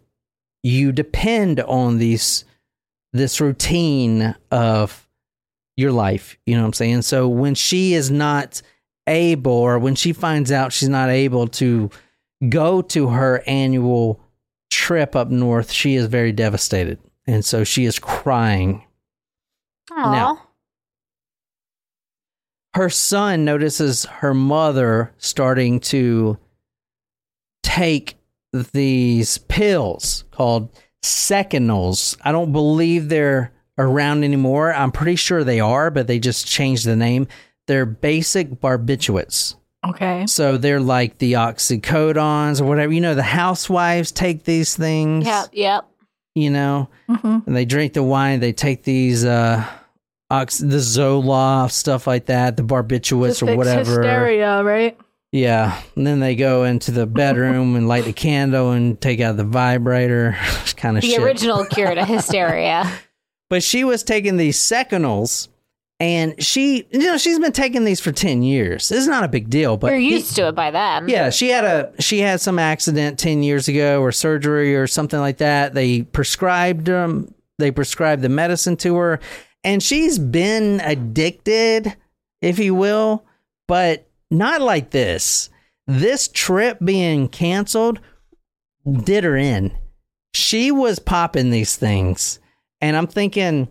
you 0.64 0.92
depend 0.92 1.60
on 1.60 1.98
these 1.98 2.46
this 3.14 3.42
routine 3.42 4.34
of 4.52 5.08
your 5.76 5.92
life. 5.92 6.38
You 6.46 6.56
know 6.56 6.62
what 6.62 6.68
I'm 6.68 6.74
saying? 6.74 7.02
So 7.04 7.28
when 7.28 7.54
she 7.56 7.94
is 7.94 8.10
not 8.10 8.62
able, 9.08 9.52
or 9.52 9.78
when 9.80 9.96
she 9.96 10.14
finds 10.14 10.52
out 10.52 10.72
she's 10.74 10.90
not 10.90 11.10
able 11.10 11.48
to 11.48 11.90
go 12.50 12.82
to 12.82 13.08
her 13.10 13.44
annual 13.48 14.20
trip 14.70 15.16
up 15.16 15.30
north, 15.30 15.72
she 15.72 15.96
is 15.96 16.06
very 16.08 16.32
devastated. 16.32 17.00
And 17.26 17.44
so 17.44 17.64
she 17.64 17.86
is 17.86 18.00
crying. 18.00 18.84
Aw. 19.92 20.12
Now- 20.12 20.42
Her 22.74 22.90
son 22.90 23.44
notices 23.46 24.06
her 24.06 24.34
mother 24.34 25.14
starting 25.18 25.80
to 25.82 26.38
take 27.68 28.16
these 28.72 29.38
pills 29.38 30.24
called 30.32 30.70
Seconals. 31.04 32.18
I 32.22 32.32
don't 32.32 32.52
believe 32.54 33.10
they're 33.10 33.52
around 33.78 34.24
anymore. 34.24 34.74
I'm 34.74 34.92
pretty 34.92 35.16
sure 35.18 35.44
they 35.44 35.60
are, 35.60 35.92
but 35.92 36.08
they 36.08 36.20
just 36.20 36.48
changed 36.48 36.86
the 36.86 36.96
name. 36.96 37.28
They're 37.68 37.86
basic 37.86 38.50
barbiturates. 38.62 39.56
Okay. 39.86 40.26
So 40.28 40.58
they're 40.58 40.80
like 40.80 41.18
the 41.18 41.34
oxycodons 41.34 42.62
or 42.62 42.66
whatever. 42.66 42.94
You 42.94 43.02
know, 43.02 43.16
the 43.16 43.22
housewives 43.24 44.12
take 44.12 44.44
these 44.44 44.76
things. 44.76 45.26
Yep, 45.26 45.50
yep. 45.52 45.86
You 46.34 46.50
know, 46.52 46.90
hmm 47.10 47.40
and 47.46 47.56
they 47.56 47.66
drink 47.66 47.94
the 47.94 48.04
wine. 48.04 48.40
They 48.40 48.54
take 48.54 48.84
these, 48.84 49.26
uh, 49.26 49.66
ox- 50.30 50.60
the 50.60 50.78
Zoloft, 50.78 51.72
stuff 51.72 52.08
like 52.08 52.28
that, 52.28 52.58
the 52.58 52.64
barbiturates 52.64 53.42
or 53.46 53.56
whatever. 53.56 54.02
hysteria, 54.02 54.64
right? 54.64 54.98
Yeah. 55.32 55.82
And 55.96 56.08
then 56.08 56.20
they 56.20 56.36
go 56.36 56.64
into 56.64 56.92
the 56.92 57.06
bedroom 57.06 57.76
and 57.76 57.88
light 57.88 58.06
the 58.06 58.14
candle 58.14 58.72
and 58.72 59.00
take 59.00 59.20
out 59.20 59.38
the 59.38 59.44
vibrator, 59.44 60.38
kind 60.78 60.98
of 60.98 61.02
The 61.02 61.10
shit. 61.10 61.22
original 61.22 61.66
cure 61.66 61.94
to 61.94 62.06
hysteria. 62.06 62.90
But 63.50 63.64
she 63.64 63.86
was 63.86 64.04
taking 64.04 64.36
these 64.36 64.58
Seconals 64.60 65.48
and 66.02 66.44
she, 66.44 66.86
you 66.92 67.00
know, 67.00 67.18
she's 67.18 67.40
been 67.40 67.54
taking 67.54 67.86
these 67.86 68.02
for 68.02 68.12
10 68.12 68.44
years. 68.44 68.92
It's 68.92 69.08
not 69.08 69.24
a 69.24 69.30
big 69.30 69.50
deal, 69.50 69.78
but 69.78 69.92
You're 69.92 70.02
he- 70.02 70.16
used 70.16 70.36
to 70.36 70.50
it 70.50 70.52
by 70.56 70.70
then. 70.70 71.08
yeah, 71.08 71.30
she 71.30 71.48
had 71.48 71.64
a 71.64 71.94
she 72.02 72.20
had 72.20 72.42
some 72.42 72.60
accident 72.60 73.18
10 73.20 73.44
years 73.44 73.70
ago 73.70 74.02
or 74.02 74.12
surgery 74.12 74.76
or 74.76 74.86
something 74.86 75.22
like 75.22 75.38
that. 75.38 75.74
They 75.74 76.02
prescribed 76.02 76.90
um 76.90 77.34
they 77.58 77.72
prescribed 77.72 78.22
the 78.22 78.28
medicine 78.28 78.76
to 78.78 78.96
her 78.98 79.20
and 79.64 79.82
she's 79.82 80.20
been 80.20 80.82
addicted, 80.82 81.96
if 82.42 82.60
you 82.60 82.76
will, 82.76 83.24
but 83.68 84.07
not 84.30 84.62
like 84.62 84.92
this. 84.92 85.50
This 85.86 86.28
trip 86.28 86.80
being 86.84 87.30
canceled 87.30 88.00
did 89.04 89.24
her 89.24 89.38
in. 89.38 89.72
She 90.34 90.72
was 90.72 91.00
popping 91.00 91.50
these 91.50 91.76
things. 91.76 92.40
And 92.82 92.96
I'm 92.96 93.08
thinking 93.08 93.70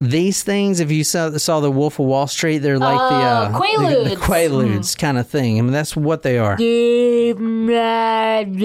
these 0.00 0.42
things, 0.42 0.80
if 0.80 0.90
you 0.90 1.04
saw, 1.04 1.30
saw 1.36 1.60
the 1.60 1.70
Wolf 1.70 1.98
of 1.98 2.06
Wall 2.06 2.26
Street, 2.26 2.58
they're 2.58 2.78
like 2.78 2.96
the, 2.96 3.14
Oh, 3.14 3.18
uh, 3.18 3.48
the, 3.48 4.10
the 4.10 4.16
Quaaludes. 4.16 4.16
Quaaludes 4.16 4.78
mm. 4.78 4.98
kind 4.98 5.18
of 5.18 5.28
thing. 5.28 5.58
I 5.58 5.62
mean, 5.62 5.72
that's 5.72 5.96
what 5.96 6.22
they 6.22 6.38
are. 6.38 6.56
Dave 6.56 7.38
Madden. 7.38 8.58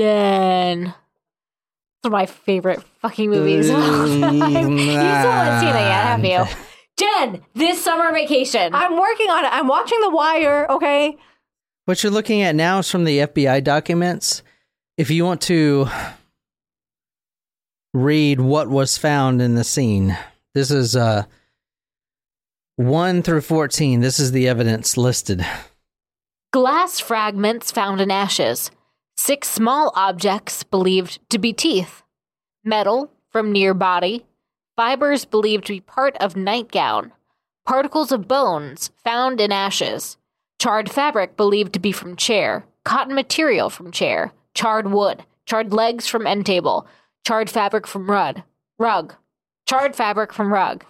It's 0.88 0.96
one 2.04 2.10
of 2.10 2.12
my 2.12 2.26
favorite 2.28 2.82
fucking 3.02 3.30
movies. 3.30 3.70
of 3.70 3.76
all 3.76 3.82
mm, 3.82 4.22
time. 4.22 4.78
you 4.78 4.86
still 4.86 5.04
haven't 5.04 5.60
seen 5.60 5.70
it 5.70 5.82
yet, 5.82 6.04
have 6.06 6.20
mm. 6.22 6.50
you? 6.50 6.56
Jen, 7.20 7.42
this 7.54 7.84
summer 7.84 8.12
vacation. 8.12 8.74
I'm 8.74 8.98
working 8.98 9.30
on 9.30 9.46
it. 9.46 9.54
I'm 9.54 9.68
watching 9.68 10.00
The 10.02 10.10
Wire. 10.10 10.70
Okay. 10.70 11.18
What 11.86 12.04
you're 12.04 12.12
looking 12.12 12.42
at 12.42 12.56
now 12.56 12.80
is 12.80 12.90
from 12.90 13.04
the 13.04 13.20
FBI 13.20 13.64
documents. 13.64 14.44
If 14.98 15.10
you 15.10 15.26
want 15.26 15.42
to 15.44 15.88
read 17.94 18.40
what 18.40 18.70
was 18.70 18.98
found 18.98 19.42
in 19.42 19.56
the 19.56 19.64
scene, 19.64 20.18
this 20.54 20.72
is 20.72 20.96
uh 20.96 21.24
1 22.76 23.24
through 23.24 23.42
14. 23.42 24.00
This 24.00 24.20
is 24.20 24.32
the 24.32 24.48
evidence 24.48 24.96
listed. 24.96 25.46
Glass 26.52 27.00
fragments 27.00 27.72
found 27.72 28.02
in 28.02 28.12
ashes. 28.12 28.72
Six 29.18 29.50
small 29.50 29.92
objects 29.96 30.64
believed 30.64 31.20
to 31.30 31.38
be 31.40 31.52
teeth. 31.54 32.04
Metal 32.64 33.12
from 33.32 33.52
near 33.52 33.74
body. 33.74 34.26
Fibers 34.80 35.26
believed 35.26 35.66
to 35.66 35.74
be 35.74 35.82
part 35.82 36.16
of 36.22 36.38
nightgown. 36.38 37.12
Particles 37.66 38.14
of 38.14 38.30
bones 38.30 38.92
found 39.04 39.42
in 39.42 39.52
ashes. 39.52 40.16
Charred 40.58 40.90
fabric 40.90 41.36
believed 41.36 41.74
to 41.74 41.82
be 41.82 41.92
from 41.92 42.16
chair. 42.16 42.64
Cotton 42.86 43.14
material 43.14 43.70
from 43.70 43.92
chair. 43.92 44.32
Charred 44.54 44.90
wood. 44.90 45.26
Charred 45.46 45.74
legs 45.74 46.08
from 46.08 46.26
end 46.26 46.46
table. 46.46 46.88
Charred 47.28 47.50
fabric 47.50 47.86
from 47.88 48.10
rug. 48.10 48.42
Rug. 48.78 49.16
Charred 49.68 49.98
fabric 49.98 50.32
from 50.32 50.54
rug. 50.54 50.86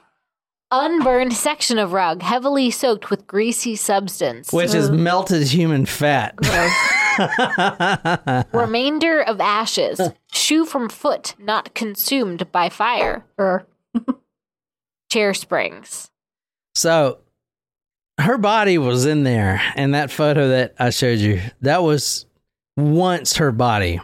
Unburned 0.69 1.33
section 1.33 1.79
of 1.79 1.91
rug 1.91 2.21
heavily 2.21 2.69
soaked 2.69 3.09
with 3.09 3.25
greasy 3.25 3.75
substance. 3.75 4.53
Which 4.53 4.75
is 4.75 4.91
melted 4.91 5.47
human 5.47 5.87
fat. 5.87 6.35
Remainder 8.53 9.21
of 9.23 9.41
ashes. 9.41 9.99
Shoe 10.31 10.65
from 10.65 10.89
foot 10.89 11.33
not 11.39 11.73
consumed 11.73 12.51
by 12.51 12.69
fire. 12.69 13.25
Er. 13.39 13.65
Chair 15.11 15.33
springs. 15.33 16.09
So 16.75 17.19
her 18.19 18.37
body 18.37 18.77
was 18.77 19.05
in 19.05 19.23
there, 19.23 19.61
and 19.75 19.93
that 19.93 20.11
photo 20.11 20.49
that 20.49 20.75
I 20.79 20.89
showed 20.91 21.19
you, 21.19 21.41
that 21.61 21.81
was 21.83 22.25
once 22.77 23.37
her 23.37 23.51
body. 23.51 23.99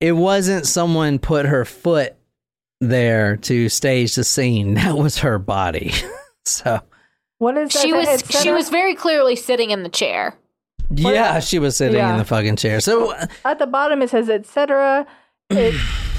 It 0.00 0.12
wasn't 0.12 0.66
someone 0.66 1.18
put 1.18 1.46
her 1.46 1.64
foot 1.64 2.16
there 2.80 3.36
to 3.36 3.68
stage 3.68 4.14
the 4.16 4.24
scene. 4.24 4.74
That 4.82 4.96
was 4.96 5.18
her 5.18 5.38
body. 5.38 5.92
so 6.44 6.80
What 7.38 7.56
is 7.56 7.72
that? 7.72 7.82
She 7.82 7.92
was 7.92 8.24
she 8.28 8.48
her- 8.48 8.54
was 8.54 8.68
very 8.68 8.94
clearly 8.94 9.36
sitting 9.36 9.70
in 9.70 9.82
the 9.84 9.88
chair. 9.88 10.36
yeah, 10.90 11.38
she 11.40 11.58
was 11.58 11.76
sitting 11.76 12.00
in 12.00 12.16
the 12.18 12.24
fucking 12.24 12.56
chair. 12.56 12.80
So 12.80 13.14
at 13.44 13.58
the 13.58 13.66
bottom. 13.66 14.02
It 14.02 14.10
says 14.10 14.28
etc. 14.28 15.06
It 15.50 15.74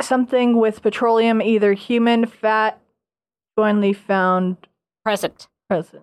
something 0.00 0.56
with 0.56 0.82
petroleum, 0.82 1.40
either 1.40 1.72
human 1.72 2.26
fat, 2.26 2.80
jointly 3.58 3.92
found 3.92 4.56
Present. 5.04 5.48
present. 5.68 6.02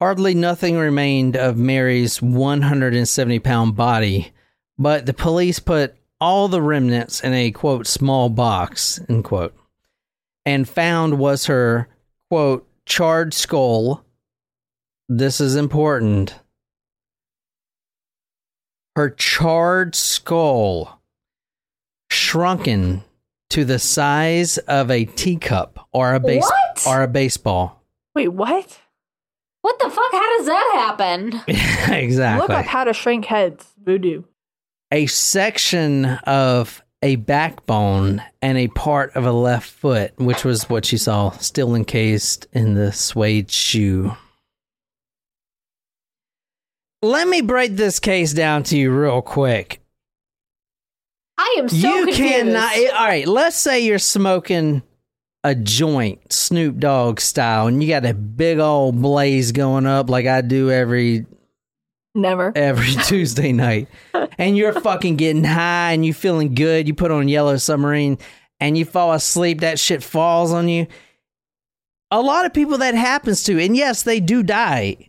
hardly 0.00 0.34
nothing 0.34 0.76
remained 0.76 1.36
of 1.36 1.56
Mary's 1.56 2.20
170 2.20 3.38
pound 3.40 3.76
body, 3.76 4.32
but 4.78 5.06
the 5.06 5.14
police 5.14 5.58
put 5.58 5.94
all 6.20 6.48
the 6.48 6.62
remnants 6.62 7.20
in 7.22 7.32
a 7.32 7.50
quote 7.50 7.86
small 7.86 8.28
box 8.28 9.00
end 9.08 9.24
quote 9.24 9.54
and 10.44 10.68
found 10.68 11.18
was 11.18 11.46
her 11.46 11.88
quote 12.28 12.66
charred 12.86 13.32
skull. 13.34 14.04
This 15.08 15.40
is 15.40 15.56
important. 15.56 16.38
Her 18.96 19.10
charred 19.10 19.94
skull 19.94 20.99
shrunken 22.30 23.02
to 23.50 23.64
the 23.64 23.78
size 23.78 24.56
of 24.58 24.90
a 24.90 25.04
teacup 25.04 25.86
or 25.92 26.14
a 26.14 26.20
base 26.20 26.42
What? 26.44 26.84
or 26.86 27.02
a 27.02 27.08
baseball. 27.08 27.82
Wait, 28.14 28.28
what? 28.28 28.78
What 29.62 29.78
the 29.80 29.90
fuck? 29.90 30.12
How 30.12 30.38
does 30.38 30.46
that 30.46 30.72
happen? 30.74 31.42
exactly. 31.92 32.40
Look 32.42 32.50
up 32.50 32.64
how 32.66 32.84
to 32.84 32.92
shrink 32.94 33.24
heads. 33.24 33.66
Voodoo. 33.82 34.22
a 34.92 35.06
section 35.06 36.04
of 36.04 36.82
a 37.02 37.16
backbone 37.16 38.22
and 38.40 38.58
a 38.58 38.68
part 38.68 39.16
of 39.16 39.24
a 39.26 39.32
left 39.32 39.68
foot, 39.68 40.12
which 40.16 40.44
was 40.44 40.68
what 40.70 40.84
she 40.84 40.96
saw 40.98 41.30
still 41.32 41.74
encased 41.74 42.46
in 42.52 42.74
the 42.74 42.92
suede 42.92 43.50
shoe. 43.50 44.14
Let 47.02 47.26
me 47.26 47.40
break 47.40 47.76
this 47.76 47.98
case 47.98 48.32
down 48.34 48.62
to 48.64 48.76
you 48.78 48.90
real 48.92 49.22
quick. 49.22 49.79
I 51.40 51.56
am 51.58 51.68
so 51.70 51.76
you 51.76 52.04
confused. 52.06 52.18
cannot. 52.18 52.76
All 52.94 53.06
right, 53.06 53.26
let's 53.26 53.56
say 53.56 53.80
you're 53.80 53.98
smoking 53.98 54.82
a 55.42 55.54
joint, 55.54 56.30
Snoop 56.30 56.78
Dogg 56.78 57.18
style, 57.18 57.66
and 57.66 57.82
you 57.82 57.88
got 57.88 58.04
a 58.04 58.12
big 58.12 58.58
old 58.58 59.00
blaze 59.00 59.52
going 59.52 59.86
up 59.86 60.10
like 60.10 60.26
I 60.26 60.42
do 60.42 60.70
every 60.70 61.24
Never. 62.14 62.52
every 62.56 62.92
Tuesday 63.04 63.52
night. 63.52 63.88
And 64.36 64.54
you're 64.54 64.78
fucking 64.78 65.16
getting 65.16 65.44
high 65.44 65.92
and 65.92 66.04
you 66.04 66.12
feeling 66.12 66.54
good. 66.54 66.86
You 66.86 66.92
put 66.92 67.10
on 67.10 67.26
Yellow 67.26 67.56
Submarine 67.56 68.18
and 68.60 68.76
you 68.76 68.84
fall 68.84 69.14
asleep. 69.14 69.60
That 69.60 69.78
shit 69.78 70.02
falls 70.02 70.52
on 70.52 70.68
you. 70.68 70.88
A 72.10 72.20
lot 72.20 72.44
of 72.44 72.52
people 72.52 72.76
that 72.78 72.94
happens 72.94 73.44
to, 73.44 73.58
and 73.58 73.74
yes, 73.74 74.02
they 74.02 74.20
do 74.20 74.42
die. 74.42 75.08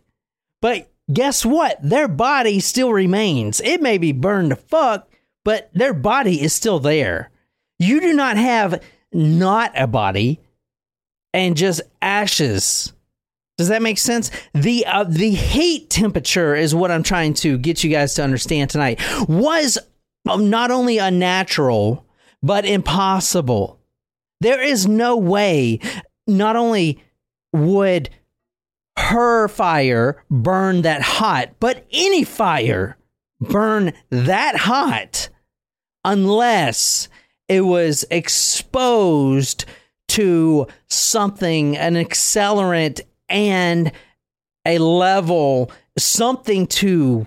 But 0.62 0.90
guess 1.12 1.44
what? 1.44 1.76
Their 1.82 2.08
body 2.08 2.58
still 2.60 2.92
remains. 2.92 3.60
It 3.60 3.82
may 3.82 3.98
be 3.98 4.12
burned 4.12 4.50
to 4.50 4.56
fuck, 4.56 5.11
but 5.44 5.70
their 5.74 5.94
body 5.94 6.42
is 6.42 6.52
still 6.52 6.78
there. 6.78 7.30
You 7.78 8.00
do 8.00 8.12
not 8.12 8.36
have 8.36 8.82
not 9.12 9.72
a 9.74 9.86
body 9.86 10.40
and 11.32 11.56
just 11.56 11.82
ashes. 12.00 12.92
Does 13.58 13.68
that 13.68 13.82
make 13.82 13.98
sense? 13.98 14.30
The 14.54 14.86
uh, 14.86 15.04
the 15.04 15.30
heat 15.30 15.90
temperature 15.90 16.54
is 16.54 16.74
what 16.74 16.90
I'm 16.90 17.02
trying 17.02 17.34
to 17.34 17.58
get 17.58 17.84
you 17.84 17.90
guys 17.90 18.14
to 18.14 18.24
understand 18.24 18.70
tonight. 18.70 19.00
Was 19.28 19.78
not 20.24 20.70
only 20.70 20.98
unnatural 20.98 22.06
but 22.42 22.64
impossible. 22.64 23.78
There 24.40 24.60
is 24.60 24.88
no 24.88 25.16
way 25.16 25.78
not 26.26 26.56
only 26.56 27.02
would 27.52 28.10
her 28.98 29.48
fire 29.48 30.24
burn 30.30 30.82
that 30.82 31.02
hot, 31.02 31.50
but 31.60 31.86
any 31.92 32.24
fire 32.24 32.96
burn 33.48 33.92
that 34.10 34.56
hot 34.56 35.28
unless 36.04 37.08
it 37.48 37.62
was 37.62 38.04
exposed 38.10 39.64
to 40.08 40.66
something, 40.88 41.76
an 41.76 41.94
accelerant 41.94 43.00
and 43.28 43.92
a 44.66 44.78
level, 44.78 45.70
something 45.98 46.66
to 46.66 47.26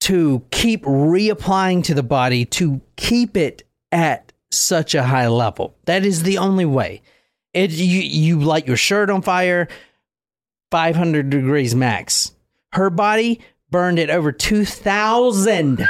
to 0.00 0.42
keep 0.50 0.84
reapplying 0.84 1.82
to 1.84 1.92
the 1.92 2.02
body 2.02 2.44
to 2.44 2.80
keep 2.96 3.36
it 3.36 3.64
at 3.90 4.32
such 4.50 4.94
a 4.94 5.02
high 5.02 5.26
level. 5.26 5.74
That 5.86 6.04
is 6.04 6.22
the 6.22 6.38
only 6.38 6.64
way. 6.64 7.02
It 7.52 7.70
you 7.70 8.00
you 8.00 8.40
light 8.40 8.66
your 8.66 8.76
shirt 8.76 9.10
on 9.10 9.22
fire, 9.22 9.68
500 10.70 11.30
degrees 11.30 11.74
max. 11.74 12.32
Her 12.72 12.90
body 12.90 13.40
burned 13.70 13.98
at 13.98 14.10
over 14.10 14.32
2000 14.32 15.86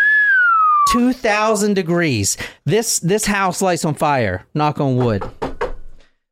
2000 0.92 1.74
degrees. 1.74 2.36
This 2.64 2.98
this 3.00 3.26
house 3.26 3.60
lights 3.60 3.84
on 3.84 3.94
fire. 3.94 4.46
Knock 4.54 4.80
on 4.80 4.96
wood. 4.96 5.22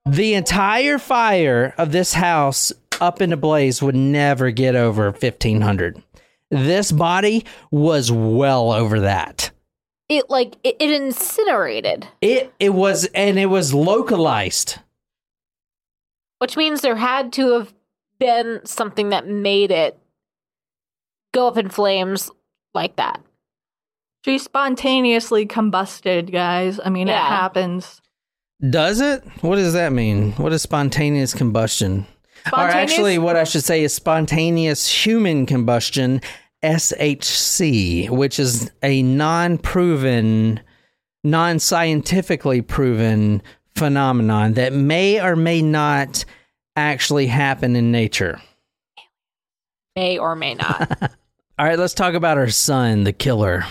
The 0.07 0.35
entire 0.35 0.99
fire 0.99 1.75
of 1.77 1.93
this 1.93 2.15
house 2.15 2.73
up 3.01 3.21
in 3.21 3.33
a 3.33 3.37
blaze 3.37 3.83
would 3.83 3.95
never 3.97 4.51
get 4.51 4.75
over 4.75 5.11
1500. 5.11 6.03
This 6.51 6.93
body 6.93 7.45
was 7.71 8.11
well 8.11 8.73
over 8.73 9.01
that. 9.01 9.51
It 10.09 10.31
like 10.31 10.55
it, 10.65 10.77
it 10.79 10.91
incinerated, 10.91 12.07
It 12.23 12.55
it 12.61 12.71
was 12.73 13.05
and 13.15 13.39
it 13.39 13.47
was 13.47 13.75
localized. 13.75 14.79
which 16.39 16.57
means 16.57 16.81
there 16.81 16.97
had 16.97 17.33
to 17.35 17.53
have 17.59 17.75
been 18.19 18.61
something 18.65 19.09
that 19.11 19.27
made 19.27 19.71
it 19.73 19.99
go 21.37 21.47
up 21.47 21.59
in 21.59 21.69
flames 21.69 22.31
like 22.75 22.97
that. 22.97 23.21
She 24.25 24.39
spontaneously 24.39 25.47
combusted, 25.47 26.33
guys. 26.33 26.81
I 26.85 26.89
mean, 26.89 27.09
it 27.09 27.15
happens. 27.15 28.01
Does 28.71 29.01
it? 29.01 29.23
What 29.43 29.57
does 29.57 29.75
that 29.75 29.93
mean? 29.93 30.33
What 30.33 30.53
is 30.53 30.63
spontaneous 30.63 31.35
combustion? 31.35 32.07
Or 32.53 32.61
actually, 32.61 33.19
what 33.19 33.37
I 33.37 33.45
should 33.45 33.63
say 33.65 33.85
is 33.85 33.93
spontaneous 33.93 34.89
human 34.89 35.47
combustion, 35.47 36.23
SHC, 36.65 38.09
which 38.09 38.41
is 38.41 38.71
a 38.83 39.03
non 39.03 39.59
proven, 39.59 40.61
non 41.23 41.59
scientifically 41.59 42.63
proven 42.63 43.43
phenomenon 43.77 44.55
that 44.55 44.73
may 44.73 45.21
or 45.21 45.37
may 45.37 45.61
not 45.61 46.25
actually 46.77 47.27
happen 47.27 47.77
in 47.77 47.93
nature. 47.93 48.41
May 49.95 50.19
or 50.19 50.35
may 50.35 50.55
not. 50.55 51.13
All 51.59 51.65
right, 51.67 51.79
let's 51.79 51.95
talk 51.95 52.15
about 52.15 52.37
her 52.37 52.51
son, 52.51 53.05
the 53.05 53.13
killer. 53.13 53.65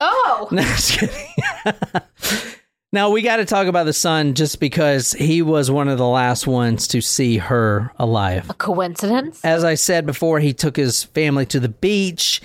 oh, 0.00 0.48
No, 0.52 0.62
just 0.62 0.98
kidding. 0.98 1.26
now 2.92 3.08
we 3.10 3.22
got 3.22 3.36
to 3.36 3.46
talk 3.46 3.66
about 3.68 3.84
the 3.84 3.92
son 3.94 4.34
just 4.34 4.60
because 4.60 5.12
he 5.12 5.40
was 5.40 5.70
one 5.70 5.88
of 5.88 5.96
the 5.96 6.06
last 6.06 6.46
ones 6.46 6.86
to 6.88 7.00
see 7.00 7.38
her 7.38 7.90
alive. 7.98 8.50
a 8.50 8.54
coincidence? 8.54 9.42
As 9.44 9.64
I 9.64 9.74
said 9.74 10.04
before, 10.04 10.40
he 10.40 10.52
took 10.52 10.76
his 10.76 11.04
family 11.04 11.46
to 11.46 11.60
the 11.60 11.70
beach. 11.70 12.42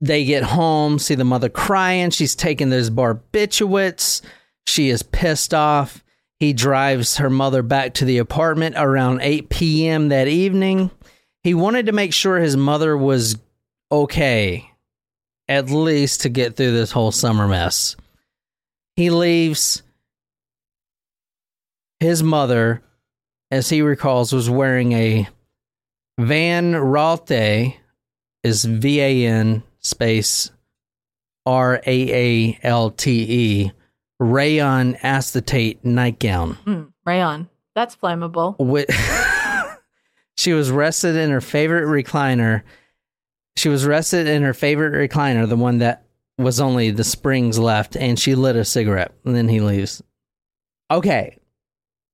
They 0.00 0.24
get 0.24 0.42
home, 0.42 0.98
see 0.98 1.14
the 1.14 1.24
mother 1.24 1.50
crying. 1.50 2.10
She's 2.10 2.34
taking 2.34 2.70
those 2.70 2.88
barbiturates. 2.90 4.22
She 4.66 4.88
is 4.88 5.02
pissed 5.02 5.52
off. 5.52 6.02
He 6.40 6.52
drives 6.54 7.18
her 7.18 7.30
mother 7.30 7.62
back 7.62 7.94
to 7.94 8.04
the 8.06 8.18
apartment 8.18 8.76
around 8.78 9.20
8 9.20 9.50
p.m. 9.50 10.08
that 10.08 10.28
evening. 10.28 10.90
He 11.42 11.52
wanted 11.54 11.86
to 11.86 11.92
make 11.92 12.12
sure 12.14 12.38
his 12.38 12.56
mother 12.56 12.96
was 12.96 13.36
okay, 14.02 14.70
at 15.48 15.70
least 15.70 16.22
to 16.22 16.28
get 16.28 16.56
through 16.56 16.72
this 16.72 16.90
whole 16.90 17.12
summer 17.12 17.46
mess. 17.46 17.96
He 18.96 19.10
leaves. 19.10 19.82
His 22.00 22.22
mother, 22.22 22.82
as 23.50 23.68
he 23.68 23.82
recalls, 23.82 24.32
was 24.32 24.50
wearing 24.50 24.92
a 24.92 25.28
Van 26.18 26.72
Raalte, 26.72 27.76
is 28.42 28.64
V 28.64 29.00
A 29.00 29.26
N 29.26 29.62
space 29.80 30.50
R 31.46 31.80
A 31.86 32.12
A 32.12 32.58
L 32.62 32.90
T 32.90 33.10
E, 33.22 33.72
rayon 34.18 34.96
acetate 35.02 35.84
nightgown. 35.84 36.54
Mm, 36.66 36.92
rayon. 37.04 37.48
That's 37.74 37.96
flammable. 37.96 38.56
With 38.58 38.90
she 40.36 40.52
was 40.52 40.70
rested 40.70 41.16
in 41.16 41.30
her 41.30 41.40
favorite 41.40 41.86
recliner. 41.86 42.62
She 43.56 43.68
was 43.68 43.86
rested 43.86 44.26
in 44.26 44.42
her 44.42 44.54
favorite 44.54 44.92
recliner, 44.92 45.48
the 45.48 45.56
one 45.56 45.78
that 45.78 46.06
was 46.38 46.60
only 46.60 46.90
the 46.90 47.04
springs 47.04 47.58
left, 47.58 47.96
and 47.96 48.18
she 48.18 48.34
lit 48.34 48.56
a 48.56 48.64
cigarette. 48.64 49.12
And 49.24 49.36
then 49.36 49.48
he 49.48 49.60
leaves. 49.60 50.02
Okay. 50.90 51.38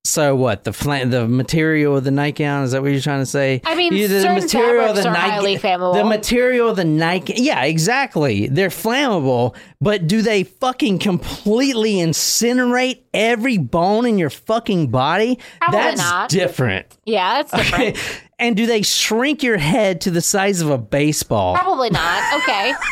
So 0.05 0.35
what? 0.35 0.65
The 0.65 0.73
fla- 0.73 1.05
the 1.05 1.29
material 1.29 1.97
of 1.97 2.05
the 2.05 2.11
nightgown 2.11 2.65
is 2.65 2.73
that 2.73 2.81
what 2.81 2.91
you're 2.91 3.03
trying 3.03 3.21
to 3.21 3.27
say? 3.27 3.61
I 3.65 3.75
mean, 3.75 3.93
certain 4.09 4.49
fabrics 4.49 5.05
are 5.05 5.15
highly 5.15 5.57
flammable. 5.59 5.95
The 5.95 6.05
material 6.05 6.71
of 6.71 6.77
the 6.77 6.85
nightgown, 6.87 7.37
yeah, 7.39 7.65
exactly. 7.65 8.47
They're 8.49 8.71
flammable, 8.71 9.55
but 9.81 10.07
do 10.07 10.23
they 10.23 10.45
fucking 10.45 11.01
completely 11.01 11.95
incinerate 11.97 13.01
every 13.13 13.59
bone 13.59 14.07
in 14.07 14.19
your 14.19 14.31
fucking 14.31 14.91
body? 14.91 15.39
Probably 15.61 15.79
That's 15.81 16.01
not. 16.01 16.31
different. 16.31 16.87
yeah, 17.05 17.41
it's 17.41 17.53
different. 17.53 17.99
and 18.39 18.57
do 18.57 18.65
they 18.67 18.81
shrink 18.81 19.43
your 19.43 19.59
head 19.59 20.01
to 20.03 20.11
the 20.11 20.23
size 20.23 20.63
of 20.63 20.71
a 20.71 20.79
baseball? 20.79 21.55
Probably 21.55 21.91
not. 21.91 22.43
Okay. 22.43 22.73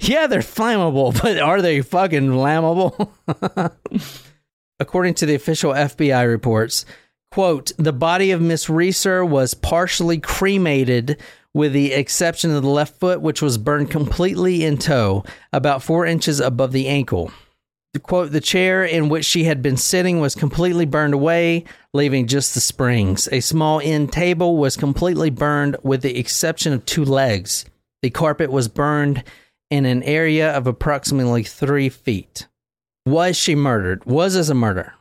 Yeah, 0.00 0.28
they're 0.28 0.40
flammable, 0.40 1.20
but 1.20 1.38
are 1.40 1.60
they 1.60 1.80
fucking 1.80 2.28
flammable? 2.28 3.10
According 4.82 5.14
to 5.14 5.26
the 5.26 5.36
official 5.36 5.72
FBI 5.72 6.28
reports, 6.28 6.84
quote, 7.30 7.70
the 7.78 7.92
body 7.92 8.32
of 8.32 8.42
Miss 8.42 8.68
Reeser 8.68 9.24
was 9.24 9.54
partially 9.54 10.18
cremated 10.18 11.22
with 11.54 11.72
the 11.72 11.92
exception 11.92 12.50
of 12.50 12.64
the 12.64 12.68
left 12.68 12.98
foot, 12.98 13.20
which 13.20 13.40
was 13.40 13.58
burned 13.58 13.92
completely 13.92 14.64
in 14.64 14.78
tow, 14.78 15.22
about 15.52 15.84
four 15.84 16.04
inches 16.04 16.40
above 16.40 16.72
the 16.72 16.88
ankle. 16.88 17.30
Quote, 18.02 18.32
the 18.32 18.40
chair 18.40 18.84
in 18.84 19.08
which 19.08 19.24
she 19.24 19.44
had 19.44 19.62
been 19.62 19.76
sitting 19.76 20.18
was 20.18 20.34
completely 20.34 20.84
burned 20.84 21.14
away, 21.14 21.62
leaving 21.94 22.26
just 22.26 22.52
the 22.52 22.60
springs. 22.60 23.28
A 23.30 23.38
small 23.38 23.80
end 23.84 24.12
table 24.12 24.56
was 24.56 24.76
completely 24.76 25.30
burned 25.30 25.76
with 25.84 26.02
the 26.02 26.18
exception 26.18 26.72
of 26.72 26.84
two 26.84 27.04
legs. 27.04 27.66
The 28.02 28.10
carpet 28.10 28.50
was 28.50 28.66
burned 28.66 29.22
in 29.70 29.86
an 29.86 30.02
area 30.02 30.50
of 30.50 30.66
approximately 30.66 31.44
three 31.44 31.88
feet. 31.88 32.48
Was 33.04 33.36
she 33.36 33.54
murdered? 33.54 34.04
Was 34.04 34.34
this 34.34 34.48
a 34.48 34.54
murder? 34.54 34.94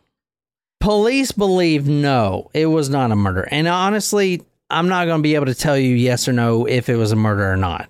Police 0.80 1.32
believe 1.32 1.88
no, 1.88 2.50
it 2.54 2.66
was 2.66 2.90
not 2.90 3.12
a 3.12 3.16
murder. 3.16 3.48
And 3.52 3.68
honestly, 3.68 4.42
I'm 4.72 4.88
not 4.88 5.06
going 5.06 5.20
to 5.20 5.24
be 5.24 5.36
able 5.36 5.46
to 5.46 5.56
tell 5.56 5.78
you 5.78 5.94
yes 5.96 6.28
or 6.28 6.34
no 6.34 6.66
if 6.66 6.90
it 6.90 6.96
was 6.96 7.12
a 7.12 7.16
murder 7.16 7.52
or 7.52 7.58
not. 7.58 7.90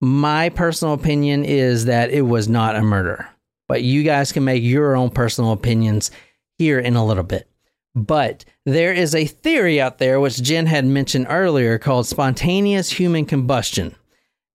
My 0.00 0.50
personal 0.50 0.92
opinion 0.92 1.44
is 1.44 1.86
that 1.86 2.10
it 2.10 2.22
was 2.22 2.48
not 2.48 2.76
a 2.76 2.82
murder, 2.82 3.26
but 3.66 3.82
you 3.82 4.02
guys 4.02 4.32
can 4.32 4.44
make 4.44 4.62
your 4.62 4.94
own 4.94 5.08
personal 5.08 5.52
opinions 5.52 6.10
here 6.58 6.78
in 6.78 6.96
a 6.96 7.06
little 7.06 7.24
bit. 7.24 7.48
But 7.94 8.44
there 8.66 8.92
is 8.92 9.14
a 9.14 9.24
theory 9.24 9.80
out 9.80 9.96
there, 9.96 10.20
which 10.20 10.42
Jen 10.42 10.66
had 10.66 10.84
mentioned 10.84 11.28
earlier, 11.30 11.78
called 11.78 12.06
spontaneous 12.06 12.90
human 12.90 13.24
combustion, 13.24 13.94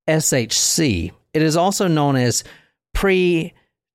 SHC. 0.07 1.11
It 1.33 1.41
is 1.41 1.57
also 1.57 1.87
known 1.87 2.17
as 2.17 2.43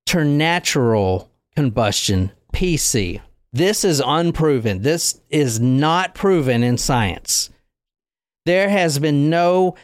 preternatural 0.07 1.30
combustion, 1.54 2.32
PC. 2.52 3.20
This 3.52 3.84
is 3.84 4.02
unproven. 4.04 4.82
This 4.82 5.20
is 5.30 5.61
not 5.61 6.14
proven 6.14 6.62
in 6.62 6.78
science. 6.78 7.50
There 8.44 8.68
has 8.68 8.98
been 8.98 9.28
no 9.30 9.74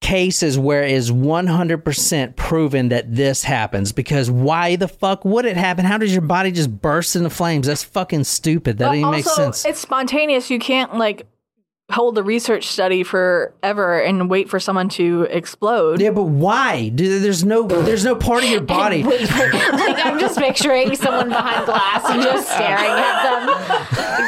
cases 0.00 0.58
where 0.58 0.84
it 0.84 0.92
is 0.92 1.10
100% 1.10 2.36
proven 2.36 2.88
that 2.88 3.14
this 3.14 3.42
happens 3.42 3.92
because 3.92 4.30
why 4.30 4.76
the 4.76 4.88
fuck 4.88 5.24
would 5.24 5.44
it 5.44 5.56
happen? 5.56 5.84
How 5.84 5.98
does 5.98 6.12
your 6.12 6.22
body 6.22 6.52
just 6.52 6.80
burst 6.80 7.16
into 7.16 7.30
flames? 7.30 7.66
That's 7.66 7.84
fucking 7.84 8.24
stupid. 8.24 8.78
That 8.78 8.86
doesn't 8.86 9.00
even 9.00 9.10
make 9.10 9.24
sense. 9.26 9.64
It's 9.64 9.80
spontaneous. 9.80 10.48
You 10.50 10.58
can't 10.58 10.96
like 10.96 11.26
hold 11.90 12.14
the 12.14 12.22
research 12.22 12.66
study 12.66 13.02
forever 13.02 13.98
and 14.00 14.30
wait 14.30 14.48
for 14.48 14.58
someone 14.60 14.88
to 14.90 15.22
explode. 15.30 16.00
Yeah, 16.00 16.10
but 16.10 16.24
why? 16.24 16.90
There's 16.94 17.44
no 17.44 17.66
there's 17.66 18.04
no 18.04 18.14
part 18.16 18.44
of 18.44 18.50
your 18.50 18.60
body. 18.78 19.02
Like 19.02 20.04
I'm 20.06 20.18
just 20.18 20.38
picturing 20.38 20.94
someone 20.96 21.28
behind 21.28 21.66
glass 21.66 22.04
and 22.08 22.22
just 22.22 22.48
staring 22.50 22.90
at 22.90 23.22
them. 23.22 23.48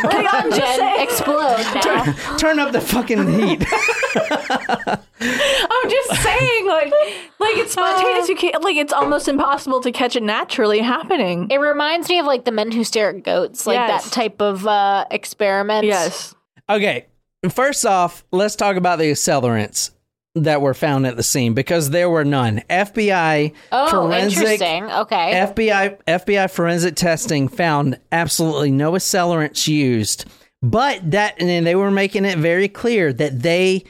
Come 0.10 0.26
on, 0.26 0.50
Jen, 0.52 1.00
explode 1.00 1.64
now. 1.84 2.36
Turn 2.36 2.58
up 2.58 2.72
the 2.72 2.80
fucking 2.80 3.28
heat. 3.34 3.64
I'm 5.24 5.90
just 5.90 6.22
saying, 6.22 6.66
like, 6.66 6.92
like 7.38 7.56
it's 7.56 7.72
spontaneous. 7.72 8.28
You 8.28 8.36
can't, 8.36 8.62
like, 8.64 8.76
it's 8.76 8.92
almost 8.92 9.28
impossible 9.28 9.80
to 9.82 9.92
catch 9.92 10.16
it 10.16 10.22
naturally 10.22 10.80
happening. 10.80 11.48
It 11.50 11.58
reminds 11.58 12.08
me 12.08 12.18
of 12.18 12.26
like 12.26 12.44
the 12.44 12.50
men 12.50 12.72
who 12.72 12.82
stare 12.84 13.10
at 13.10 13.22
goats, 13.22 13.66
like 13.66 13.76
Yes. 13.76 14.04
that 14.04 14.12
type 14.12 14.40
of 14.42 14.66
uh, 14.66 15.04
experiment. 15.10 15.86
Yes. 15.86 16.34
Okay, 16.68 17.06
first 17.50 17.84
off, 17.86 18.24
let's 18.30 18.56
talk 18.56 18.76
about 18.76 18.98
the 18.98 19.10
accelerants 19.10 19.90
that 20.34 20.62
were 20.62 20.74
found 20.74 21.06
at 21.06 21.16
the 21.16 21.22
scene 21.22 21.54
because 21.54 21.90
there 21.90 22.08
were 22.08 22.24
none. 22.24 22.62
FBI 22.70 23.52
Oh, 23.70 23.90
forensic 23.90 24.38
interesting. 24.38 24.84
Okay. 24.84 25.32
FBI 25.34 25.98
FBI 26.06 26.50
forensic 26.50 26.96
testing 26.96 27.48
found 27.48 27.98
absolutely 28.10 28.70
no 28.70 28.92
accelerants 28.92 29.68
used. 29.68 30.24
But 30.62 31.10
that 31.10 31.40
and 31.40 31.66
they 31.66 31.74
were 31.74 31.90
making 31.90 32.24
it 32.24 32.38
very 32.38 32.68
clear 32.68 33.12
that 33.12 33.40
they 33.40 33.84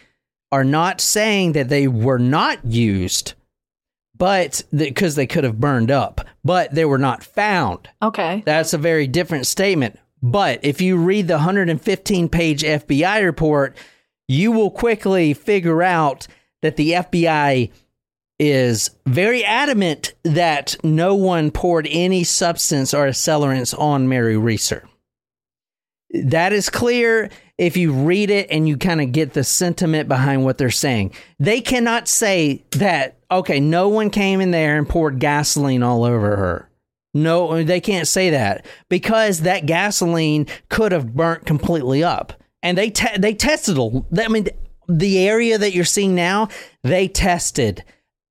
are 0.50 0.64
not 0.64 1.00
saying 1.00 1.52
that 1.52 1.68
they 1.68 1.86
were 1.86 2.18
not 2.18 2.64
used, 2.64 3.34
but 4.16 4.62
because 4.74 5.14
they 5.14 5.26
could 5.26 5.44
have 5.44 5.60
burned 5.60 5.90
up, 5.90 6.26
but 6.44 6.74
they 6.74 6.84
were 6.84 6.98
not 6.98 7.22
found. 7.22 7.88
Okay. 8.02 8.42
That's 8.44 8.72
a 8.72 8.78
very 8.78 9.06
different 9.06 9.46
statement. 9.46 9.98
But 10.22 10.60
if 10.62 10.80
you 10.80 10.96
read 10.96 11.26
the 11.26 11.34
115 11.34 12.28
page 12.28 12.62
FBI 12.62 13.24
report, 13.24 13.76
you 14.28 14.52
will 14.52 14.70
quickly 14.70 15.34
figure 15.34 15.82
out 15.82 16.28
that 16.62 16.76
the 16.76 16.92
FBI 16.92 17.70
is 18.38 18.90
very 19.06 19.44
adamant 19.44 20.14
that 20.24 20.76
no 20.82 21.14
one 21.14 21.50
poured 21.50 21.86
any 21.90 22.24
substance 22.24 22.94
or 22.94 23.06
accelerants 23.06 23.78
on 23.78 24.08
Mary 24.08 24.36
Reeser. 24.36 24.88
That 26.10 26.52
is 26.52 26.68
clear 26.70 27.30
if 27.56 27.76
you 27.76 27.92
read 27.92 28.30
it 28.30 28.48
and 28.50 28.68
you 28.68 28.76
kind 28.76 29.00
of 29.00 29.12
get 29.12 29.32
the 29.32 29.44
sentiment 29.44 30.08
behind 30.08 30.44
what 30.44 30.58
they're 30.58 30.70
saying. 30.70 31.12
They 31.38 31.60
cannot 31.60 32.08
say 32.08 32.64
that, 32.72 33.18
okay, 33.30 33.60
no 33.60 33.88
one 33.88 34.10
came 34.10 34.40
in 34.40 34.50
there 34.50 34.76
and 34.76 34.88
poured 34.88 35.20
gasoline 35.20 35.82
all 35.82 36.04
over 36.04 36.36
her. 36.36 36.68
No, 37.14 37.62
they 37.62 37.80
can't 37.80 38.08
say 38.08 38.30
that 38.30 38.64
because 38.88 39.40
that 39.40 39.66
gasoline 39.66 40.46
could 40.68 40.92
have 40.92 41.14
burnt 41.14 41.44
completely 41.44 42.02
up. 42.02 42.32
And 42.62 42.78
they 42.78 42.90
te- 42.90 43.18
they 43.18 43.34
tested. 43.34 43.76
I 43.78 44.28
mean, 44.28 44.48
the 44.88 45.26
area 45.26 45.58
that 45.58 45.72
you're 45.72 45.84
seeing 45.84 46.14
now, 46.14 46.48
they 46.82 47.08
tested 47.08 47.84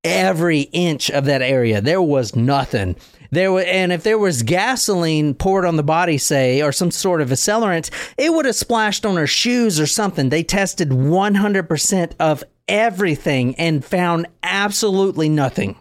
every 0.04 0.62
inch 0.62 1.12
of 1.12 1.26
that 1.26 1.42
area. 1.42 1.82
There 1.82 2.02
was 2.02 2.36
nothing. 2.36 2.96
There 3.32 3.52
was, 3.52 3.66
and 3.66 3.92
if 3.92 4.04
there 4.04 4.18
was 4.18 4.44
gasoline 4.44 5.36
poured 5.36 5.66
on 5.66 5.78
the 5.78 5.84
body, 5.84 6.18
say, 6.18 6.62
or 6.62 6.72
some 6.72 6.92
sort 6.92 7.22
of 7.22 7.30
accelerant, 7.30 7.90
it 8.18 8.34
would 8.34 8.46
have 8.46 8.56
splashed 8.56 9.06
on 9.06 9.16
her 9.16 9.28
shoes 9.28 9.80
or 9.80 9.88
something. 9.88 10.30
They 10.30 10.44
tested 10.44 10.90
100% 10.90 12.12
of 12.20 12.44
everything 12.68 13.56
and 13.56 13.86
found 13.86 14.28
absolutely 14.44 15.30
nothing. 15.30 15.78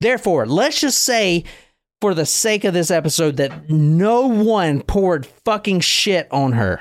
Therefore, 0.00 0.46
let's 0.46 0.80
just 0.80 1.02
say, 1.02 1.44
for 2.00 2.14
the 2.14 2.26
sake 2.26 2.64
of 2.64 2.74
this 2.74 2.90
episode, 2.90 3.36
that 3.36 3.68
no 3.70 4.26
one 4.26 4.82
poured 4.82 5.26
fucking 5.44 5.80
shit 5.80 6.28
on 6.30 6.52
her. 6.52 6.80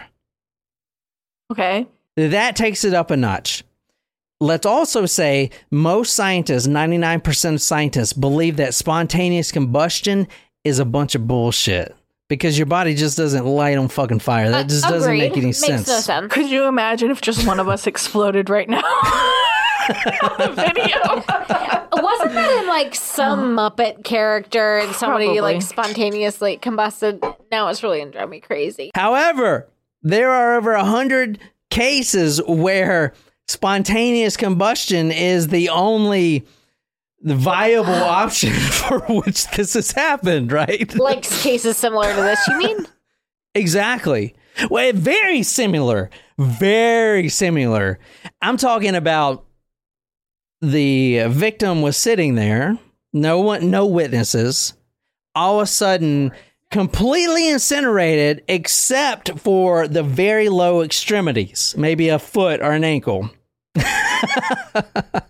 Okay. 1.52 1.88
That 2.16 2.56
takes 2.56 2.84
it 2.84 2.94
up 2.94 3.12
a 3.12 3.18
notch. 3.18 3.64
Let's 4.42 4.66
also 4.66 5.06
say 5.06 5.50
most 5.70 6.14
scientists, 6.14 6.68
99% 6.68 7.56
of 7.56 7.62
scientists, 7.62 8.14
believe 8.14 8.58
that 8.58 8.74
spontaneous 8.74 9.52
combustion 9.52 10.28
is 10.64 10.80
a 10.80 10.86
bunch 10.86 11.16
of 11.16 11.28
bullshit 11.28 11.94
because 12.30 12.58
your 12.58 12.68
body 12.68 12.94
just 12.96 13.18
doesn't 13.18 13.46
light 13.46 13.78
on 13.78 13.90
fucking 13.90 14.20
fire. 14.20 14.50
That 14.50 14.66
uh, 14.66 14.70
just 14.70 14.84
doesn't 14.88 15.18
make 15.18 15.36
any 15.36 15.48
Makes 15.48 15.58
sense. 15.58 15.88
no 15.88 16.00
sense. 16.00 16.32
Could 16.32 16.50
you 16.50 16.66
imagine 16.68 17.12
if 17.12 17.20
just 17.20 17.46
one 17.46 17.60
of 17.60 17.68
us 17.68 17.88
exploded 17.88 18.50
right 18.50 18.70
now? 18.70 18.82
On 19.80 20.38
the 20.38 20.54
video. 20.56 20.98
Wasn't 22.02 22.34
that 22.34 22.62
in 22.62 22.68
like 22.68 22.96
some 22.96 23.58
uh-huh. 23.58 23.72
Muppet 23.72 24.04
character 24.04 24.78
and 24.78 24.96
somebody 24.96 25.26
Probably. 25.26 25.42
like 25.42 25.62
spontaneously 25.62 26.58
combusted? 26.58 27.22
Now 27.52 27.68
it's 27.70 27.84
really 27.84 28.00
gonna 28.00 28.12
drive 28.12 28.30
me 28.30 28.40
crazy. 28.40 28.92
However, 28.96 29.70
there 30.02 30.30
are 30.32 30.58
over 30.58 30.74
a 30.74 30.84
hundred 30.84 31.40
cases 31.70 32.42
where 32.46 33.14
spontaneous 33.48 34.38
combustion 34.38 35.12
is 35.12 35.48
the 35.48 35.70
only 35.70 36.46
viable 37.22 37.94
option 37.94 38.54
for 38.54 39.00
which 39.00 39.50
this 39.52 39.74
has 39.74 39.92
happened, 39.92 40.52
right? 40.52 40.94
Like 40.96 41.24
cases 41.24 41.78
similar 41.78 42.14
to 42.14 42.22
this, 42.22 42.40
you 42.48 42.58
mean? 42.58 42.88
Exactly. 43.56 44.36
Well, 44.70 44.94
very 44.94 45.42
similar. 45.42 46.12
Very 46.38 47.30
similar. 47.30 48.00
I'm 48.44 48.58
talking 48.58 48.94
about 48.94 49.46
the 50.62 51.26
victim 51.28 51.82
was 51.82 51.98
sitting 51.98 52.36
there, 52.36 52.78
no 53.14 53.40
one, 53.40 53.70
no 53.70 53.86
witnesses. 53.86 54.74
All 55.36 55.60
of 55.60 55.64
a 55.64 55.68
sudden, 55.68 56.32
completely 56.72 57.50
incinerated, 57.50 58.44
except 58.48 59.40
for 59.40 59.88
the 59.88 60.04
very 60.04 60.50
low 60.50 60.82
extremities, 60.82 61.76
maybe 61.78 62.10
a 62.10 62.20
foot 62.20 62.62
or 62.62 62.72
an 62.72 62.84
ankle. 62.84 63.30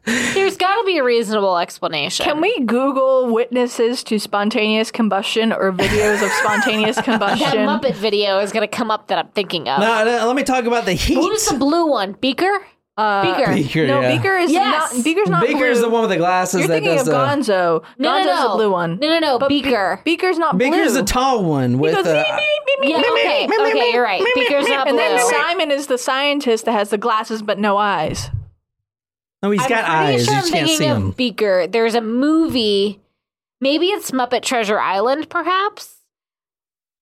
There's 0.06 0.58
got 0.58 0.76
to 0.78 0.84
be 0.86 0.98
a 0.98 1.04
reasonable 1.04 1.58
explanation. 1.60 2.24
Can 2.24 2.42
we 2.42 2.60
Google 2.62 3.32
witnesses 3.32 4.04
to 4.06 4.18
spontaneous 4.20 4.90
combustion 4.92 5.54
or 5.54 5.72
videos 5.72 6.24
of 6.24 6.32
spontaneous 6.32 7.00
combustion? 7.02 7.66
That? 7.66 7.82
Muppet 7.82 7.96
video 7.96 8.40
is 8.40 8.52
gonna 8.52 8.68
come 8.68 8.90
up 8.90 9.08
that 9.08 9.18
I'm 9.20 9.28
thinking 9.30 9.70
of. 9.70 9.80
Now, 9.80 10.04
now, 10.04 10.26
let 10.26 10.36
me 10.36 10.44
talk 10.44 10.66
about 10.66 10.86
the 10.86 10.94
heat. 10.94 11.16
Who's 11.16 11.46
the 11.48 11.58
blue 11.58 11.88
one? 11.88 12.14
Beaker. 12.14 12.66
Uh, 13.00 13.22
Beaker. 13.38 13.54
Beaker, 13.54 13.88
no, 13.88 14.02
yeah. 14.02 14.16
Beaker 14.18 14.36
is 14.38 14.52
Yes. 14.52 14.94
not. 14.96 15.04
Beaker's 15.04 15.30
not 15.30 15.48
Beaker's 15.48 15.78
blue. 15.80 15.88
the 15.88 15.90
one 15.90 16.02
with 16.02 16.10
the 16.10 16.18
glasses 16.18 16.60
You're 16.60 16.68
that 16.68 16.74
thinking 16.76 16.92
does 16.98 17.08
of 17.08 17.14
the. 17.14 17.14
Gonzo. 17.54 17.84
No, 17.98 18.10
Gonzo's 18.10 18.26
no, 18.26 18.34
no. 18.36 18.50
the 18.52 18.56
blue 18.58 18.72
one. 18.72 18.98
No, 19.00 19.08
no, 19.08 19.20
no. 19.20 19.40
But 19.40 19.50
Be- 19.50 19.62
Beaker. 19.62 20.02
Beaker's 20.04 20.38
not 20.38 20.58
Beaker's 20.58 20.92
blue. 20.92 21.02
the 21.02 21.08
tall 21.08 21.44
one 21.46 21.78
with 21.80 21.92
He 21.92 21.96
goes, 21.96 22.06
the. 22.06 22.14
"Beep, 22.14 22.26
beep, 22.26 22.36
beep, 22.66 22.82
beep, 22.82 22.90
yeah. 22.92 22.98
beep, 23.02 23.12
Okay. 23.12 23.48
beep, 23.48 23.58
beep, 23.58 23.68
Okay. 23.76 23.92
You're 23.94 24.04
right. 24.04 24.20
beep, 24.24 24.36
beep, 24.36 24.48
Beaker's 24.50 24.66
beep." 24.66 24.76
not 24.76 24.88
And 24.88 24.98
blue. 24.98 25.06
then 25.06 25.20
Simon 25.30 25.72
is 25.72 25.88
the 25.88 25.98
scientist 25.98 26.66
that 26.66 26.74
has 26.74 26.90
the 26.90 26.98
glasses 26.98 27.42
but 27.42 27.58
no 27.58 27.78
eyes. 27.78 28.30
No, 29.42 29.52
he's 29.52 29.62
I'm 29.64 29.70
got 29.70 29.86
pretty 29.86 30.16
eyes. 30.16 30.26
sure 30.26 30.34
you 30.34 30.38
I'm 30.38 30.42
just 30.44 30.54
can't 30.54 30.68
thinking 30.68 30.78
see 30.78 30.92
of 30.92 30.98
him. 30.98 31.12
Beaker. 31.12 31.68
There's 31.68 31.96
a 31.96 32.02
movie. 32.02 33.00
Maybe 33.62 33.86
it's 33.88 34.12
Muppet 34.12 34.42
Treasure 34.42 34.80
Island, 34.80 35.30
perhaps. 35.30 35.96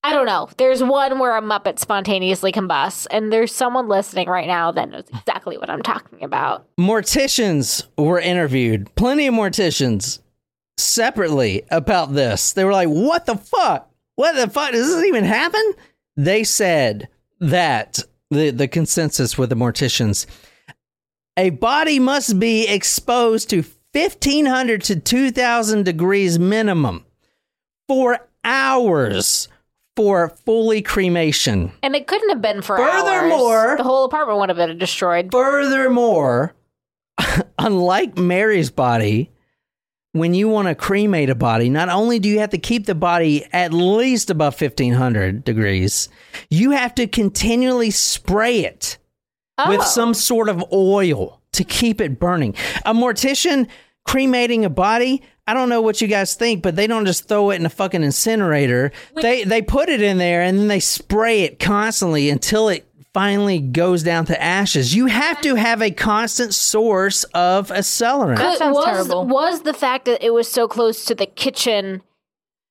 I 0.04 0.14
don't 0.14 0.26
know. 0.26 0.50
There's 0.58 0.82
one 0.82 1.20
where 1.20 1.36
a 1.36 1.42
Muppet 1.42 1.80
spontaneously 1.80 2.52
combusts, 2.52 3.08
and 3.08 3.32
there's 3.32 3.54
someone 3.54 3.88
listening 3.90 4.30
right 4.30 4.48
now 4.48 4.72
that 4.72 4.90
knows 4.90 5.04
exactly 5.10 5.58
what 5.58 5.70
I'm 5.70 5.82
talking 5.82 6.24
about. 6.24 6.66
morticians 6.80 7.86
were 7.98 8.20
interviewed, 8.20 8.94
plenty 8.96 9.28
of 9.28 9.34
morticians 9.34 10.20
separately 10.78 11.64
about 11.72 12.14
this. 12.14 12.54
They 12.54 12.64
were 12.64 12.72
like, 12.72 12.88
"What 12.88 13.26
the 13.26 13.36
fuck? 13.36 13.92
What 14.16 14.36
the 14.36 14.48
fuck? 14.50 14.72
Does 14.72 14.88
this 14.88 15.04
even 15.06 15.24
happen?" 15.26 15.74
They 16.16 16.44
said 16.44 17.10
that 17.40 18.00
the 18.30 18.52
the 18.52 18.68
consensus 18.68 19.38
with 19.38 19.50
the 19.50 19.56
morticians, 19.56 20.26
a 21.36 21.50
body 21.50 22.00
must 22.00 22.40
be 22.40 22.68
exposed 22.68 23.50
to 23.50 23.64
1500 23.94 24.84
to 24.84 25.00
2000 25.00 25.84
degrees 25.84 26.38
minimum 26.40 27.06
for 27.88 28.20
hours 28.44 29.48
for 29.98 30.30
fully 30.46 30.82
cremation. 30.82 31.72
And 31.84 31.96
it 31.96 32.06
couldn't 32.08 32.30
have 32.30 32.42
been 32.42 32.62
for 32.62 32.78
Furthermore- 32.78 33.68
hours. 33.72 33.78
the 33.80 33.84
whole 33.84 34.06
apartment 34.06 34.40
would 34.40 34.50
have 34.50 34.58
been 34.58 34.78
destroyed. 34.78 35.30
Furthermore, 35.32 36.54
unlike 37.60 38.18
Mary's 38.18 38.70
body, 38.72 39.32
when 40.14 40.34
you 40.34 40.48
want 40.48 40.68
to 40.68 40.76
cremate 40.76 41.30
a 41.30 41.36
body, 41.36 41.70
not 41.70 41.90
only 41.90 42.20
do 42.20 42.30
you 42.30 42.40
have 42.40 42.52
to 42.52 42.58
keep 42.58 42.86
the 42.86 42.96
body 42.96 43.46
at 43.52 43.74
least 43.74 44.30
above 44.30 44.60
1500 44.60 45.44
degrees, 45.44 46.10
you 46.50 46.72
have 46.72 46.94
to 46.96 47.08
continually 47.08 47.92
spray 47.92 48.60
it 48.66 48.98
with 49.68 49.82
Oh. 49.82 49.84
some 49.84 50.14
sort 50.14 50.48
of 50.50 50.64
oil 50.72 51.42
to 51.54 51.64
keep 51.64 52.00
it 52.00 52.20
burning. 52.20 52.54
A 52.86 52.94
mortician 52.94 53.68
cremating 54.06 54.64
a 54.64 54.70
body, 54.70 55.24
I 55.48 55.54
don't 55.54 55.70
know 55.70 55.82
what 55.82 56.02
you 56.02 56.08
guys 56.08 56.36
think, 56.36 56.62
but 56.62 56.76
they 56.76 56.88
don't 56.88 57.06
just 57.06 57.28
throw 57.28 57.52
it 57.52 57.56
in 57.56 57.66
a 57.66 57.70
fucking 57.70 58.04
incinerator. 58.04 58.92
They 59.16 59.46
they 59.46 59.62
put 59.62 59.88
it 59.90 60.02
in 60.02 60.18
there 60.18 60.42
and 60.42 60.60
then 60.60 60.68
they 60.68 60.82
spray 60.82 61.42
it 61.44 61.60
constantly 61.60 62.30
until 62.30 62.68
it 62.70 62.86
finally 63.14 63.60
goes 63.60 64.04
down 64.04 64.26
to 64.26 64.40
ashes. 64.40 64.94
You 64.94 65.08
have 65.08 65.42
to 65.42 65.56
have 65.56 65.82
a 65.82 65.90
constant 65.90 66.54
source 66.54 67.24
of 67.34 67.70
accelerant. 67.70 68.36
That 68.38 68.52
But 68.52 68.58
sounds 68.60 68.76
was, 68.76 68.86
terrible. 68.86 69.26
Was 69.26 69.62
the 69.62 69.74
fact 69.74 70.06
that 70.06 70.24
it 70.24 70.34
was 70.34 70.48
so 70.48 70.68
close 70.68 71.06
to 71.06 71.16
the 71.16 71.26
kitchen 71.26 72.04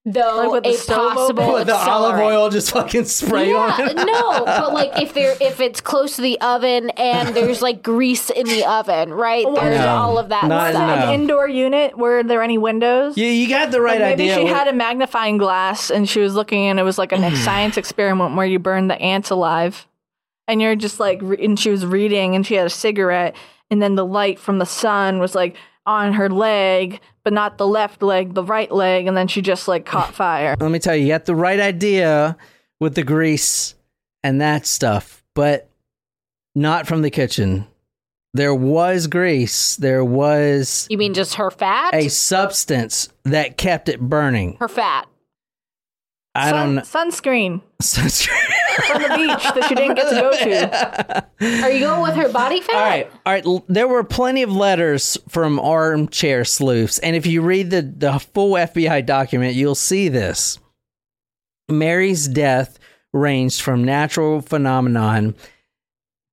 though 0.06 0.36
Like 0.36 0.50
with 0.52 0.62
the 0.64 0.70
a 0.70 0.74
stove 0.74 1.12
possible 1.14 1.42
open? 1.42 1.52
What, 1.52 1.66
the 1.66 1.74
olive 1.74 2.20
oil 2.20 2.48
just 2.48 2.70
fucking 2.70 3.04
spray 3.06 3.52
on 3.52 3.68
Yeah, 3.78 3.90
it. 3.90 3.96
no, 3.96 4.44
but 4.46 4.72
like 4.72 5.02
if 5.02 5.12
they're 5.12 5.36
if 5.40 5.60
it's 5.60 5.80
close 5.80 6.16
to 6.16 6.22
the 6.22 6.40
oven 6.40 6.90
and 6.90 7.34
there's 7.36 7.60
like 7.60 7.82
grease 7.82 8.30
in 8.30 8.46
the 8.46 8.64
oven, 8.64 9.12
right? 9.12 9.44
There's 9.44 9.80
No. 9.80 9.86
all 9.88 10.18
of 10.18 10.28
that 10.30 10.44
Not- 10.44 10.70
stuff. 10.70 11.00
no. 11.00 11.08
An 11.08 11.20
indoor 11.20 11.48
unit. 11.48 11.98
Were 11.98 12.22
there 12.22 12.42
any 12.42 12.56
windows? 12.56 13.18
Yeah, 13.18 13.28
you 13.30 13.48
got 13.48 13.70
the 13.72 13.80
right 13.80 13.98
Maybe 14.00 14.22
idea. 14.22 14.36
Maybe 14.36 14.48
she 14.48 14.54
had 14.54 14.68
a 14.68 14.72
magnifying 14.72 15.36
glass 15.38 15.90
and 15.90 16.08
she 16.08 16.20
was 16.20 16.34
looking 16.34 16.66
and 16.66 16.78
it 16.78 16.84
was 16.84 16.96
like 16.98 17.12
a 17.12 17.36
science 17.44 17.76
experiment 17.76 18.36
where 18.36 18.46
you 18.46 18.58
burn 18.58 18.86
the 18.88 18.94
ants 19.00 19.30
alive. 19.30 19.86
And 20.48 20.62
you're 20.62 20.76
just 20.76 21.00
like, 21.00 21.18
re- 21.22 21.44
and 21.44 21.58
she 21.58 21.70
was 21.70 21.84
reading 21.84 22.36
and 22.36 22.46
she 22.46 22.54
had 22.54 22.66
a 22.66 22.70
cigarette 22.70 23.34
and 23.68 23.82
then 23.82 23.96
the 23.96 24.06
light 24.06 24.38
from 24.38 24.58
the 24.60 24.66
sun 24.66 25.18
was 25.18 25.34
like 25.34 25.56
on 25.86 26.12
her 26.14 26.28
leg, 26.28 27.00
but 27.24 27.32
not 27.32 27.58
the 27.58 27.66
left 27.66 28.02
leg, 28.02 28.34
the 28.34 28.42
right 28.44 28.70
leg. 28.70 29.06
And 29.06 29.16
then 29.16 29.28
she 29.28 29.40
just 29.42 29.68
like 29.68 29.86
caught 29.86 30.14
fire. 30.14 30.56
Let 30.58 30.70
me 30.70 30.78
tell 30.78 30.96
you, 30.96 31.02
you 31.06 31.08
got 31.12 31.24
the 31.26 31.34
right 31.36 31.60
idea 31.60 32.36
with 32.80 32.94
the 32.94 33.04
grease 33.04 33.74
and 34.22 34.40
that 34.40 34.66
stuff, 34.66 35.22
but 35.34 35.68
not 36.54 36.86
from 36.86 37.02
the 37.02 37.10
kitchen. 37.10 37.66
There 38.34 38.54
was 38.54 39.06
grease. 39.06 39.76
There 39.76 40.04
was 40.04 40.86
You 40.90 40.98
mean 40.98 41.14
just 41.14 41.34
her 41.36 41.50
fat? 41.50 41.94
a 41.94 42.08
substance 42.08 43.08
that 43.24 43.56
kept 43.56 43.88
it 43.88 44.00
burning. 44.00 44.56
her 44.60 44.68
fat. 44.68 45.06
I 46.34 46.50
Sun- 46.50 46.66
don't 46.66 46.74
know. 46.74 46.82
Sunscreen 46.82 47.62
from 48.86 49.02
the 49.02 49.08
beach 49.08 49.54
that 49.54 49.64
she 49.68 49.74
didn't 49.74 49.94
get 49.94 50.08
to 50.10 50.16
go 50.16 50.30
to. 50.32 51.62
Are 51.64 51.70
you 51.70 51.80
going 51.80 52.02
with 52.02 52.14
her 52.14 52.28
body 52.28 52.60
fat? 52.60 52.74
All 52.74 52.82
right, 52.82 53.10
all 53.24 53.32
right. 53.32 53.64
There 53.68 53.88
were 53.88 54.04
plenty 54.04 54.42
of 54.42 54.52
letters 54.52 55.18
from 55.28 55.58
armchair 55.58 56.44
sleuths, 56.44 56.98
and 56.98 57.16
if 57.16 57.26
you 57.26 57.42
read 57.42 57.70
the 57.70 57.82
the 57.82 58.18
full 58.18 58.52
FBI 58.52 59.04
document, 59.06 59.54
you'll 59.54 59.74
see 59.74 60.08
this. 60.08 60.58
Mary's 61.68 62.28
death 62.28 62.78
ranged 63.12 63.60
from 63.62 63.84
natural 63.84 64.40
phenomenon 64.40 65.34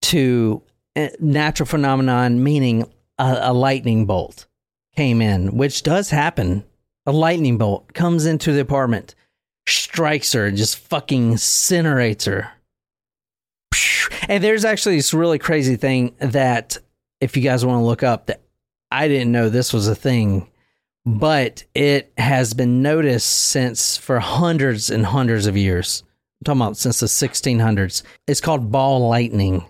to 0.03 0.61
uh, 0.95 1.07
natural 1.19 1.65
phenomenon, 1.65 2.43
meaning 2.43 2.83
a, 3.17 3.37
a 3.41 3.53
lightning 3.53 4.05
bolt 4.05 4.45
came 4.95 5.21
in, 5.21 5.57
which 5.57 5.83
does 5.83 6.09
happen. 6.09 6.63
A 7.05 7.11
lightning 7.11 7.57
bolt 7.57 7.93
comes 7.93 8.25
into 8.25 8.53
the 8.53 8.61
apartment, 8.61 9.15
strikes 9.67 10.33
her, 10.33 10.45
and 10.45 10.57
just 10.57 10.77
fucking 10.77 11.33
incinerates 11.33 12.25
her. 12.25 12.51
And 14.27 14.43
there's 14.43 14.65
actually 14.65 14.97
this 14.97 15.13
really 15.13 15.39
crazy 15.39 15.75
thing 15.75 16.15
that 16.19 16.77
if 17.19 17.35
you 17.35 17.43
guys 17.43 17.65
want 17.65 17.79
to 17.79 17.85
look 17.85 18.03
up 18.03 18.27
that 18.27 18.41
I 18.91 19.07
didn't 19.07 19.31
know 19.31 19.49
this 19.49 19.73
was 19.73 19.87
a 19.87 19.95
thing, 19.95 20.49
but 21.05 21.63
it 21.73 22.13
has 22.17 22.53
been 22.53 22.81
noticed 22.81 23.27
since 23.27 23.97
for 23.97 24.19
hundreds 24.19 24.89
and 24.89 25.05
hundreds 25.05 25.47
of 25.47 25.57
years. 25.57 26.03
I'm 26.41 26.45
talking 26.45 26.61
about 26.61 26.77
since 26.77 26.99
the 26.99 27.07
1600s. 27.07 28.03
It's 28.27 28.41
called 28.41 28.71
ball 28.71 29.07
lightning. 29.07 29.65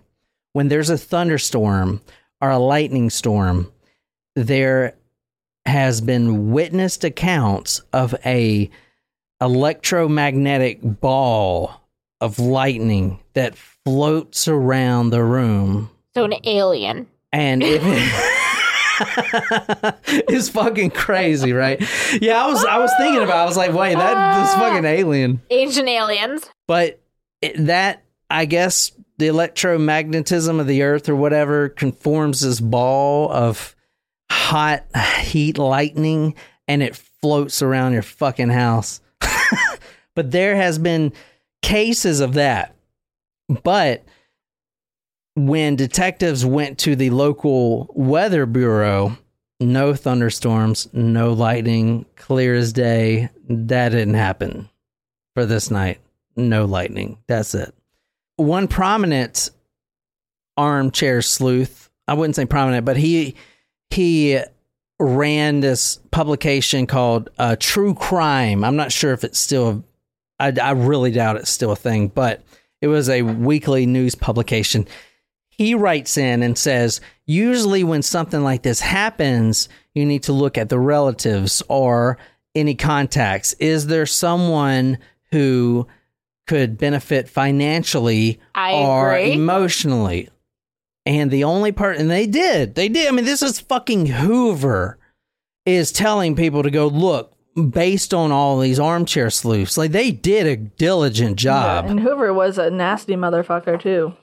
When 0.54 0.68
there's 0.68 0.90
a 0.90 0.98
thunderstorm 0.98 2.02
or 2.42 2.50
a 2.50 2.60
lightning 2.60 3.10
storm, 3.10 3.72
there 4.36 4.96
has 5.66 6.02
been 6.02 6.52
witnessed 6.52 7.04
accounts 7.04 7.82
of 7.94 8.14
a 8.26 8.70
electromagnetic 9.44 10.80
ball 10.82 11.82
of 12.22 12.40
lightning 12.40 13.20
that 13.34 13.56
floats 13.56 14.48
around 14.48 15.10
the 15.10 15.24
room 15.24 15.90
So 16.16 16.24
an 16.24 16.36
alien. 16.46 17.08
and 17.32 17.62
it 17.64 17.82
is 20.30 20.50
fucking 20.50 20.92
crazy, 20.92 21.52
right? 21.52 21.82
Yeah, 22.22 22.44
I 22.44 22.48
was 22.48 22.64
I 22.64 22.78
was 22.78 22.92
thinking 22.98 23.24
about. 23.24 23.38
it. 23.38 23.42
I 23.42 23.46
was 23.46 23.58
like, 23.58 23.74
wait, 23.74 23.96
that 23.96 24.42
this 24.42 24.54
ah. 24.56 24.60
fucking 24.60 24.86
alien. 24.86 25.42
Ancient 25.50 25.90
aliens. 25.90 26.50
But 26.68 27.02
it, 27.42 27.66
that 27.66 28.04
I 28.30 28.46
guess 28.46 28.92
the 29.18 29.28
electromagnetism 29.28 30.60
of 30.60 30.68
the 30.68 30.84
Earth 30.84 31.10
or 31.10 31.16
whatever 31.16 31.70
conforms 31.70 32.42
this 32.42 32.60
ball 32.60 33.32
of 33.32 33.76
hot 34.32 34.86
heat 35.22 35.58
lightning, 35.58 36.36
and 36.68 36.82
it 36.82 36.96
floats 36.96 37.62
around 37.62 37.94
your 37.94 38.02
fucking 38.04 38.50
house. 38.50 39.02
But 40.16 40.32
there 40.32 40.56
has 40.56 40.78
been 40.78 41.14
cases 41.62 42.20
of 42.20 42.34
that. 42.34 42.76
But 43.64 44.04
when 45.36 45.76
detectives 45.76 46.46
went 46.46 46.78
to 46.80 46.96
the 46.96 47.10
local 47.10 47.90
weather 47.94 48.46
bureau, 48.46 49.18
no 49.60 49.94
thunderstorms, 49.94 50.88
no 50.94 51.34
lightning, 51.34 52.06
clear 52.16 52.56
as 52.56 52.74
day. 52.74 53.30
That 53.48 53.90
didn't 53.90 54.14
happen 54.16 54.70
for 55.36 55.46
this 55.46 55.72
night. 55.72 56.00
No 56.36 56.66
lightning. 56.66 57.18
That's 57.28 57.56
it. 57.56 57.74
One 58.38 58.68
prominent 58.68 59.52
armchair 60.58 61.22
sleuth, 61.22 61.90
I 62.08 62.14
wouldn't 62.14 62.36
say 62.36 62.46
prominent, 62.46 62.86
but 62.86 62.98
he 62.98 63.36
he 63.90 64.40
ran 65.00 65.60
this 65.60 66.00
publication 66.12 66.88
called 66.88 67.30
uh, 67.38 67.56
True 67.60 67.94
Crime. 67.94 68.64
I'm 68.64 68.76
not 68.76 68.92
sure 68.92 69.14
if 69.14 69.24
it's 69.24 69.40
still 69.40 69.84
I, 70.40 70.54
I 70.62 70.72
really 70.72 71.12
doubt 71.12 71.38
it's 71.38 71.50
still 71.50 71.72
a 71.72 71.76
thing, 71.76 72.08
but 72.08 72.44
it 72.82 72.88
was 72.88 73.10
a 73.10 73.22
weekly 73.22 73.86
news 73.86 74.16
publication. 74.16 74.88
He 75.50 75.76
writes 75.76 76.18
in 76.18 76.44
and 76.44 76.58
says, 76.58 77.00
usually 77.26 77.84
when 77.84 78.02
something 78.02 78.44
like 78.44 78.64
this 78.64 78.80
happens, 78.80 79.70
you 79.94 80.06
need 80.06 80.24
to 80.24 80.34
look 80.34 80.58
at 80.58 80.70
the 80.70 80.80
relatives 80.80 81.62
or 81.70 82.18
any 82.56 82.76
contacts. 82.76 83.54
Is 83.54 83.88
there 83.88 84.06
someone 84.06 84.98
who 85.32 85.88
could 86.48 86.78
benefit 86.78 87.30
financially 87.30 88.40
I 88.56 88.74
or 88.74 89.14
agree. 89.14 89.34
emotionally? 89.34 90.30
And 91.06 91.30
the 91.30 91.44
only 91.44 91.72
part, 91.72 91.98
and 91.98 92.10
they 92.10 92.28
did, 92.28 92.76
they 92.76 92.90
did. 92.90 93.08
I 93.08 93.12
mean, 93.12 93.26
this 93.26 93.42
is 93.42 93.60
fucking 93.60 94.08
Hoover 94.08 94.98
is 95.66 95.92
telling 95.92 96.36
people 96.36 96.64
to 96.64 96.72
go 96.72 96.88
look 96.88 97.33
based 97.70 98.14
on 98.14 98.32
all 98.32 98.60
these 98.60 98.80
armchair 98.80 99.30
sleuths. 99.30 99.78
Like 99.78 99.92
they 99.92 100.12
did 100.12 100.48
a 100.48 100.56
diligent 100.58 101.38
job. 101.38 101.86
Yeah, 101.86 101.92
And 101.92 102.00
Hoover 102.00 102.34
was 102.34 102.58
a 102.58 102.70
nasty 102.70 103.16
motherfucker 103.16 103.80
too. 103.80 104.14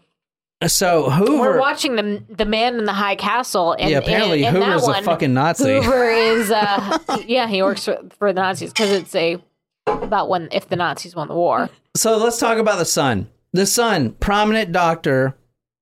So 0.67 1.09
Hoover, 1.09 1.39
We're 1.39 1.59
watching 1.59 1.97
the 1.97 2.23
the 2.29 2.45
man 2.45 2.77
in 2.79 2.85
the 2.85 2.93
high 2.93 3.17
castle. 3.17 3.73
And 3.79 3.91
yeah, 3.91 3.99
apparently 3.99 4.45
in, 4.45 4.55
in 4.55 4.63
Hoover's 4.63 4.83
that 4.83 4.89
a 4.89 4.93
one, 4.93 5.05
fucking 5.05 5.33
Nazi. 5.33 5.81
Hoover 5.81 6.11
is, 6.11 6.51
uh, 6.51 6.99
yeah, 7.27 7.47
he 7.47 7.63
works 7.63 7.85
for, 7.87 7.99
for 8.19 8.33
the 8.33 8.41
Nazis 8.41 8.71
because 8.73 8.91
it's 8.91 9.15
a 9.15 9.43
about 9.87 10.29
when 10.29 10.49
if 10.53 10.69
the 10.69 10.77
Nazis 10.77 11.17
won 11.17 11.29
the 11.29 11.35
war. 11.35 11.71
So 11.97 12.19
let's 12.19 12.39
talk 12.39 12.59
about 12.59 12.79
the 12.79 12.85
son. 12.85 13.29
The 13.53 13.67
son, 13.67 14.13
prominent 14.21 14.71
doctor. 14.73 15.35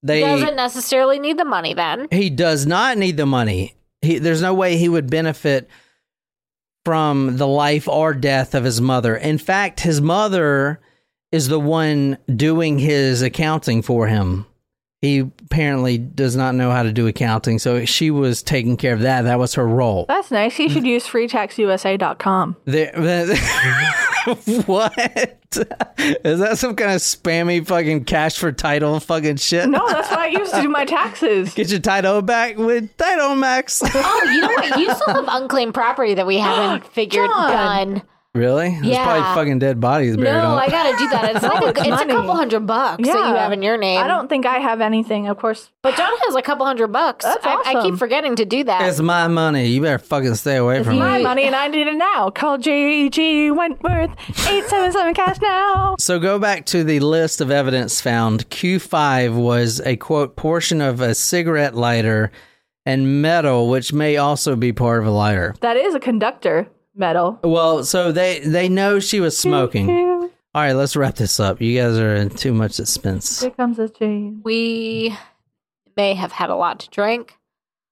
They 0.03 0.21
Doesn't 0.21 0.55
necessarily 0.55 1.19
need 1.19 1.39
the 1.39 1.45
money 1.45 1.75
then. 1.75 2.07
he 2.13 2.31
does 2.31 2.65
not 2.67 2.97
need 2.99 3.17
the 3.17 3.27
money. 3.27 3.75
He, 4.01 4.19
there's 4.21 4.41
no 4.41 4.55
way 4.55 4.77
he 4.79 4.89
would 4.89 5.11
benefit 5.11 5.69
from 6.89 7.37
the 7.37 7.47
life 7.47 7.87
or 7.87 8.15
death 8.15 8.55
of 8.55 8.65
his 8.65 8.81
mother. 8.81 9.15
In 9.15 9.37
fact, 9.37 9.81
his 9.81 10.01
mother 10.01 10.81
is 11.31 11.49
the 11.49 11.61
one 11.61 12.17
doing 12.35 12.79
his 12.79 13.21
accounting 13.21 13.83
for 13.83 14.07
him. 14.07 14.47
He 15.03 15.19
apparently 15.19 15.99
does 15.99 16.35
not 16.35 16.55
know 16.55 16.71
how 16.71 16.83
to 16.83 16.91
do 16.91 17.07
accounting, 17.07 17.59
so 17.59 17.85
she 17.85 18.11
was 18.11 18.43
taking 18.43 18.79
care 18.79 18.95
of 18.95 19.01
that. 19.01 19.23
That 19.23 19.39
was 19.39 19.53
her 19.53 19.69
role. 19.69 20.07
That's 20.09 20.31
nice. 20.31 20.57
He 20.57 20.71
should 20.71 20.87
use 20.87 21.07
freetaxusa.com. 21.07 22.57
There, 22.65 22.91
what 24.67 24.93
is 26.25 26.39
that? 26.41 26.59
Some 26.59 26.77
kind 26.77 26.93
of 26.93 26.99
spammy 27.01 27.67
fucking 27.67 28.05
cash 28.05 28.39
for 28.39 28.53
title 28.53 29.01
fucking 29.01 29.37
shit? 29.37 29.69
No, 29.69 29.87
that's 29.89 30.11
what 30.11 30.19
I 30.19 30.27
used 30.29 30.53
to 30.55 30.63
do 30.63 30.69
my 30.69 30.85
taxes. 30.85 31.55
Get 31.55 31.71
your 31.71 31.81
title 31.81 32.21
back 32.23 32.57
with 32.59 32.97
Title 32.97 33.35
Max. 33.35 33.83
Oh, 33.85 34.31
you 34.33 34.41
know 34.41 34.49
what? 34.49 34.79
You 34.79 34.95
still 34.95 35.15
have 35.25 35.43
unclaimed 35.43 35.75
property 35.75 36.15
that 36.15 36.27
we 36.27 36.39
haven't 36.39 36.87
figured 36.93 37.29
John. 37.31 37.51
done. 37.51 38.03
Really? 38.35 38.71
There's 38.71 38.87
Yeah. 38.87 39.05
probably 39.05 39.23
fucking 39.35 39.59
dead 39.59 39.81
bodies 39.81 40.17
buried 40.17 40.33
No, 40.33 40.51
on 40.51 40.59
it. 40.59 40.67
I 40.67 40.69
gotta 40.69 40.97
do 40.97 41.09
that. 41.11 41.37
It's 41.37 41.43
like 41.43 41.63
a, 41.63 41.69
it's 41.69 41.89
it's, 41.89 42.03
a 42.03 42.07
couple 42.07 42.35
hundred 42.35 42.67
bucks 42.67 43.03
that 43.07 43.29
you 43.29 43.35
have 43.35 43.53
in 43.53 43.63
your 43.63 43.77
name. 43.77 44.03
I 44.03 44.07
don't 44.07 44.29
think 44.29 44.47
I 44.47 44.59
have 44.59 44.81
anything, 44.81 45.29
of 45.29 45.39
course. 45.39 45.71
But 45.83 45.97
John 45.97 46.13
has 46.27 46.35
a 46.35 46.43
couple 46.43 46.67
hundred 46.67 46.89
bucks. 46.89 47.25
That's 47.25 47.45
I, 47.45 47.63
I 47.65 47.83
keep 47.83 47.97
forgetting 47.97 48.37
to 48.37 48.45
do 48.45 48.65
that. 48.65 48.83
It's 48.89 49.01
my 49.01 49.27
money. 49.29 49.67
You 49.69 49.81
better 49.83 49.99
fucking 49.99 50.35
stay 50.37 50.57
away 50.57 50.83
from 50.83 50.95
it. 50.95 50.97
It's 50.97 51.01
My 51.01 51.19
it. 51.19 51.23
money 51.23 51.45
and 51.45 51.57
I 51.57 51.69
need 51.69 51.87
it 51.87 51.97
now. 51.97 52.31
Call 52.31 52.59
JG 52.59 53.55
Wentworth 53.57 54.11
877 54.29 55.15
cash 55.15 55.41
now. 55.41 55.97
So 55.99 56.19
go 56.19 56.39
back 56.39 56.67
to 56.67 56.85
the 56.85 57.01
list 57.01 57.41
of 57.41 57.51
evidence 57.51 58.01
found. 58.01 58.49
Q5 58.51 59.35
was 59.35 59.81
a 59.81 59.97
quote 59.97 60.37
portion 60.37 60.81
of 60.81 61.01
a 61.01 61.15
cigarette 61.15 61.75
lighter 61.75 62.31
and 62.87 63.21
metal, 63.21 63.69
which 63.69 63.93
may 63.93 64.17
also 64.17 64.57
be 64.57 64.73
part 64.73 65.01
of 65.01 65.07
a 65.07 65.11
lighter. 65.11 65.55
That 65.61 65.77
is 65.77 65.95
a 65.95 66.01
conductor 66.01 66.69
metal. 66.99 67.39
Well, 67.43 67.85
so 67.85 68.13
they 68.13 68.41
they 68.41 68.69
know 68.69 68.99
she 69.01 69.21
was 69.21 69.37
smoking. 69.39 69.89
All 69.91 70.63
right, 70.63 70.73
let's 70.73 70.97
wrap 70.97 71.17
this 71.17 71.39
up. 71.39 71.61
You 71.61 71.81
guys 71.81 71.99
are 71.99 72.15
in 72.15 72.31
too 72.31 72.53
much 72.53 72.73
suspense. 72.73 73.41
Here 73.41 73.51
comes 73.51 73.77
the 73.77 73.89
chain. 73.89 74.41
we 74.45 75.17
may 75.97 76.15
have 76.15 76.33
had 76.33 76.51
a 76.51 76.57
lot 76.57 76.81
to 76.81 76.91
drink. 76.91 77.37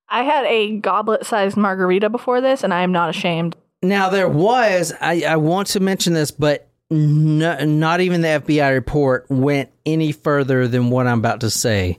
I 0.08 0.22
had 0.22 0.44
a 0.46 0.78
goblet 0.78 1.26
sized 1.26 1.56
margarita 1.56 2.08
before 2.08 2.40
this, 2.40 2.62
and 2.64 2.72
I 2.72 2.82
am 2.82 2.92
not 2.92 3.10
ashamed. 3.10 3.56
Now 3.82 4.08
there 4.08 4.28
was 4.28 4.92
I, 5.00 5.22
I 5.22 5.36
want 5.36 5.68
to 5.68 5.80
mention 5.80 6.14
this, 6.14 6.30
but 6.30 6.68
no, 6.90 7.64
not 7.64 8.00
even 8.00 8.20
the 8.22 8.28
FBI 8.28 8.72
report 8.72 9.26
went 9.28 9.70
any 9.84 10.12
further 10.12 10.66
than 10.68 10.90
what 10.90 11.06
I'm 11.06 11.18
about 11.18 11.40
to 11.40 11.50
say. 11.50 11.98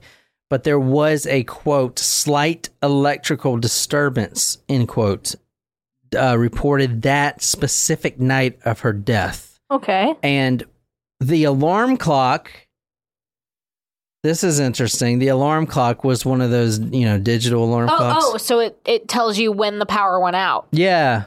But 0.50 0.64
there 0.64 0.80
was 0.80 1.28
a 1.28 1.44
quote 1.44 2.00
slight 2.00 2.70
electrical 2.82 3.58
disturbance 3.58 4.58
end 4.70 4.88
quote 4.88 5.36
uh, 6.16 6.38
reported 6.38 7.02
that 7.04 7.42
specific 7.42 8.20
night 8.20 8.60
of 8.66 8.82
her 8.82 8.94
death, 8.94 9.60
Okay. 9.72 10.14
and 10.24 10.64
the 11.20 11.44
alarm 11.46 11.98
clock. 11.98 12.52
This 14.24 14.44
is 14.44 14.60
interesting. 14.60 15.20
The 15.20 15.28
alarm 15.30 15.68
clock 15.68 16.04
was 16.04 16.26
one 16.26 16.42
of 16.42 16.50
those, 16.52 16.80
you 16.80 17.06
know, 17.06 17.18
digital 17.18 17.64
alarm 17.64 17.90
Oh, 17.90 17.96
clocks. 17.98 18.26
oh, 18.28 18.38
so 18.38 18.60
it, 18.60 18.78
it 18.86 19.08
tells 19.08 19.38
you 19.38 19.52
when 19.52 19.80
the 19.80 19.86
power 19.86 20.20
went 20.20 20.36
out. 20.36 20.68
Yeah. 20.72 21.26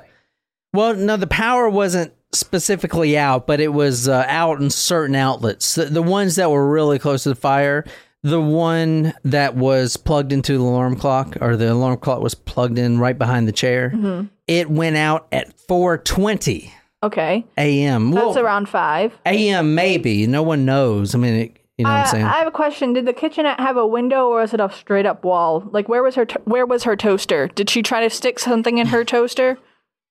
Well, 0.74 0.94
no, 0.94 1.16
the 1.16 1.26
power 1.26 1.68
wasn't 1.70 2.12
specifically 2.32 3.16
out, 3.16 3.46
but 3.46 3.60
it 3.60 3.72
was 3.72 4.08
uh, 4.08 4.24
out 4.28 4.60
in 4.60 4.70
certain 4.70 5.16
outlets. 5.16 5.76
The, 5.76 5.86
the 5.86 6.02
ones 6.02 6.36
that 6.36 6.50
were 6.50 6.68
really 6.68 6.98
close 6.98 7.22
to 7.22 7.30
the 7.30 7.34
fire, 7.34 7.84
the 8.22 8.40
one 8.40 9.14
that 9.24 9.54
was 9.56 9.96
plugged 9.96 10.32
into 10.32 10.52
the 10.58 10.62
alarm 10.64 10.96
clock, 10.96 11.36
or 11.40 11.56
the 11.56 11.72
alarm 11.72 11.96
clock 11.98 12.20
was 12.20 12.34
plugged 12.34 12.78
in 12.78 12.98
right 12.98 13.16
behind 13.18 13.48
the 13.48 13.52
chair, 13.52 13.90
Mm-hmm. 13.94 14.26
it 14.46 14.70
went 14.70 14.96
out 14.96 15.26
at 15.32 15.56
4:20 15.68 16.70
Okay. 17.02 17.46
a.m. 17.56 18.10
That's 18.10 18.26
Well, 18.36 18.38
around 18.44 18.68
five. 18.68 19.16
a.m. 19.24 19.74
maybe. 19.74 20.26
No 20.26 20.42
one 20.42 20.64
knows. 20.66 21.14
I 21.14 21.18
mean, 21.18 21.34
it, 21.34 21.56
you 21.78 21.84
know 21.84 21.90
what 21.92 22.00
I'm 22.00 22.06
saying? 22.08 22.24
I 22.26 22.38
have 22.38 22.46
a 22.46 22.50
question. 22.50 22.92
Did 22.92 23.06
the 23.06 23.14
kitchenette 23.14 23.58
have 23.58 23.78
a 23.78 23.86
window, 23.86 24.26
or 24.28 24.40
was 24.40 24.52
it 24.52 24.60
a 24.60 24.70
straight 24.70 25.06
up 25.06 25.24
wall? 25.24 25.66
Like, 25.70 25.88
where 25.88 26.02
was 26.02 26.14
her? 26.16 26.26
To- 26.26 26.42
where 26.44 26.66
was 26.66 26.84
her 26.84 26.96
toaster? 26.96 27.48
Did 27.48 27.70
she 27.70 27.82
try 27.82 28.02
to 28.02 28.10
stick 28.10 28.38
something 28.38 28.76
in 28.78 28.88
her 28.88 29.02
toaster? 29.14 29.58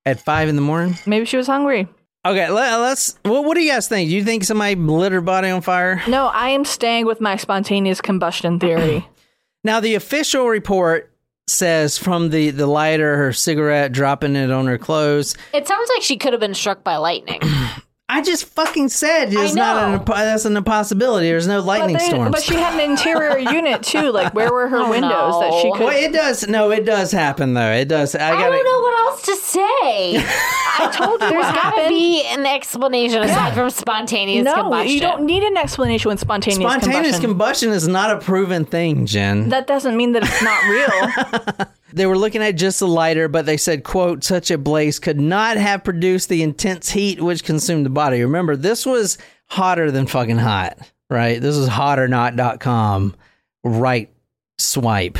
at 0.06 0.20
five 0.20 0.50
in 0.50 0.56
the 0.56 0.62
morning. 0.64 0.96
Maybe 1.06 1.26
she 1.26 1.38
was 1.38 1.46
hungry. 1.46 1.88
Okay, 2.26 2.50
let, 2.50 2.74
us 2.74 3.18
Well, 3.24 3.44
what 3.46 3.56
do 3.56 3.62
you 3.64 3.72
guys 3.72 3.88
think? 3.88 4.10
Do 4.10 4.16
you 4.16 4.24
think 4.26 4.44
somebody 4.44 4.76
lit 4.76 5.12
her 5.14 5.22
body 5.22 5.50
on 5.50 5.62
fire? 5.62 6.02
No, 6.08 6.28
I 6.28 6.50
am 6.50 6.66
staying 6.66 7.06
with 7.06 7.22
my 7.22 7.38
spontaneous 7.38 8.02
combustion 8.02 8.60
theory. 8.60 9.08
Now, 9.62 9.82
the 9.82 9.96
official 9.96 10.48
report 10.48 11.12
says 11.48 11.98
from 11.98 12.30
the, 12.30 12.52
the 12.52 12.66
lighter, 12.66 13.18
her 13.18 13.34
cigarette, 13.34 13.92
dropping 13.92 14.38
it 14.38 14.52
on 14.52 14.68
her 14.68 14.78
clothes. 14.78 15.36
It 15.54 15.68
sounds 15.68 15.90
like 15.94 16.02
she 16.02 16.16
could 16.16 16.32
have 16.32 16.40
been 16.40 16.54
struck 16.54 16.82
by 16.82 16.96
lightning. 16.96 17.42
I 18.12 18.22
just 18.24 18.46
fucking 18.46 18.88
said 18.90 19.34
it's 19.34 19.54
not 19.54 20.00
an 20.00 20.06
that's 20.06 20.46
an 20.46 20.56
impossibility. 20.56 21.28
There's 21.28 21.46
no 21.46 21.60
lightning 21.60 21.98
but, 21.98 22.00
they- 22.02 22.08
storms. 22.10 22.32
but 22.32 22.42
she 22.42 22.56
had 22.56 22.74
an 22.82 22.90
interior 22.92 23.38
unit 23.54 23.84
too. 23.84 24.12
Like, 24.12 24.34
where 24.34 24.52
were 24.52 24.68
her 24.70 24.80
Oh, 24.80 24.90
windows 24.90 25.40
that 25.42 25.60
she 25.62 25.72
could? 25.74 25.82
well, 25.82 25.96
it 26.06 26.14
does. 26.14 26.48
No, 26.48 26.72
it 26.72 26.86
does 26.86 27.12
happen 27.12 27.54
though. 27.54 27.72
It 27.74 27.90
does. 27.90 28.16
I 28.16 28.30
I 28.30 28.32
gotta. 28.32 28.52
don't 28.56 28.64
know 28.64 28.80
what 28.80 29.00
else 29.12 29.22
to 29.24 29.36
say. 29.36 30.26
I 30.82 30.92
told 30.92 31.22
you 31.22 31.30
There's 31.30 31.46
what 31.46 31.56
got 31.56 31.84
to 31.84 31.90
be 31.90 32.24
an 32.26 32.46
explanation 32.46 33.22
aside 33.24 33.54
from 33.54 33.70
spontaneous 33.70 34.46
no, 34.46 34.56
combustion. 34.56 34.94
you 34.94 35.00
don't 35.00 35.24
need 35.26 35.44
an 35.44 35.58
explanation 35.58 36.10
with 36.10 36.20
spontaneous, 36.20 36.60
Spontaneous 36.72 37.20
combustion. 37.20 37.22
combustion 37.30 37.70
is 37.72 37.88
not 37.88 38.12
a 38.12 38.20
proven 38.20 38.66
thing, 38.66 39.06
Jen. 39.06 39.50
that 39.50 39.68
doesn't 39.68 39.96
mean 39.98 40.14
that 40.14 40.24
it's 40.24 40.42
not 40.42 40.64
real. 40.64 41.68
They 41.92 42.06
were 42.06 42.18
looking 42.18 42.44
at 42.44 42.52
just 42.52 42.80
the 42.80 42.88
lighter, 42.88 43.28
but 43.28 43.48
they 43.48 43.58
said, 43.58 43.84
quote, 43.84 44.24
such 44.24 44.52
a 44.52 44.60
blaze 44.60 45.00
could 45.00 45.20
not 45.20 45.58
have 45.58 45.84
produced 45.84 46.30
the 46.30 46.44
intense 46.44 46.92
heat 46.92 47.20
which 47.20 47.44
consumed 47.44 47.84
the 47.84 47.90
body. 47.90 48.22
Remember, 48.22 48.56
this 48.56 48.86
was 48.86 49.18
hotter 49.48 49.90
than 49.90 50.06
fucking 50.06 50.38
hot, 50.38 50.78
right? 51.10 51.42
This 51.42 51.58
was 51.58 51.68
hotternot.com. 51.68 53.16
Right 53.64 54.12
swipe. 54.60 55.18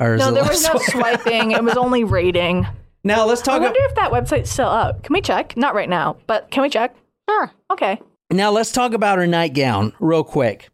Or 0.00 0.16
no, 0.16 0.32
there 0.32 0.42
left 0.42 0.54
was 0.54 0.64
no 0.64 0.78
swiping. 0.78 1.50
It 1.50 1.62
was 1.62 1.76
only 1.76 2.04
rating. 2.04 2.66
Now 3.02 3.24
let's 3.24 3.42
talk. 3.42 3.54
I 3.54 3.58
talk 3.58 3.74
wonder 3.74 3.80
if 3.88 3.94
that 3.94 4.12
website's 4.12 4.50
still 4.50 4.68
up. 4.68 5.02
Can 5.02 5.14
we 5.14 5.20
check? 5.20 5.56
Not 5.56 5.74
right 5.74 5.88
now, 5.88 6.16
but 6.26 6.50
can 6.50 6.62
we 6.62 6.68
check? 6.68 6.94
Sure. 7.28 7.50
Okay. 7.70 8.00
Now 8.30 8.50
let's 8.50 8.72
talk 8.72 8.92
about 8.92 9.18
her 9.18 9.26
nightgown 9.26 9.92
real 10.00 10.24
quick. 10.24 10.68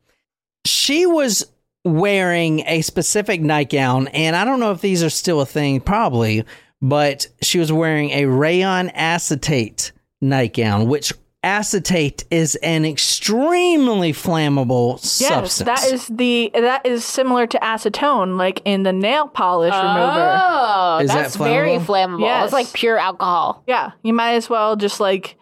She 0.65 1.07
was 1.07 1.47
wearing 1.85 2.61
a 2.67 2.83
specific 2.83 3.41
nightgown, 3.41 4.09
and 4.09 4.35
I 4.35 4.45
don't 4.45 4.61
know 4.61 4.73
if 4.73 4.81
these 4.81 5.03
are 5.03 5.11
still 5.11 5.41
a 5.41 5.47
thing, 5.47 5.81
probably, 5.81 6.45
but 6.83 7.29
she 7.43 7.59
was 7.59 7.73
wearing 7.73 8.11
a 8.11 8.27
rayon 8.27 8.91
acetate 8.91 9.93
nightgown, 10.21 10.89
which 10.89 11.13
acetate 11.47 12.25
is 12.31 12.57
an 12.57 12.85
extremely 12.85 14.13
flammable 14.13 14.95
Yes, 15.21 15.53
substance. 15.55 15.67
that 15.67 15.93
is 15.93 16.09
the 16.09 16.51
that 16.53 16.85
is 16.85 17.05
similar 17.05 17.47
to 17.47 17.59
acetone, 17.61 18.37
like 18.37 18.61
in 18.65 18.83
the 18.83 18.93
nail 18.93 19.29
polish 19.29 19.73
oh, 19.75 19.81
remover. 19.81 20.41
Oh, 20.43 20.99
Is 21.03 21.09
that 21.09 21.23
that's 21.23 21.37
very 21.37 21.77
flammable? 21.79 21.87
flammable. 21.87 22.21
Yes. 22.21 22.45
It's 22.47 22.53
like 22.53 22.73
pure 22.73 22.99
alcohol. 22.99 23.63
Yeah, 23.67 23.93
you 24.03 24.13
might 24.13 24.35
as 24.35 24.51
well 24.51 24.75
just 24.77 24.99
like 25.01 25.37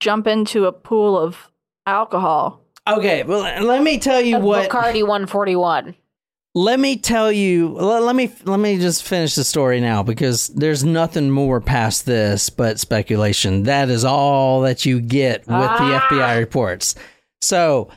jump 0.00 0.26
into 0.26 0.64
a 0.64 0.72
pool 0.72 1.18
of 1.18 1.50
alcohol. 1.86 2.62
okay. 2.86 3.22
Well, 3.22 3.40
let 3.64 3.82
me 3.82 3.98
tell 3.98 4.20
you 4.20 4.38
what. 4.38 4.70
Bacardi 4.70 5.02
141. 5.02 5.94
Let 6.58 6.80
me 6.80 6.96
tell 6.96 7.30
you 7.30 7.68
let, 7.68 8.02
let 8.02 8.16
me 8.16 8.32
let 8.44 8.58
me 8.58 8.78
just 8.78 9.04
finish 9.04 9.36
the 9.36 9.44
story 9.44 9.80
now 9.80 10.02
because 10.02 10.48
there's 10.48 10.82
nothing 10.84 11.30
more 11.30 11.60
past 11.60 12.04
this 12.04 12.50
but 12.50 12.80
speculation 12.80 13.62
that 13.62 13.88
is 13.88 14.04
all 14.04 14.62
that 14.62 14.84
you 14.84 15.00
get 15.00 15.40
with 15.40 15.46
the 15.46 15.56
ah. 15.56 16.08
fbi 16.10 16.38
reports 16.38 16.96
so 17.40 17.88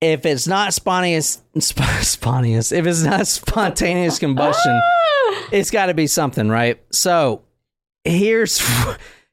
if 0.00 0.24
it's 0.24 0.46
not 0.46 0.72
spontaneous 0.72 1.42
sp- 1.60 1.84
spontaneous 2.00 2.72
if 2.72 2.86
it's 2.86 3.02
not 3.02 3.26
spontaneous 3.26 4.18
combustion 4.18 4.72
ah. 4.72 5.48
it's 5.52 5.70
got 5.70 5.86
to 5.86 5.94
be 5.94 6.06
something 6.06 6.48
right 6.48 6.80
so 6.90 7.42
here's 8.04 8.62